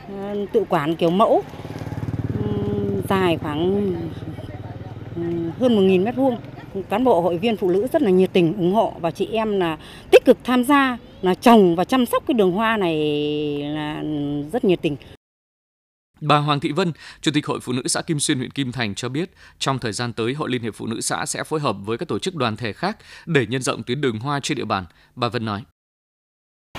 ờ, 0.09 0.47
tự 0.53 0.65
quản 0.69 0.97
kiểu 0.97 1.11
mẫu 1.11 1.43
dài 3.09 3.39
khoảng 3.39 3.93
hơn 5.59 5.77
1.000 5.77 6.05
mét 6.05 6.17
vuông. 6.17 6.37
Cán 6.89 7.05
bộ 7.05 7.21
hội 7.21 7.39
viên 7.39 7.57
phụ 7.57 7.71
nữ 7.71 7.87
rất 7.93 8.03
là 8.03 8.11
nhiệt 8.11 8.31
tình, 8.33 8.57
ủng 8.57 8.75
hộ 8.75 8.93
và 9.01 9.11
chị 9.11 9.29
em 9.33 9.61
là 9.61 9.79
tích 10.11 10.25
cực 10.25 10.39
tham 10.45 10.65
gia, 10.65 10.99
là 11.23 11.35
trồng 11.35 11.77
và 11.77 11.85
chăm 11.85 12.07
sóc 12.07 12.23
cái 12.27 12.35
đường 12.35 12.53
hoa 12.53 12.77
này 12.77 12.97
là 13.63 14.03
rất 14.53 14.65
nhiệt 14.65 14.83
tình. 14.83 14.97
Bà 16.23 16.39
Hoàng 16.39 16.61
Thị 16.61 16.73
Vân, 16.73 16.93
Chủ 17.21 17.31
tịch 17.35 17.47
Hội 17.47 17.61
Phụ 17.61 17.73
nữ 17.73 17.83
xã 17.87 18.03
Kim 18.03 18.21
Xuyên 18.21 18.39
huyện 18.39 18.51
Kim 18.51 18.73
Thành 18.73 18.95
cho 18.95 19.09
biết, 19.09 19.31
trong 19.59 19.79
thời 19.79 19.93
gian 19.93 20.13
tới, 20.13 20.35
Hội 20.35 20.51
Liên 20.51 20.63
hiệp 20.63 20.75
Phụ 20.75 20.87
nữ 20.87 21.01
xã 21.01 21.27
sẽ 21.27 21.45
phối 21.45 21.61
hợp 21.61 21.77
với 21.85 21.99
các 21.99 22.09
tổ 22.09 22.19
chức 22.19 22.35
đoàn 22.35 22.57
thể 22.57 22.73
khác 22.73 22.97
để 23.27 23.47
nhân 23.47 23.63
rộng 23.63 23.83
tuyến 23.83 24.01
đường 24.01 24.19
hoa 24.19 24.41
trên 24.41 24.59
địa 24.59 24.65
bàn. 24.65 24.85
Bà 25.15 25.29
Vân 25.29 25.45
nói. 25.45 25.63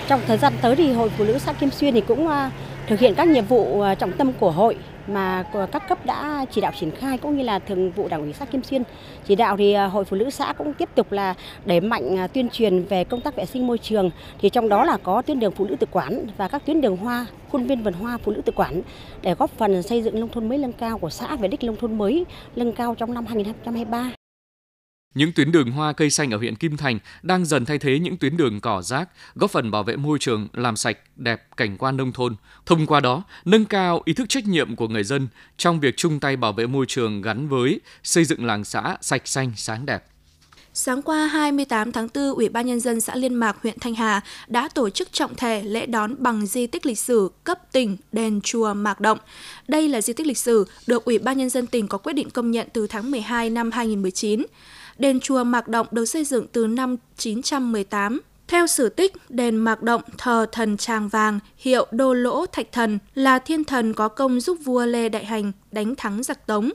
Trong 0.08 0.22
thời 0.28 0.38
gian 0.38 0.54
tới 0.62 0.76
thì 0.76 0.92
Hội 0.92 1.10
Phụ 1.18 1.24
nữ 1.24 1.38
xã 1.38 1.54
Kim 1.54 1.72
Xuyên 1.72 1.94
thì 1.94 2.02
cũng 2.08 2.28
à, 2.28 2.52
thực 2.88 3.00
hiện 3.00 3.16
các 3.16 3.28
nhiệm 3.28 3.46
vụ 3.46 3.82
ờ, 3.82 3.96
trọng 3.96 4.12
tâm 4.12 4.32
của 4.40 4.52
hội 4.52 4.78
mà 5.08 5.44
các 5.72 5.90
cấp 5.90 6.06
đã 6.06 6.46
chỉ 6.52 6.62
đạo 6.62 6.72
triển 6.80 6.92
khai 6.92 7.18
cũng 7.18 7.38
như 7.38 7.44
là 7.44 7.60
thường 7.60 7.92
vụ 7.92 8.08
đảng 8.08 8.22
ủy 8.22 8.34
xã 8.34 8.46
Kim 8.46 8.64
Xuyên 8.64 8.84
chỉ 9.26 9.36
đạo 9.36 9.58
thì 9.58 9.74
ờ, 9.74 9.88
hội 9.88 10.06
phụ 10.06 10.18
nữ 10.18 10.30
xã 10.30 10.54
cũng 10.54 10.74
tiếp 10.74 10.90
tục 10.96 11.12
là 11.12 11.34
đẩy 11.66 11.82
mạnh 11.82 12.18
ờ, 12.18 12.28
tuyên 12.28 12.50
truyền 12.50 12.84
về 12.84 13.04
công 13.04 13.22
tác 13.22 13.36
vệ 13.36 13.46
sinh 13.46 13.68
môi 13.68 13.78
trường 13.78 14.10
thì 14.42 14.50
trong 14.50 14.70
đó 14.70 14.86
là 14.86 14.98
có 15.04 15.22
tuyến 15.22 15.40
đường 15.40 15.52
phụ 15.52 15.66
nữ 15.66 15.76
tự 15.76 15.88
quản 15.92 16.26
và 16.38 16.48
các 16.48 16.66
tuyến 16.66 16.82
đường 16.82 16.98
hoa, 16.98 17.26
khuôn 17.52 17.68
viên 17.68 17.84
vườn 17.84 17.94
hoa 17.94 18.18
phụ 18.24 18.32
nữ 18.32 18.42
tự 18.42 18.52
quản 18.56 18.82
để 19.22 19.34
góp 19.34 19.50
phần 19.58 19.84
xây 19.84 20.02
dựng 20.02 20.20
nông 20.20 20.30
thôn 20.30 20.50
mới 20.50 20.58
nâng 20.58 20.74
cao 20.74 20.98
của 20.98 21.10
xã 21.10 21.36
về 21.36 21.48
đích 21.48 21.64
nông 21.64 21.76
thôn 21.76 21.98
mới, 21.98 22.26
nâng 22.56 22.72
cao 22.72 22.96
trong 22.96 23.14
năm 23.14 23.26
2023. 23.26 24.23
Những 25.16 25.32
tuyến 25.32 25.52
đường 25.52 25.72
hoa 25.72 25.94
cây 25.94 26.10
xanh 26.10 26.32
ở 26.32 26.38
huyện 26.38 26.56
Kim 26.56 26.78
Thành 26.78 27.00
đang 27.22 27.46
dần 27.46 27.66
thay 27.66 27.80
thế 27.80 28.00
những 28.00 28.18
tuyến 28.18 28.38
đường 28.38 28.62
cỏ 28.62 28.82
rác, 28.82 29.10
góp 29.36 29.52
phần 29.52 29.72
bảo 29.72 29.84
vệ 29.84 29.96
môi 29.96 30.20
trường, 30.20 30.48
làm 30.54 30.76
sạch, 30.76 30.98
đẹp 31.16 31.48
cảnh 31.58 31.78
quan 31.78 31.98
nông 31.98 32.12
thôn. 32.12 32.36
Thông 32.66 32.86
qua 32.86 33.00
đó, 33.00 33.24
nâng 33.46 33.66
cao 33.66 34.02
ý 34.06 34.14
thức 34.14 34.30
trách 34.30 34.48
nhiệm 34.48 34.76
của 34.76 34.88
người 34.88 35.04
dân 35.04 35.28
trong 35.58 35.80
việc 35.80 35.98
chung 35.98 36.20
tay 36.20 36.36
bảo 36.36 36.54
vệ 36.54 36.68
môi 36.68 36.86
trường 36.86 37.22
gắn 37.22 37.48
với 37.48 37.82
xây 38.04 38.26
dựng 38.26 38.46
làng 38.46 38.64
xã 38.64 38.98
sạch 39.02 39.28
xanh 39.28 39.52
sáng 39.56 39.86
đẹp. 39.86 40.04
Sáng 40.76 41.02
qua 41.02 41.28
28 41.28 41.92
tháng 41.92 42.08
4, 42.14 42.34
Ủy 42.36 42.50
ban 42.50 42.66
Nhân 42.66 42.80
dân 42.80 43.02
xã 43.02 43.16
Liên 43.16 43.36
Mạc, 43.36 43.58
huyện 43.64 43.80
Thanh 43.80 43.96
Hà 43.96 44.22
đã 44.48 44.70
tổ 44.70 44.90
chức 44.90 45.12
trọng 45.12 45.36
thể 45.36 45.64
lễ 45.64 45.86
đón 45.86 46.16
bằng 46.20 46.46
di 46.46 46.68
tích 46.68 46.86
lịch 46.86 47.00
sử 47.00 47.32
cấp 47.44 47.72
tỉnh 47.72 47.98
đền 48.12 48.42
chùa 48.42 48.74
Mạc 48.74 49.00
Động. 49.00 49.18
Đây 49.68 49.90
là 49.90 50.02
di 50.02 50.14
tích 50.14 50.28
lịch 50.28 50.38
sử 50.38 50.66
được 50.88 51.06
Ủy 51.06 51.20
ban 51.20 51.38
Nhân 51.38 51.50
dân 51.50 51.68
tỉnh 51.68 51.88
có 51.88 51.98
quyết 51.98 52.14
định 52.14 52.30
công 52.30 52.52
nhận 52.52 52.68
từ 52.74 52.88
tháng 52.88 53.12
12 53.12 53.50
năm 53.50 53.72
2019. 53.72 54.46
Đền 54.98 55.20
chùa 55.20 55.44
Mạc 55.44 55.68
Động 55.68 55.88
được 55.92 56.06
xây 56.06 56.24
dựng 56.24 56.48
từ 56.52 56.68
năm 56.68 56.96
918. 57.18 58.22
Theo 58.48 58.68
sử 58.68 58.90
tích, 58.90 59.14
đền 59.30 59.58
Mạc 59.58 59.84
Động 59.84 60.02
thờ 60.18 60.46
thần 60.52 60.78
Tràng 60.78 61.08
Vàng, 61.08 61.40
hiệu 61.58 61.88
Đô 61.92 62.14
Lỗ 62.14 62.46
Thạch 62.46 62.72
Thần 62.72 63.00
là 63.16 63.40
thiên 63.40 63.64
thần 63.64 63.94
có 63.94 64.08
công 64.08 64.40
giúp 64.40 64.58
vua 64.64 64.86
Lê 64.86 65.10
Đại 65.10 65.26
Hành 65.26 65.52
đánh 65.72 65.96
thắng 65.96 66.24
giặc 66.24 66.48
Tống, 66.48 66.70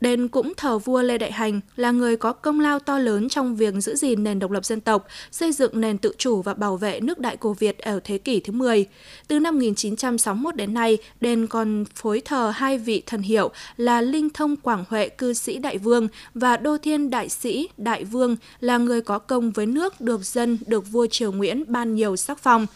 Đền 0.00 0.28
cũng 0.28 0.52
thờ 0.56 0.78
vua 0.78 1.02
Lê 1.02 1.18
Đại 1.18 1.32
Hành 1.32 1.60
là 1.76 1.90
người 1.90 2.16
có 2.16 2.32
công 2.32 2.60
lao 2.60 2.78
to 2.78 2.98
lớn 2.98 3.28
trong 3.28 3.56
việc 3.56 3.74
giữ 3.74 3.94
gìn 3.94 4.24
nền 4.24 4.38
độc 4.38 4.50
lập 4.50 4.64
dân 4.64 4.80
tộc, 4.80 5.06
xây 5.30 5.52
dựng 5.52 5.80
nền 5.80 5.98
tự 5.98 6.12
chủ 6.18 6.42
và 6.42 6.54
bảo 6.54 6.76
vệ 6.76 7.00
nước 7.00 7.18
Đại 7.18 7.36
Cổ 7.36 7.52
Việt 7.52 7.78
ở 7.78 8.00
thế 8.04 8.18
kỷ 8.18 8.40
thứ 8.40 8.52
10. 8.52 8.86
Từ 9.28 9.38
năm 9.38 9.54
1961 9.54 10.56
đến 10.56 10.74
nay, 10.74 10.98
đền 11.20 11.46
còn 11.46 11.84
phối 11.94 12.20
thờ 12.24 12.52
hai 12.54 12.78
vị 12.78 13.02
thần 13.06 13.22
hiệu 13.22 13.50
là 13.76 14.00
Linh 14.00 14.30
Thông 14.30 14.56
Quảng 14.56 14.84
Huệ 14.88 15.08
cư 15.08 15.32
sĩ 15.32 15.58
Đại 15.58 15.78
Vương 15.78 16.08
và 16.34 16.56
Đô 16.56 16.78
Thiên 16.78 17.10
Đại 17.10 17.28
Sĩ 17.28 17.68
Đại 17.76 18.04
Vương 18.04 18.36
là 18.60 18.78
người 18.78 19.00
có 19.00 19.18
công 19.18 19.50
với 19.50 19.66
nước 19.66 20.00
được 20.00 20.24
dân 20.24 20.58
được 20.66 20.92
vua 20.92 21.06
Triều 21.06 21.32
Nguyễn 21.32 21.64
ban 21.66 21.94
nhiều 21.94 22.16
sắc 22.16 22.38
phong 22.38 22.66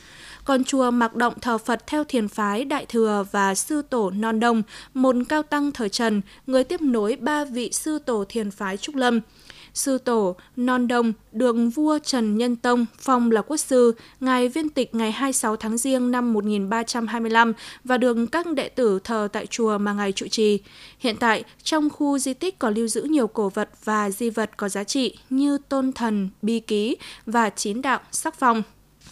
còn 0.44 0.64
chùa 0.64 0.90
Mạc 0.90 1.14
Động 1.14 1.34
thờ 1.40 1.58
Phật 1.58 1.86
theo 1.86 2.04
thiền 2.04 2.28
phái 2.28 2.64
Đại 2.64 2.86
Thừa 2.86 3.24
và 3.30 3.54
Sư 3.54 3.82
Tổ 3.82 4.10
Non 4.10 4.40
Đông, 4.40 4.62
một 4.94 5.16
cao 5.28 5.42
tăng 5.42 5.72
thời 5.72 5.88
Trần, 5.88 6.20
người 6.46 6.64
tiếp 6.64 6.80
nối 6.82 7.16
ba 7.16 7.44
vị 7.44 7.72
Sư 7.72 7.98
Tổ 7.98 8.24
thiền 8.28 8.50
phái 8.50 8.76
Trúc 8.76 8.94
Lâm. 8.94 9.20
Sư 9.74 9.98
Tổ 9.98 10.36
Non 10.56 10.88
Đông 10.88 11.12
được 11.32 11.56
vua 11.74 11.98
Trần 11.98 12.38
Nhân 12.38 12.56
Tông 12.56 12.86
phong 12.98 13.30
là 13.30 13.42
quốc 13.42 13.56
sư, 13.56 13.94
ngài 14.20 14.48
viên 14.48 14.68
tịch 14.68 14.94
ngày 14.94 15.12
26 15.12 15.56
tháng 15.56 15.78
Giêng 15.78 16.10
năm 16.10 16.32
1325 16.32 17.52
và 17.84 17.98
được 17.98 18.16
các 18.32 18.46
đệ 18.46 18.68
tử 18.68 18.98
thờ 19.04 19.28
tại 19.32 19.46
chùa 19.46 19.78
mà 19.78 19.92
ngài 19.92 20.12
trụ 20.12 20.26
trì. 20.26 20.60
Hiện 20.98 21.16
tại, 21.16 21.44
trong 21.62 21.90
khu 21.90 22.18
di 22.18 22.34
tích 22.34 22.58
có 22.58 22.70
lưu 22.70 22.88
giữ 22.88 23.02
nhiều 23.02 23.26
cổ 23.26 23.48
vật 23.48 23.70
và 23.84 24.10
di 24.10 24.30
vật 24.30 24.50
có 24.56 24.68
giá 24.68 24.84
trị 24.84 25.18
như 25.30 25.58
tôn 25.68 25.92
thần, 25.92 26.28
bi 26.42 26.60
ký 26.60 26.96
và 27.26 27.50
chín 27.50 27.82
đạo 27.82 28.00
sắc 28.10 28.34
phong 28.34 28.62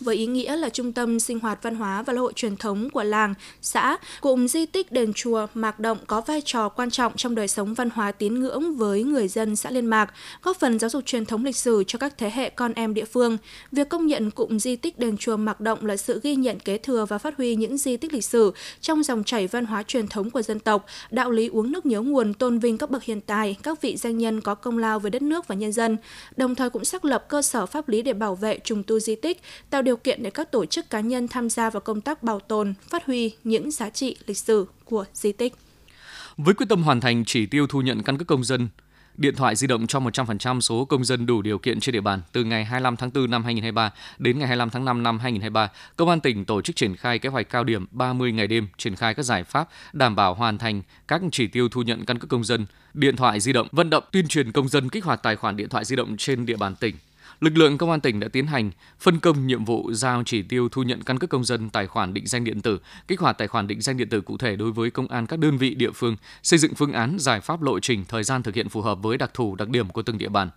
với 0.01 0.17
ý 0.17 0.27
nghĩa 0.27 0.57
là 0.57 0.69
trung 0.69 0.93
tâm 0.93 1.21
sinh 1.21 1.41
hoạt 1.41 1.63
văn 1.63 1.75
hóa 1.75 2.03
và 2.03 2.13
lễ 2.13 2.19
hội 2.19 2.33
truyền 2.37 2.57
thống 2.57 2.91
của 2.91 3.03
làng, 3.03 3.35
xã, 3.63 3.97
cụm 4.21 4.47
di 4.47 4.67
tích 4.67 4.93
đền 4.93 5.13
chùa 5.13 5.47
Mạc 5.55 5.81
Động 5.81 5.99
có 6.07 6.21
vai 6.21 6.41
trò 6.45 6.69
quan 6.69 6.91
trọng 6.91 7.13
trong 7.17 7.35
đời 7.35 7.49
sống 7.49 7.75
văn 7.75 7.91
hóa 7.91 8.13
tín 8.13 8.41
ngưỡng 8.41 8.77
với 8.77 9.03
người 9.03 9.29
dân 9.29 9.57
xã 9.57 9.71
Liên 9.71 9.87
Mạc, 9.87 10.15
góp 10.43 10.57
phần 10.57 10.79
giáo 10.79 10.91
dục 10.91 11.07
truyền 11.07 11.27
thống 11.27 11.45
lịch 11.45 11.57
sử 11.57 11.85
cho 11.87 11.99
các 11.99 12.19
thế 12.19 12.31
hệ 12.35 12.51
con 12.51 12.73
em 12.73 12.95
địa 12.95 13.05
phương. 13.05 13.39
Việc 13.73 13.89
công 13.89 14.07
nhận 14.07 14.31
cụm 14.31 14.59
di 14.59 14.77
tích 14.77 14.99
đền 14.99 15.17
chùa 15.17 15.37
Mạc 15.37 15.61
Động 15.61 15.87
là 15.87 15.97
sự 15.97 16.21
ghi 16.23 16.37
nhận 16.37 16.61
kế 16.61 16.79
thừa 16.79 17.07
và 17.09 17.19
phát 17.19 17.37
huy 17.37 17.57
những 17.57 17.79
di 17.79 17.97
tích 17.97 18.13
lịch 18.13 18.25
sử 18.25 18.53
trong 18.81 19.03
dòng 19.03 19.25
chảy 19.25 19.47
văn 19.47 19.67
hóa 19.67 19.83
truyền 19.83 20.09
thống 20.09 20.31
của 20.31 20.43
dân 20.43 20.61
tộc, 20.61 20.87
đạo 21.11 21.31
lý 21.31 21.49
uống 21.49 21.73
nước 21.73 21.87
nhớ 21.87 22.01
nguồn 22.01 22.35
tôn 22.35 22.59
vinh 22.59 22.79
các 22.79 22.91
bậc 22.91 23.03
hiện 23.03 23.21
tài, 23.21 23.57
các 23.63 23.83
vị 23.83 23.97
danh 23.97 24.19
nhân 24.19 24.41
có 24.41 24.55
công 24.55 24.79
lao 24.79 24.99
với 24.99 25.11
đất 25.11 25.23
nước 25.23 25.49
và 25.49 25.55
nhân 25.55 25.73
dân, 25.73 25.97
đồng 26.37 26.55
thời 26.55 26.71
cũng 26.71 26.85
xác 26.85 27.05
lập 27.05 27.29
cơ 27.29 27.43
sở 27.43 27.67
pháp 27.67 27.89
lý 27.89 28.03
để 28.03 28.13
bảo 28.13 28.35
vệ 28.35 28.59
trùng 28.65 28.83
tu 28.83 28.99
di 28.99 29.15
tích, 29.15 29.41
tạo 29.71 29.83
điều 29.89 29.97
kiện 29.97 30.23
để 30.23 30.31
các 30.31 30.53
tổ 30.53 30.67
chức 30.67 30.91
cá 30.91 31.01
nhân 31.01 31.29
tham 31.29 31.51
gia 31.51 31.71
vào 31.71 31.81
công 31.81 32.01
tác 32.01 32.23
bảo 32.23 32.41
tồn, 32.41 32.75
phát 32.91 33.07
huy 33.07 33.33
những 33.45 33.71
giá 33.71 33.91
trị 33.91 34.17
lịch 34.27 34.39
sử 34.39 34.67
của 34.85 35.05
di 35.13 35.33
tích. 35.33 35.55
Với 36.37 36.55
quyết 36.55 36.67
tâm 36.69 36.83
hoàn 36.83 37.01
thành 37.01 37.25
chỉ 37.25 37.47
tiêu 37.47 37.67
thu 37.67 37.81
nhận 37.81 38.03
căn 38.03 38.19
cước 38.19 38.27
công 38.27 38.45
dân, 38.45 38.69
điện 39.17 39.35
thoại 39.37 39.57
di 39.57 39.67
động 39.67 39.87
cho 39.87 40.01
100% 40.01 40.61
số 40.61 40.85
công 40.85 41.05
dân 41.05 41.27
đủ 41.27 41.43
điều 41.43 41.59
kiện 41.59 41.81
trên 41.81 41.93
địa 41.93 42.01
bàn 42.01 42.21
từ 42.33 42.45
ngày 42.45 42.65
25 42.65 42.97
tháng 42.97 43.11
4 43.15 43.31
năm 43.31 43.45
2023 43.45 43.93
đến 44.19 44.39
ngày 44.39 44.49
25 44.49 44.71
tháng 44.71 44.85
5 44.85 45.03
năm 45.03 45.19
2023, 45.19 45.71
Công 45.97 46.09
an 46.09 46.21
tỉnh 46.21 46.45
tổ 46.45 46.63
chức 46.63 46.77
triển 46.77 46.97
khai 46.97 47.19
kế 47.19 47.29
hoạch 47.29 47.51
cao 47.51 47.65
điểm 47.65 47.87
30 47.91 48.33
ngày 48.33 48.47
đêm 48.47 48.69
triển 48.79 48.97
khai 48.97 49.15
các 49.15 49.23
giải 49.23 49.45
pháp 49.45 49.69
đảm 49.93 50.17
bảo 50.17 50.35
hoàn 50.35 50.59
thành 50.59 50.83
các 51.09 51.21
chỉ 51.33 51.47
tiêu 51.47 51.69
thu 51.69 51.83
nhận 51.83 52.05
căn 52.05 52.19
cước 52.19 52.31
công 52.31 52.45
dân, 52.45 52.67
điện 52.95 53.17
thoại 53.17 53.41
di 53.41 53.53
động, 53.53 53.69
vận 53.73 53.91
động 53.91 54.05
tuyên 54.13 54.29
truyền 54.29 54.53
công 54.53 54.69
dân 54.69 54.89
kích 54.89 55.05
hoạt 55.05 55.23
tài 55.23 55.37
khoản 55.37 55.57
điện 55.57 55.69
thoại 55.69 55.85
di 55.85 55.97
động 55.97 56.17
trên 56.17 56.47
địa 56.47 56.57
bàn 56.57 56.75
tỉnh 56.77 56.95
lực 57.41 57.57
lượng 57.57 57.79
công 57.79 57.91
an 57.91 58.01
tỉnh 58.01 58.21
đã 58.21 58.29
tiến 58.29 58.47
hành 58.47 58.71
phân 59.01 59.21
công 59.21 59.47
nhiệm 59.47 59.65
vụ 59.65 59.93
giao 59.93 60.23
chỉ 60.27 60.43
tiêu 60.43 60.69
thu 60.69 60.83
nhận 60.83 61.03
căn 61.03 61.19
cước 61.19 61.31
công 61.31 61.45
dân 61.45 61.71
tài 61.71 61.87
khoản 61.87 62.15
định 62.15 62.27
danh 62.27 62.45
điện 62.45 62.61
tử, 62.61 62.79
kích 63.09 63.21
hoạt 63.21 63.39
tài 63.39 63.49
khoản 63.49 63.67
định 63.67 63.81
danh 63.81 63.97
điện 63.97 64.09
tử 64.09 64.21
cụ 64.21 64.37
thể 64.37 64.57
đối 64.57 64.73
với 64.73 64.91
công 64.91 65.09
an 65.09 65.27
các 65.27 65.39
đơn 65.39 65.59
vị 65.59 65.75
địa 65.75 65.91
phương, 65.91 66.17
xây 66.43 66.59
dựng 66.59 66.75
phương 66.75 66.93
án 66.93 67.17
giải 67.19 67.41
pháp 67.41 67.63
lộ 67.63 67.81
trình 67.81 68.05
thời 68.09 68.25
gian 68.25 68.43
thực 68.43 68.55
hiện 68.55 68.69
phù 68.69 68.81
hợp 68.81 69.03
với 69.03 69.19
đặc 69.19 69.31
thù 69.35 69.55
đặc 69.55 69.69
điểm 69.69 69.89
của 69.89 70.03
từng 70.03 70.19
địa 70.19 70.29
bàn. 70.29 70.51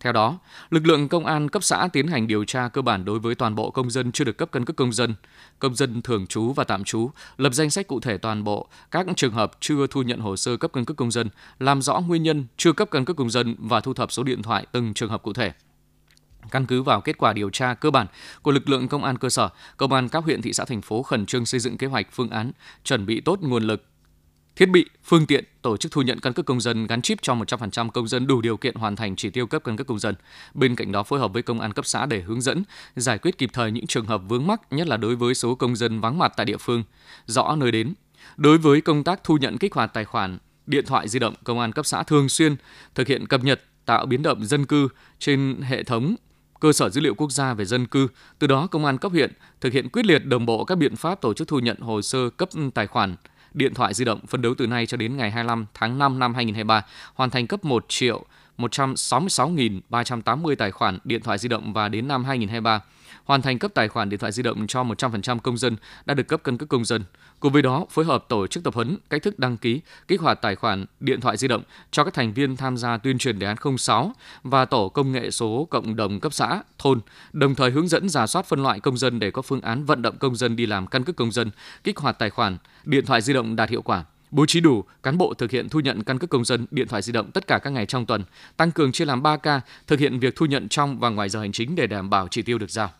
Theo 0.00 0.12
đó, 0.12 0.38
lực 0.70 0.86
lượng 0.86 1.08
công 1.08 1.26
an 1.26 1.48
cấp 1.48 1.64
xã 1.64 1.88
tiến 1.92 2.06
hành 2.06 2.26
điều 2.26 2.44
tra 2.44 2.68
cơ 2.68 2.82
bản 2.82 3.04
đối 3.04 3.18
với 3.18 3.34
toàn 3.34 3.54
bộ 3.54 3.70
công 3.70 3.90
dân 3.90 4.12
chưa 4.12 4.24
được 4.24 4.38
cấp 4.38 4.48
căn 4.52 4.64
cước 4.64 4.76
công 4.76 4.92
dân, 4.92 5.14
công 5.58 5.74
dân 5.74 6.02
thường 6.02 6.26
trú 6.26 6.52
và 6.52 6.64
tạm 6.64 6.84
trú, 6.84 7.10
lập 7.36 7.54
danh 7.54 7.70
sách 7.70 7.86
cụ 7.86 8.00
thể 8.00 8.18
toàn 8.18 8.44
bộ 8.44 8.68
các 8.90 9.06
trường 9.16 9.32
hợp 9.32 9.52
chưa 9.60 9.86
thu 9.86 10.02
nhận 10.02 10.20
hồ 10.20 10.36
sơ 10.36 10.56
cấp 10.56 10.70
căn 10.74 10.84
cước 10.84 10.96
công 10.96 11.10
dân, 11.10 11.28
làm 11.58 11.82
rõ 11.82 12.00
nguyên 12.00 12.22
nhân 12.22 12.46
chưa 12.56 12.72
cấp 12.72 12.88
căn 12.90 13.04
cước 13.04 13.16
công 13.16 13.30
dân 13.30 13.56
và 13.58 13.80
thu 13.80 13.94
thập 13.94 14.12
số 14.12 14.22
điện 14.22 14.42
thoại 14.42 14.66
từng 14.72 14.94
trường 14.94 15.10
hợp 15.10 15.22
cụ 15.22 15.32
thể. 15.32 15.52
Căn 16.50 16.66
cứ 16.66 16.82
vào 16.82 17.00
kết 17.00 17.18
quả 17.18 17.32
điều 17.32 17.50
tra 17.50 17.74
cơ 17.74 17.90
bản 17.90 18.06
của 18.42 18.50
lực 18.50 18.68
lượng 18.68 18.88
công 18.88 19.04
an 19.04 19.18
cơ 19.18 19.28
sở, 19.28 19.48
công 19.76 19.92
an 19.92 20.08
các 20.08 20.24
huyện 20.24 20.42
thị 20.42 20.52
xã 20.52 20.64
thành 20.64 20.82
phố 20.82 21.02
khẩn 21.02 21.26
trương 21.26 21.46
xây 21.46 21.60
dựng 21.60 21.78
kế 21.78 21.86
hoạch 21.86 22.06
phương 22.12 22.30
án, 22.30 22.52
chuẩn 22.84 23.06
bị 23.06 23.20
tốt 23.20 23.38
nguồn 23.40 23.62
lực 23.62 23.84
thiết 24.58 24.68
bị, 24.68 24.86
phương 25.04 25.26
tiện 25.26 25.44
tổ 25.62 25.76
chức 25.76 25.92
thu 25.92 26.02
nhận 26.02 26.20
căn 26.20 26.32
cước 26.32 26.46
công 26.46 26.60
dân 26.60 26.86
gắn 26.86 27.02
chip 27.02 27.18
cho 27.22 27.34
100% 27.34 27.90
công 27.90 28.08
dân 28.08 28.26
đủ 28.26 28.40
điều 28.40 28.56
kiện 28.56 28.74
hoàn 28.74 28.96
thành 28.96 29.16
chỉ 29.16 29.30
tiêu 29.30 29.46
cấp 29.46 29.62
căn 29.64 29.76
cước 29.76 29.86
công 29.86 29.98
dân. 29.98 30.14
Bên 30.54 30.76
cạnh 30.76 30.92
đó 30.92 31.02
phối 31.02 31.20
hợp 31.20 31.32
với 31.32 31.42
công 31.42 31.60
an 31.60 31.72
cấp 31.72 31.86
xã 31.86 32.06
để 32.06 32.20
hướng 32.20 32.40
dẫn, 32.40 32.62
giải 32.96 33.18
quyết 33.18 33.38
kịp 33.38 33.50
thời 33.52 33.72
những 33.72 33.86
trường 33.86 34.06
hợp 34.06 34.22
vướng 34.28 34.46
mắc, 34.46 34.60
nhất 34.72 34.86
là 34.86 34.96
đối 34.96 35.16
với 35.16 35.34
số 35.34 35.54
công 35.54 35.76
dân 35.76 36.00
vắng 36.00 36.18
mặt 36.18 36.32
tại 36.36 36.46
địa 36.46 36.56
phương, 36.56 36.82
rõ 37.26 37.56
nơi 37.56 37.72
đến. 37.72 37.94
Đối 38.36 38.58
với 38.58 38.80
công 38.80 39.04
tác 39.04 39.24
thu 39.24 39.36
nhận 39.36 39.58
kích 39.58 39.74
hoạt 39.74 39.94
tài 39.94 40.04
khoản 40.04 40.38
điện 40.66 40.84
thoại 40.86 41.08
di 41.08 41.18
động, 41.18 41.34
công 41.44 41.60
an 41.60 41.72
cấp 41.72 41.86
xã 41.86 42.02
thường 42.02 42.28
xuyên 42.28 42.56
thực 42.94 43.08
hiện 43.08 43.26
cập 43.26 43.44
nhật 43.44 43.60
tạo 43.84 44.06
biến 44.06 44.22
động 44.22 44.44
dân 44.44 44.66
cư 44.66 44.88
trên 45.18 45.60
hệ 45.62 45.82
thống 45.82 46.14
cơ 46.60 46.72
sở 46.72 46.90
dữ 46.90 47.00
liệu 47.00 47.14
quốc 47.14 47.32
gia 47.32 47.54
về 47.54 47.64
dân 47.64 47.86
cư. 47.86 48.08
Từ 48.38 48.46
đó, 48.46 48.66
công 48.66 48.84
an 48.84 48.98
cấp 48.98 49.12
huyện 49.12 49.32
thực 49.60 49.72
hiện 49.72 49.88
quyết 49.88 50.06
liệt 50.06 50.26
đồng 50.26 50.46
bộ 50.46 50.64
các 50.64 50.74
biện 50.74 50.96
pháp 50.96 51.20
tổ 51.20 51.34
chức 51.34 51.48
thu 51.48 51.58
nhận 51.58 51.78
hồ 51.80 52.02
sơ 52.02 52.30
cấp 52.30 52.48
tài 52.74 52.86
khoản 52.86 53.16
điện 53.54 53.74
thoại 53.74 53.94
di 53.94 54.04
động 54.04 54.20
phân 54.26 54.42
đấu 54.42 54.54
từ 54.58 54.66
nay 54.66 54.86
cho 54.86 54.96
đến 54.96 55.16
ngày 55.16 55.30
25 55.30 55.66
tháng 55.74 55.98
5 55.98 56.18
năm 56.18 56.34
2023 56.34 56.86
hoàn 57.14 57.30
thành 57.30 57.46
cấp 57.46 57.64
1 57.64 57.84
triệu 57.88 58.24
166.380 58.58 60.54
tài 60.54 60.70
khoản 60.70 60.98
điện 61.04 61.22
thoại 61.22 61.38
di 61.38 61.48
động 61.48 61.72
và 61.72 61.88
đến 61.88 62.08
năm 62.08 62.24
2023 62.24 62.80
hoàn 63.24 63.42
thành 63.42 63.58
cấp 63.58 63.70
tài 63.74 63.88
khoản 63.88 64.08
điện 64.08 64.20
thoại 64.20 64.32
di 64.32 64.42
động 64.42 64.66
cho 64.66 64.84
100% 64.84 65.38
công 65.38 65.58
dân 65.58 65.76
đã 66.06 66.14
được 66.14 66.28
cấp 66.28 66.40
căn 66.44 66.58
cước 66.58 66.68
công 66.68 66.84
dân. 66.84 67.04
Cùng 67.40 67.52
với 67.52 67.62
đó, 67.62 67.86
phối 67.90 68.04
hợp 68.04 68.24
tổ 68.28 68.46
chức 68.46 68.64
tập 68.64 68.74
huấn 68.74 68.96
cách 69.10 69.22
thức 69.22 69.38
đăng 69.38 69.56
ký, 69.56 69.80
kích 70.08 70.20
hoạt 70.20 70.42
tài 70.42 70.56
khoản 70.56 70.86
điện 71.00 71.20
thoại 71.20 71.36
di 71.36 71.48
động 71.48 71.62
cho 71.90 72.04
các 72.04 72.14
thành 72.14 72.32
viên 72.32 72.56
tham 72.56 72.76
gia 72.76 72.96
tuyên 72.96 73.18
truyền 73.18 73.38
đề 73.38 73.46
án 73.46 73.56
06 73.78 74.12
và 74.42 74.64
tổ 74.64 74.88
công 74.88 75.12
nghệ 75.12 75.30
số 75.30 75.66
cộng 75.70 75.96
đồng 75.96 76.20
cấp 76.20 76.32
xã, 76.32 76.62
thôn, 76.78 77.00
đồng 77.32 77.54
thời 77.54 77.70
hướng 77.70 77.88
dẫn 77.88 78.08
giả 78.08 78.26
soát 78.26 78.46
phân 78.46 78.62
loại 78.62 78.80
công 78.80 78.96
dân 78.96 79.18
để 79.18 79.30
có 79.30 79.42
phương 79.42 79.60
án 79.60 79.84
vận 79.84 80.02
động 80.02 80.16
công 80.18 80.36
dân 80.36 80.56
đi 80.56 80.66
làm 80.66 80.86
căn 80.86 81.04
cước 81.04 81.16
công 81.16 81.32
dân, 81.32 81.50
kích 81.84 81.98
hoạt 81.98 82.18
tài 82.18 82.30
khoản 82.30 82.58
điện 82.84 83.06
thoại 83.06 83.20
di 83.20 83.32
động 83.32 83.56
đạt 83.56 83.70
hiệu 83.70 83.82
quả 83.82 84.04
bố 84.30 84.46
trí 84.46 84.60
đủ 84.60 84.84
cán 85.02 85.18
bộ 85.18 85.34
thực 85.34 85.50
hiện 85.50 85.68
thu 85.68 85.80
nhận 85.80 86.04
căn 86.04 86.18
cước 86.18 86.30
công 86.30 86.44
dân, 86.44 86.66
điện 86.70 86.88
thoại 86.88 87.02
di 87.02 87.12
động 87.12 87.30
tất 87.30 87.46
cả 87.46 87.58
các 87.58 87.70
ngày 87.70 87.86
trong 87.86 88.06
tuần, 88.06 88.24
tăng 88.56 88.70
cường 88.70 88.92
chia 88.92 89.04
làm 89.04 89.22
3 89.22 89.36
ca, 89.36 89.60
thực 89.86 90.00
hiện 90.00 90.18
việc 90.18 90.36
thu 90.36 90.46
nhận 90.46 90.68
trong 90.68 90.98
và 90.98 91.08
ngoài 91.08 91.28
giờ 91.28 91.40
hành 91.40 91.52
chính 91.52 91.74
để 91.74 91.86
đảm 91.86 92.10
bảo 92.10 92.28
chỉ 92.30 92.42
tiêu 92.42 92.58
được 92.58 92.70
giao. 92.70 92.90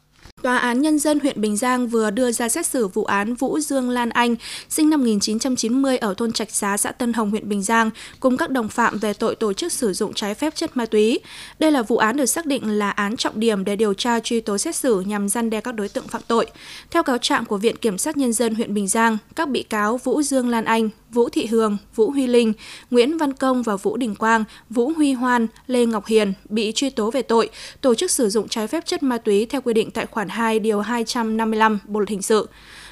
Tòa 0.43 0.59
án 0.59 0.83
Nhân 0.83 0.99
dân 0.99 1.21
huyện 1.21 1.41
Bình 1.41 1.57
Giang 1.57 1.89
vừa 1.89 2.11
đưa 2.11 2.33
ra 2.33 2.49
xét 2.49 2.67
xử 2.67 2.89
vụ 2.89 3.05
án 3.05 3.35
Vũ 3.35 3.61
Dương 3.61 3.91
Lan 3.91 4.11
Anh, 4.11 4.37
sinh 4.69 4.91
năm 4.91 5.01
1990 5.01 5.99
ở 5.99 6.15
thôn 6.15 6.33
Trạch 6.33 6.51
Xá, 6.51 6.77
xã 6.77 6.93
Tân 6.93 7.13
Hồng, 7.13 7.31
huyện 7.31 7.49
Bình 7.49 7.63
Giang, 7.63 7.91
cùng 8.21 8.37
các 8.37 8.51
đồng 8.51 8.69
phạm 8.69 8.99
về 8.99 9.13
tội 9.13 9.35
tổ 9.35 9.53
chức 9.53 9.73
sử 9.73 9.93
dụng 9.93 10.15
trái 10.15 10.35
phép 10.35 10.55
chất 10.55 10.77
ma 10.77 10.87
túy. 10.87 11.21
Đây 11.59 11.73
là 11.73 11.83
vụ 11.83 11.97
án 11.97 12.17
được 12.17 12.27
xác 12.27 12.47
định 12.47 12.79
là 12.79 12.91
án 12.91 13.17
trọng 13.17 13.41
điểm 13.41 13.65
để 13.65 13.77
điều 13.77 13.95
tra 13.95 14.21
truy 14.21 14.41
tố 14.41 14.59
xét 14.59 14.77
xử 14.77 15.01
nhằm 15.01 15.29
gian 15.29 15.51
đe 15.51 15.61
các 15.61 15.75
đối 15.75 15.89
tượng 15.89 16.09
phạm 16.09 16.23
tội. 16.29 16.47
Theo 16.91 17.03
cáo 17.03 17.19
trạng 17.19 17.45
của 17.45 17.57
Viện 17.57 17.77
Kiểm 17.77 17.99
sát 17.99 18.17
Nhân 18.17 18.33
dân 18.33 18.55
huyện 18.55 18.75
Bình 18.75 18.89
Giang, 18.89 19.19
các 19.37 19.49
bị 19.49 19.63
cáo 19.63 19.97
Vũ 19.97 20.23
Dương 20.23 20.49
Lan 20.49 20.65
Anh, 20.65 20.91
Vũ 21.13 21.29
Thị 21.29 21.47
Hường, 21.47 21.77
Vũ 21.95 22.11
Huy 22.11 22.27
Linh, 22.27 22.53
Nguyễn 22.91 23.19
Văn 23.19 23.33
Công 23.33 23.63
và 23.63 23.77
Vũ 23.77 23.97
Đình 23.97 24.15
Quang, 24.15 24.45
Vũ 24.71 24.93
Huy 24.97 25.13
Hoan, 25.13 25.47
Lê 25.67 25.87
Ngọc 25.87 26.07
Hiền 26.07 26.33
bị 26.49 26.73
truy 26.75 26.91
tố 26.91 27.11
về 27.11 27.23
tội 27.23 27.49
tổ 27.81 27.95
chức 27.95 28.11
sử 28.11 28.29
dụng 28.29 28.49
trái 28.49 28.67
phép 28.67 28.87
chất 28.87 29.03
ma 29.03 29.19
túy 29.19 29.47
theo 29.47 29.61
quy 29.61 29.75
định 29.75 29.91
tại 29.91 30.07
khoản 30.07 30.29
2 30.29 30.59
điều 30.59 30.81
255 30.81 31.79
Bộ 31.87 32.01
luật 32.01 32.09
hình 32.09 32.23
sự. 32.23 32.49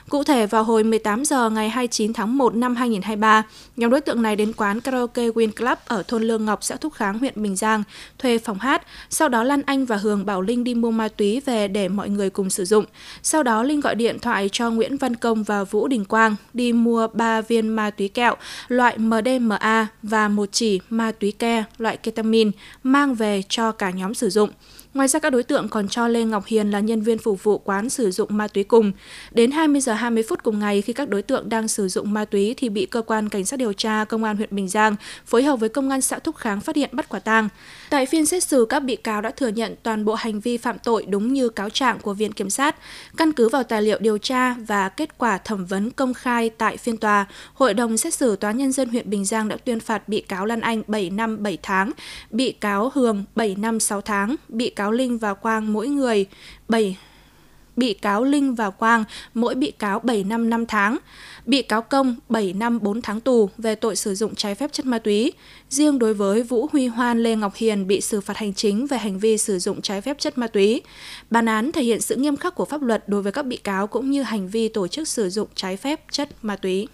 Cụ 0.09 0.25
thể, 0.25 0.47
vào 0.47 0.65
hồi 0.65 0.85
18 0.85 1.25
giờ 1.25 1.51
ngày 1.51 1.71
29 1.71 2.13
tháng 2.13 2.39
1 2.39 2.55
năm 2.55 2.77
2023, 2.77 3.43
nhóm 3.77 3.91
đối 3.91 4.01
tượng 4.01 4.23
này 4.23 4.37
đến 4.37 4.53
quán 4.53 4.81
karaoke 4.81 5.29
Win 5.29 5.51
Club 5.53 5.79
ở 5.87 6.03
thôn 6.03 6.23
Lương 6.23 6.45
Ngọc, 6.45 6.59
xã 6.63 6.77
Thúc 6.77 6.93
Kháng, 6.93 7.19
huyện 7.19 7.43
Bình 7.43 7.57
Giang, 7.57 7.83
thuê 8.19 8.39
phòng 8.39 8.59
hát. 8.59 8.83
Sau 9.11 9.29
đó 9.29 9.45
Lan 9.45 9.63
Anh 9.67 9.87
và 9.87 9.97
Hường 9.97 10.27
bảo 10.27 10.43
Linh 10.43 10.65
đi 10.65 10.75
mua 10.75 10.91
ma 10.91 11.09
túy 11.09 11.41
về 11.41 11.69
để 11.69 11.89
mọi 11.89 12.09
người 12.09 12.31
cùng 12.31 12.51
sử 12.51 12.65
dụng. 12.65 12.85
Sau 13.23 13.43
đó 13.43 13.63
Linh 13.63 13.81
gọi 13.81 13.95
điện 13.95 14.19
thoại 14.19 14.49
cho 14.53 14.71
Nguyễn 14.71 14.97
Văn 14.97 15.17
Công 15.17 15.43
và 15.43 15.65
Vũ 15.65 15.89
Đình 15.89 16.05
Quang 16.05 16.37
đi 16.55 16.73
mua 16.73 17.09
3 17.13 17.41
viên 17.41 17.69
ma 17.69 17.91
túy 17.91 18.09
kẹo 18.09 18.35
loại 18.69 18.99
MDMA 18.99 19.87
và 20.03 20.29
một 20.29 20.49
chỉ 20.53 20.81
ma 20.91 21.13
túy 21.13 21.33
ke 21.33 21.65
loại 21.79 21.97
ketamin 21.97 22.51
mang 22.83 23.15
về 23.15 23.43
cho 23.49 23.73
cả 23.73 23.91
nhóm 23.91 24.15
sử 24.15 24.31
dụng. 24.31 24.51
Ngoài 24.97 25.09
ra 25.09 25.19
các 25.19 25.31
đối 25.31 25.43
tượng 25.43 25.69
còn 25.69 25.89
cho 25.89 26.09
Lê 26.09 26.25
Ngọc 26.25 26.47
Hiền 26.47 26.71
là 26.71 26.81
nhân 26.81 27.01
viên 27.01 27.19
phục 27.19 27.45
vụ 27.45 27.59
quán 27.59 27.91
sử 27.91 28.11
dụng 28.11 28.37
ma 28.37 28.49
túy 28.49 28.65
cùng. 28.65 28.93
Đến 29.31 29.51
20 29.51 29.81
giờ 29.81 29.93
20 29.93 30.23
phút 30.29 30.43
cùng 30.43 30.59
ngày 30.59 30.83
khi 30.83 30.93
các 30.93 31.09
đối 31.09 31.23
tượng 31.23 31.49
đang 31.49 31.69
sử 31.69 31.89
dụng 31.89 32.13
ma 32.13 32.25
túy 32.25 32.55
thì 32.57 32.69
bị 32.69 32.87
cơ 32.87 33.03
quan 33.03 33.29
cảnh 33.29 33.45
sát 33.45 33.57
điều 33.57 33.73
tra 33.73 34.05
công 34.05 34.25
an 34.25 34.37
huyện 34.37 34.49
Bình 34.53 34.69
Giang 34.69 34.97
phối 35.27 35.43
hợp 35.43 35.57
với 35.57 35.69
công 35.69 35.91
an 35.91 36.01
xã 36.01 36.19
Thúc 36.19 36.37
Kháng 36.37 36.61
phát 36.61 36.77
hiện 36.77 36.91
bắt 36.93 37.09
quả 37.09 37.19
tang. 37.19 37.49
Tại 37.91 38.07
phiên 38.07 38.27
xét 38.27 38.45
xử 38.45 38.67
các 38.69 38.81
bị 38.81 38.97
cáo 38.97 39.21
đã 39.21 39.31
thừa 39.31 39.49
nhận 39.49 39.75
toàn 39.83 40.05
bộ 40.05 40.15
hành 40.15 40.41
vi 40.41 40.57
phạm 40.57 40.79
tội 40.79 41.07
đúng 41.09 41.33
như 41.33 41.49
cáo 41.49 41.71
trạng 41.71 41.99
của 41.99 42.15
viện 42.15 42.33
kiểm 42.33 42.51
sát. 42.51 42.77
Căn 43.17 43.33
cứ 43.33 43.49
vào 43.49 43.63
tài 43.63 43.83
liệu 43.83 43.99
điều 43.99 44.19
tra 44.19 44.55
và 44.55 44.89
kết 44.89 45.19
quả 45.19 45.39
thẩm 45.39 45.67
vấn 45.67 45.91
công 45.91 46.15
khai 46.15 46.51
tại 46.51 46.77
phiên 46.77 46.97
tòa, 46.97 47.27
Hội 47.55 47.75
đồng 47.75 47.97
xét 47.97 48.15
xử 48.15 48.37
Tòa 48.37 48.53
nhân 48.53 48.73
dân 48.73 48.89
huyện 48.89 49.11
Bình 49.11 49.25
Giang 49.25 49.49
đã 49.49 49.57
tuyên 49.57 49.81
phạt 49.81 50.09
bị 50.09 50.21
cáo 50.21 50.47
Lan 50.47 50.61
Anh 50.61 50.83
7 50.87 51.11
năm 51.11 51.43
7 51.43 51.59
tháng, 51.63 51.93
bị 52.31 52.53
cáo 52.53 52.91
Hường 52.95 53.25
7 53.35 53.57
năm 53.59 53.81
6 53.81 54.01
tháng, 54.01 54.37
bị 54.49 54.71
cáo 54.71 54.86
cáo 54.87 54.93
Linh 54.93 55.19
và 55.19 55.35
Quang 55.35 55.73
mỗi 55.73 55.89
người 55.89 56.27
7 56.69 56.97
bị 57.77 57.95
cáo 57.95 58.25
Linh 58.25 58.55
và 58.55 58.71
Quang 58.71 59.05
mỗi 59.35 59.55
bị 59.55 59.71
cáo 59.71 60.01
7 60.01 60.25
năm 60.25 60.51
5 60.51 60.67
tháng, 60.67 60.99
bị 61.47 61.63
cáo 61.63 61.83
Công 61.83 62.17
7 62.29 62.53
năm 62.53 62.79
4 62.83 63.03
tháng 63.03 63.21
tù 63.21 63.51
về 63.59 63.75
tội 63.75 63.97
sử 63.97 64.15
dụng 64.15 64.35
trái 64.35 64.55
phép 64.55 64.73
chất 64.73 64.87
ma 64.87 64.99
túy. 64.99 65.33
Riêng 65.71 65.99
đối 65.99 66.15
với 66.15 66.43
Vũ 66.43 66.69
Huy 66.73 66.87
Hoan 66.87 67.23
Lê 67.23 67.37
Ngọc 67.37 67.55
Hiền 67.55 67.87
bị 67.87 68.01
xử 68.01 68.21
phạt 68.21 68.37
hành 68.37 68.55
chính 68.55 68.87
về 68.87 68.99
hành 68.99 69.19
vi 69.19 69.39
sử 69.39 69.59
dụng 69.59 69.83
trái 69.83 70.01
phép 70.01 70.19
chất 70.19 70.39
ma 70.39 70.47
túy. 70.47 70.83
Bản 71.31 71.47
án 71.47 71.73
thể 71.73 71.83
hiện 71.83 72.01
sự 72.01 72.17
nghiêm 72.17 72.37
khắc 72.37 72.55
của 72.55 72.65
pháp 72.65 72.83
luật 72.83 73.09
đối 73.09 73.23
với 73.23 73.33
các 73.33 73.47
bị 73.47 73.57
cáo 73.57 73.87
cũng 73.87 74.11
như 74.11 74.23
hành 74.23 74.49
vi 74.49 74.69
tổ 74.69 74.89
chức 74.89 75.09
sử 75.09 75.31
dụng 75.31 75.49
trái 75.55 75.77
phép 75.77 76.01
chất 76.11 76.29
ma 76.43 76.57
túy. 76.57 76.89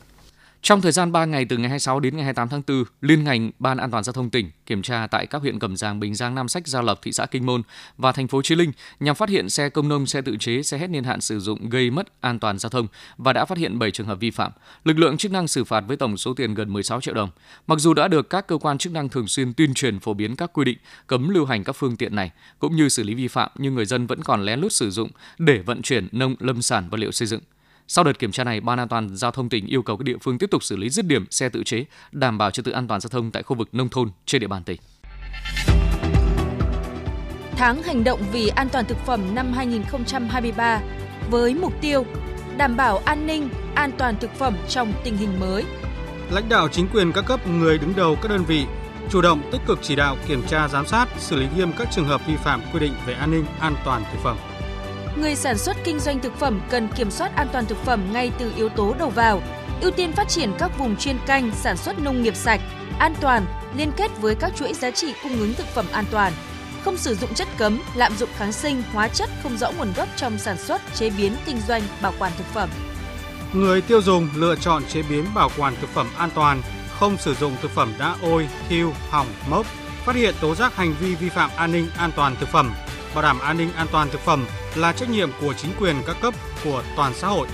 Trong 0.62 0.80
thời 0.80 0.92
gian 0.92 1.12
3 1.12 1.24
ngày 1.24 1.44
từ 1.44 1.56
ngày 1.56 1.68
26 1.68 2.00
đến 2.00 2.16
ngày 2.16 2.24
28 2.24 2.48
tháng 2.48 2.62
4, 2.66 2.84
Liên 3.00 3.24
ngành 3.24 3.50
Ban 3.58 3.78
An 3.78 3.90
toàn 3.90 4.04
giao 4.04 4.12
thông 4.12 4.30
tỉnh 4.30 4.50
kiểm 4.66 4.82
tra 4.82 5.06
tại 5.06 5.26
các 5.26 5.42
huyện 5.42 5.58
Cẩm 5.58 5.76
Giang, 5.76 6.00
Bình 6.00 6.14
Giang, 6.14 6.34
Nam 6.34 6.48
Sách, 6.48 6.66
Gia 6.66 6.82
Lộc, 6.82 7.02
thị 7.02 7.12
xã 7.12 7.26
Kinh 7.26 7.46
Môn 7.46 7.62
và 7.98 8.12
thành 8.12 8.28
phố 8.28 8.42
Chí 8.42 8.54
Linh 8.54 8.72
nhằm 9.00 9.14
phát 9.14 9.28
hiện 9.28 9.50
xe 9.50 9.68
công 9.68 9.88
nông, 9.88 10.06
xe 10.06 10.22
tự 10.22 10.36
chế, 10.36 10.62
xe 10.62 10.78
hết 10.78 10.90
niên 10.90 11.04
hạn 11.04 11.20
sử 11.20 11.40
dụng 11.40 11.68
gây 11.68 11.90
mất 11.90 12.20
an 12.20 12.38
toàn 12.38 12.58
giao 12.58 12.70
thông 12.70 12.86
và 13.16 13.32
đã 13.32 13.44
phát 13.44 13.58
hiện 13.58 13.78
7 13.78 13.90
trường 13.90 14.06
hợp 14.06 14.20
vi 14.20 14.30
phạm. 14.30 14.52
Lực 14.84 14.98
lượng 14.98 15.16
chức 15.16 15.32
năng 15.32 15.48
xử 15.48 15.64
phạt 15.64 15.84
với 15.86 15.96
tổng 15.96 16.16
số 16.16 16.34
tiền 16.34 16.54
gần 16.54 16.72
16 16.72 17.00
triệu 17.00 17.14
đồng. 17.14 17.30
Mặc 17.66 17.78
dù 17.78 17.94
đã 17.94 18.08
được 18.08 18.30
các 18.30 18.46
cơ 18.46 18.58
quan 18.58 18.78
chức 18.78 18.92
năng 18.92 19.08
thường 19.08 19.28
xuyên 19.28 19.54
tuyên 19.54 19.74
truyền 19.74 20.00
phổ 20.00 20.14
biến 20.14 20.36
các 20.36 20.52
quy 20.52 20.64
định 20.64 20.78
cấm 21.06 21.28
lưu 21.28 21.44
hành 21.44 21.64
các 21.64 21.72
phương 21.72 21.96
tiện 21.96 22.16
này 22.16 22.30
cũng 22.58 22.76
như 22.76 22.88
xử 22.88 23.02
lý 23.02 23.14
vi 23.14 23.28
phạm 23.28 23.50
nhưng 23.58 23.74
người 23.74 23.86
dân 23.86 24.06
vẫn 24.06 24.22
còn 24.22 24.44
lén 24.44 24.60
lút 24.60 24.72
sử 24.72 24.90
dụng 24.90 25.10
để 25.38 25.58
vận 25.58 25.82
chuyển 25.82 26.08
nông 26.12 26.34
lâm 26.38 26.62
sản 26.62 26.88
vật 26.90 26.98
liệu 26.98 27.12
xây 27.12 27.28
dựng. 27.28 27.40
Sau 27.88 28.04
đợt 28.04 28.18
kiểm 28.18 28.32
tra 28.32 28.44
này, 28.44 28.60
Ban 28.60 28.78
An 28.78 28.88
toàn 28.88 29.16
giao 29.16 29.30
thông 29.30 29.48
tỉnh 29.48 29.66
yêu 29.66 29.82
cầu 29.82 29.96
các 29.96 30.04
địa 30.04 30.16
phương 30.20 30.38
tiếp 30.38 30.50
tục 30.50 30.62
xử 30.62 30.76
lý 30.76 30.90
dứt 30.90 31.06
điểm 31.06 31.26
xe 31.30 31.48
tự 31.48 31.64
chế, 31.64 31.84
đảm 32.12 32.38
bảo 32.38 32.50
trật 32.50 32.64
tự 32.64 32.72
an 32.72 32.88
toàn 32.88 33.00
giao 33.00 33.08
thông 33.08 33.30
tại 33.30 33.42
khu 33.42 33.56
vực 33.56 33.68
nông 33.72 33.88
thôn 33.88 34.10
trên 34.26 34.40
địa 34.40 34.46
bàn 34.46 34.62
tỉnh. 34.62 34.80
Tháng 37.56 37.82
hành 37.82 38.04
động 38.04 38.20
vì 38.32 38.48
an 38.48 38.68
toàn 38.68 38.84
thực 38.84 38.98
phẩm 38.98 39.34
năm 39.34 39.52
2023 39.52 40.80
với 41.30 41.54
mục 41.54 41.72
tiêu 41.80 42.06
đảm 42.56 42.76
bảo 42.76 42.98
an 42.98 43.26
ninh, 43.26 43.48
an 43.74 43.90
toàn 43.98 44.16
thực 44.20 44.30
phẩm 44.34 44.56
trong 44.68 44.92
tình 45.04 45.16
hình 45.16 45.40
mới. 45.40 45.64
Lãnh 46.30 46.48
đạo 46.48 46.68
chính 46.68 46.88
quyền 46.92 47.12
các 47.12 47.24
cấp 47.26 47.48
người 47.48 47.78
đứng 47.78 47.92
đầu 47.96 48.16
các 48.22 48.28
đơn 48.28 48.44
vị 48.44 48.66
chủ 49.10 49.22
động 49.22 49.42
tích 49.52 49.60
cực 49.66 49.78
chỉ 49.82 49.96
đạo 49.96 50.16
kiểm 50.26 50.42
tra 50.48 50.68
giám 50.68 50.86
sát, 50.86 51.08
xử 51.18 51.36
lý 51.36 51.46
nghiêm 51.56 51.72
các 51.78 51.88
trường 51.90 52.06
hợp 52.06 52.26
vi 52.26 52.36
phạm 52.36 52.60
quy 52.72 52.80
định 52.80 52.92
về 53.06 53.14
an 53.14 53.30
ninh, 53.30 53.44
an 53.60 53.74
toàn 53.84 54.02
thực 54.12 54.18
phẩm 54.18 54.36
người 55.16 55.34
sản 55.36 55.58
xuất 55.58 55.76
kinh 55.84 56.00
doanh 56.00 56.20
thực 56.20 56.38
phẩm 56.38 56.60
cần 56.70 56.88
kiểm 56.88 57.10
soát 57.10 57.36
an 57.36 57.48
toàn 57.52 57.66
thực 57.66 57.78
phẩm 57.84 58.12
ngay 58.12 58.32
từ 58.38 58.52
yếu 58.56 58.68
tố 58.68 58.94
đầu 58.98 59.10
vào, 59.10 59.42
ưu 59.80 59.90
tiên 59.90 60.12
phát 60.12 60.28
triển 60.28 60.52
các 60.58 60.78
vùng 60.78 60.96
chuyên 60.96 61.18
canh 61.26 61.50
sản 61.54 61.76
xuất 61.76 61.98
nông 61.98 62.22
nghiệp 62.22 62.36
sạch, 62.36 62.60
an 62.98 63.14
toàn, 63.20 63.46
liên 63.76 63.92
kết 63.96 64.10
với 64.20 64.34
các 64.34 64.52
chuỗi 64.56 64.74
giá 64.74 64.90
trị 64.90 65.14
cung 65.22 65.38
ứng 65.38 65.54
thực 65.54 65.66
phẩm 65.66 65.86
an 65.92 66.04
toàn, 66.10 66.32
không 66.84 66.96
sử 66.96 67.14
dụng 67.14 67.34
chất 67.34 67.48
cấm, 67.58 67.82
lạm 67.94 68.16
dụng 68.16 68.28
kháng 68.36 68.52
sinh, 68.52 68.82
hóa 68.92 69.08
chất 69.08 69.30
không 69.42 69.56
rõ 69.56 69.70
nguồn 69.70 69.92
gốc 69.96 70.08
trong 70.16 70.38
sản 70.38 70.58
xuất, 70.58 70.82
chế 70.94 71.10
biến, 71.10 71.32
kinh 71.46 71.60
doanh, 71.68 71.82
bảo 72.02 72.12
quản 72.18 72.32
thực 72.38 72.46
phẩm. 72.46 72.68
Người 73.52 73.80
tiêu 73.80 74.02
dùng 74.02 74.28
lựa 74.34 74.56
chọn 74.56 74.82
chế 74.84 75.02
biến 75.02 75.24
bảo 75.34 75.50
quản 75.58 75.74
thực 75.80 75.90
phẩm 75.90 76.06
an 76.16 76.30
toàn, 76.34 76.62
không 76.98 77.16
sử 77.18 77.34
dụng 77.34 77.56
thực 77.62 77.70
phẩm 77.70 77.92
đã 77.98 78.16
ôi, 78.22 78.48
thiêu, 78.68 78.92
hỏng, 79.10 79.26
mốc, 79.50 79.66
phát 80.04 80.16
hiện 80.16 80.34
tố 80.40 80.54
giác 80.54 80.76
hành 80.76 80.94
vi 81.00 81.14
vi 81.14 81.28
phạm 81.28 81.50
an 81.56 81.72
ninh 81.72 81.88
an 81.96 82.10
toàn 82.16 82.36
thực 82.40 82.48
phẩm, 82.48 82.72
bảo 83.14 83.22
đảm 83.22 83.38
an 83.40 83.58
ninh 83.58 83.72
an 83.72 83.86
toàn 83.92 84.08
thực 84.10 84.20
phẩm 84.20 84.46
là 84.76 84.92
trách 84.92 85.10
nhiệm 85.10 85.30
của 85.40 85.54
chính 85.54 85.70
quyền 85.80 85.96
các 86.06 86.16
cấp 86.20 86.34
của 86.64 86.82
toàn 86.96 87.12
xã 87.14 87.28
hội. 87.28 87.48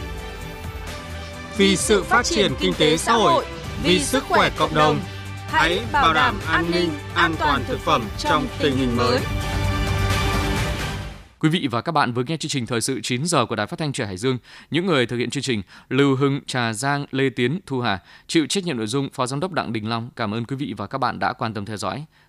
Vì 1.56 1.76
sự 1.76 2.02
phát 2.02 2.24
triển 2.24 2.52
kinh 2.60 2.74
tế 2.78 2.96
xã 2.96 3.12
hội, 3.12 3.46
vì 3.82 4.00
sức 4.00 4.24
khỏe 4.28 4.50
cộng 4.58 4.74
đồng, 4.74 5.00
hãy 5.46 5.80
bảo 5.92 6.14
đảm 6.14 6.40
an 6.46 6.70
ninh, 6.70 6.90
an 7.14 7.34
toàn 7.38 7.64
thực 7.68 7.80
phẩm 7.80 8.02
trong 8.18 8.46
tình 8.58 8.76
hình 8.76 8.96
mới. 8.96 9.20
Quý 11.40 11.48
vị 11.48 11.68
và 11.70 11.80
các 11.80 11.92
bạn 11.92 12.12
vừa 12.12 12.22
nghe 12.26 12.36
chương 12.36 12.50
trình 12.50 12.66
thời 12.66 12.80
sự 12.80 13.00
9 13.02 13.26
giờ 13.26 13.46
của 13.46 13.56
Đài 13.56 13.66
Phát 13.66 13.78
thanh 13.78 13.92
Trẻ 13.92 14.06
Hải 14.06 14.16
Dương. 14.16 14.38
Những 14.70 14.86
người 14.86 15.06
thực 15.06 15.16
hiện 15.16 15.30
chương 15.30 15.42
trình 15.42 15.62
Lưu 15.88 16.16
Hưng, 16.16 16.40
Trà 16.46 16.72
Giang, 16.72 17.06
Lê 17.10 17.30
Tiến, 17.30 17.60
Thu 17.66 17.80
Hà, 17.80 17.98
chịu 18.26 18.46
trách 18.46 18.64
nhiệm 18.64 18.76
nội 18.76 18.86
dung 18.86 19.08
Phó 19.12 19.26
Giám 19.26 19.40
đốc 19.40 19.52
Đặng 19.52 19.72
Đình 19.72 19.88
Long. 19.88 20.10
Cảm 20.16 20.34
ơn 20.34 20.44
quý 20.44 20.56
vị 20.56 20.74
và 20.76 20.86
các 20.86 20.98
bạn 20.98 21.18
đã 21.18 21.32
quan 21.32 21.54
tâm 21.54 21.64
theo 21.64 21.76
dõi. 21.76 22.04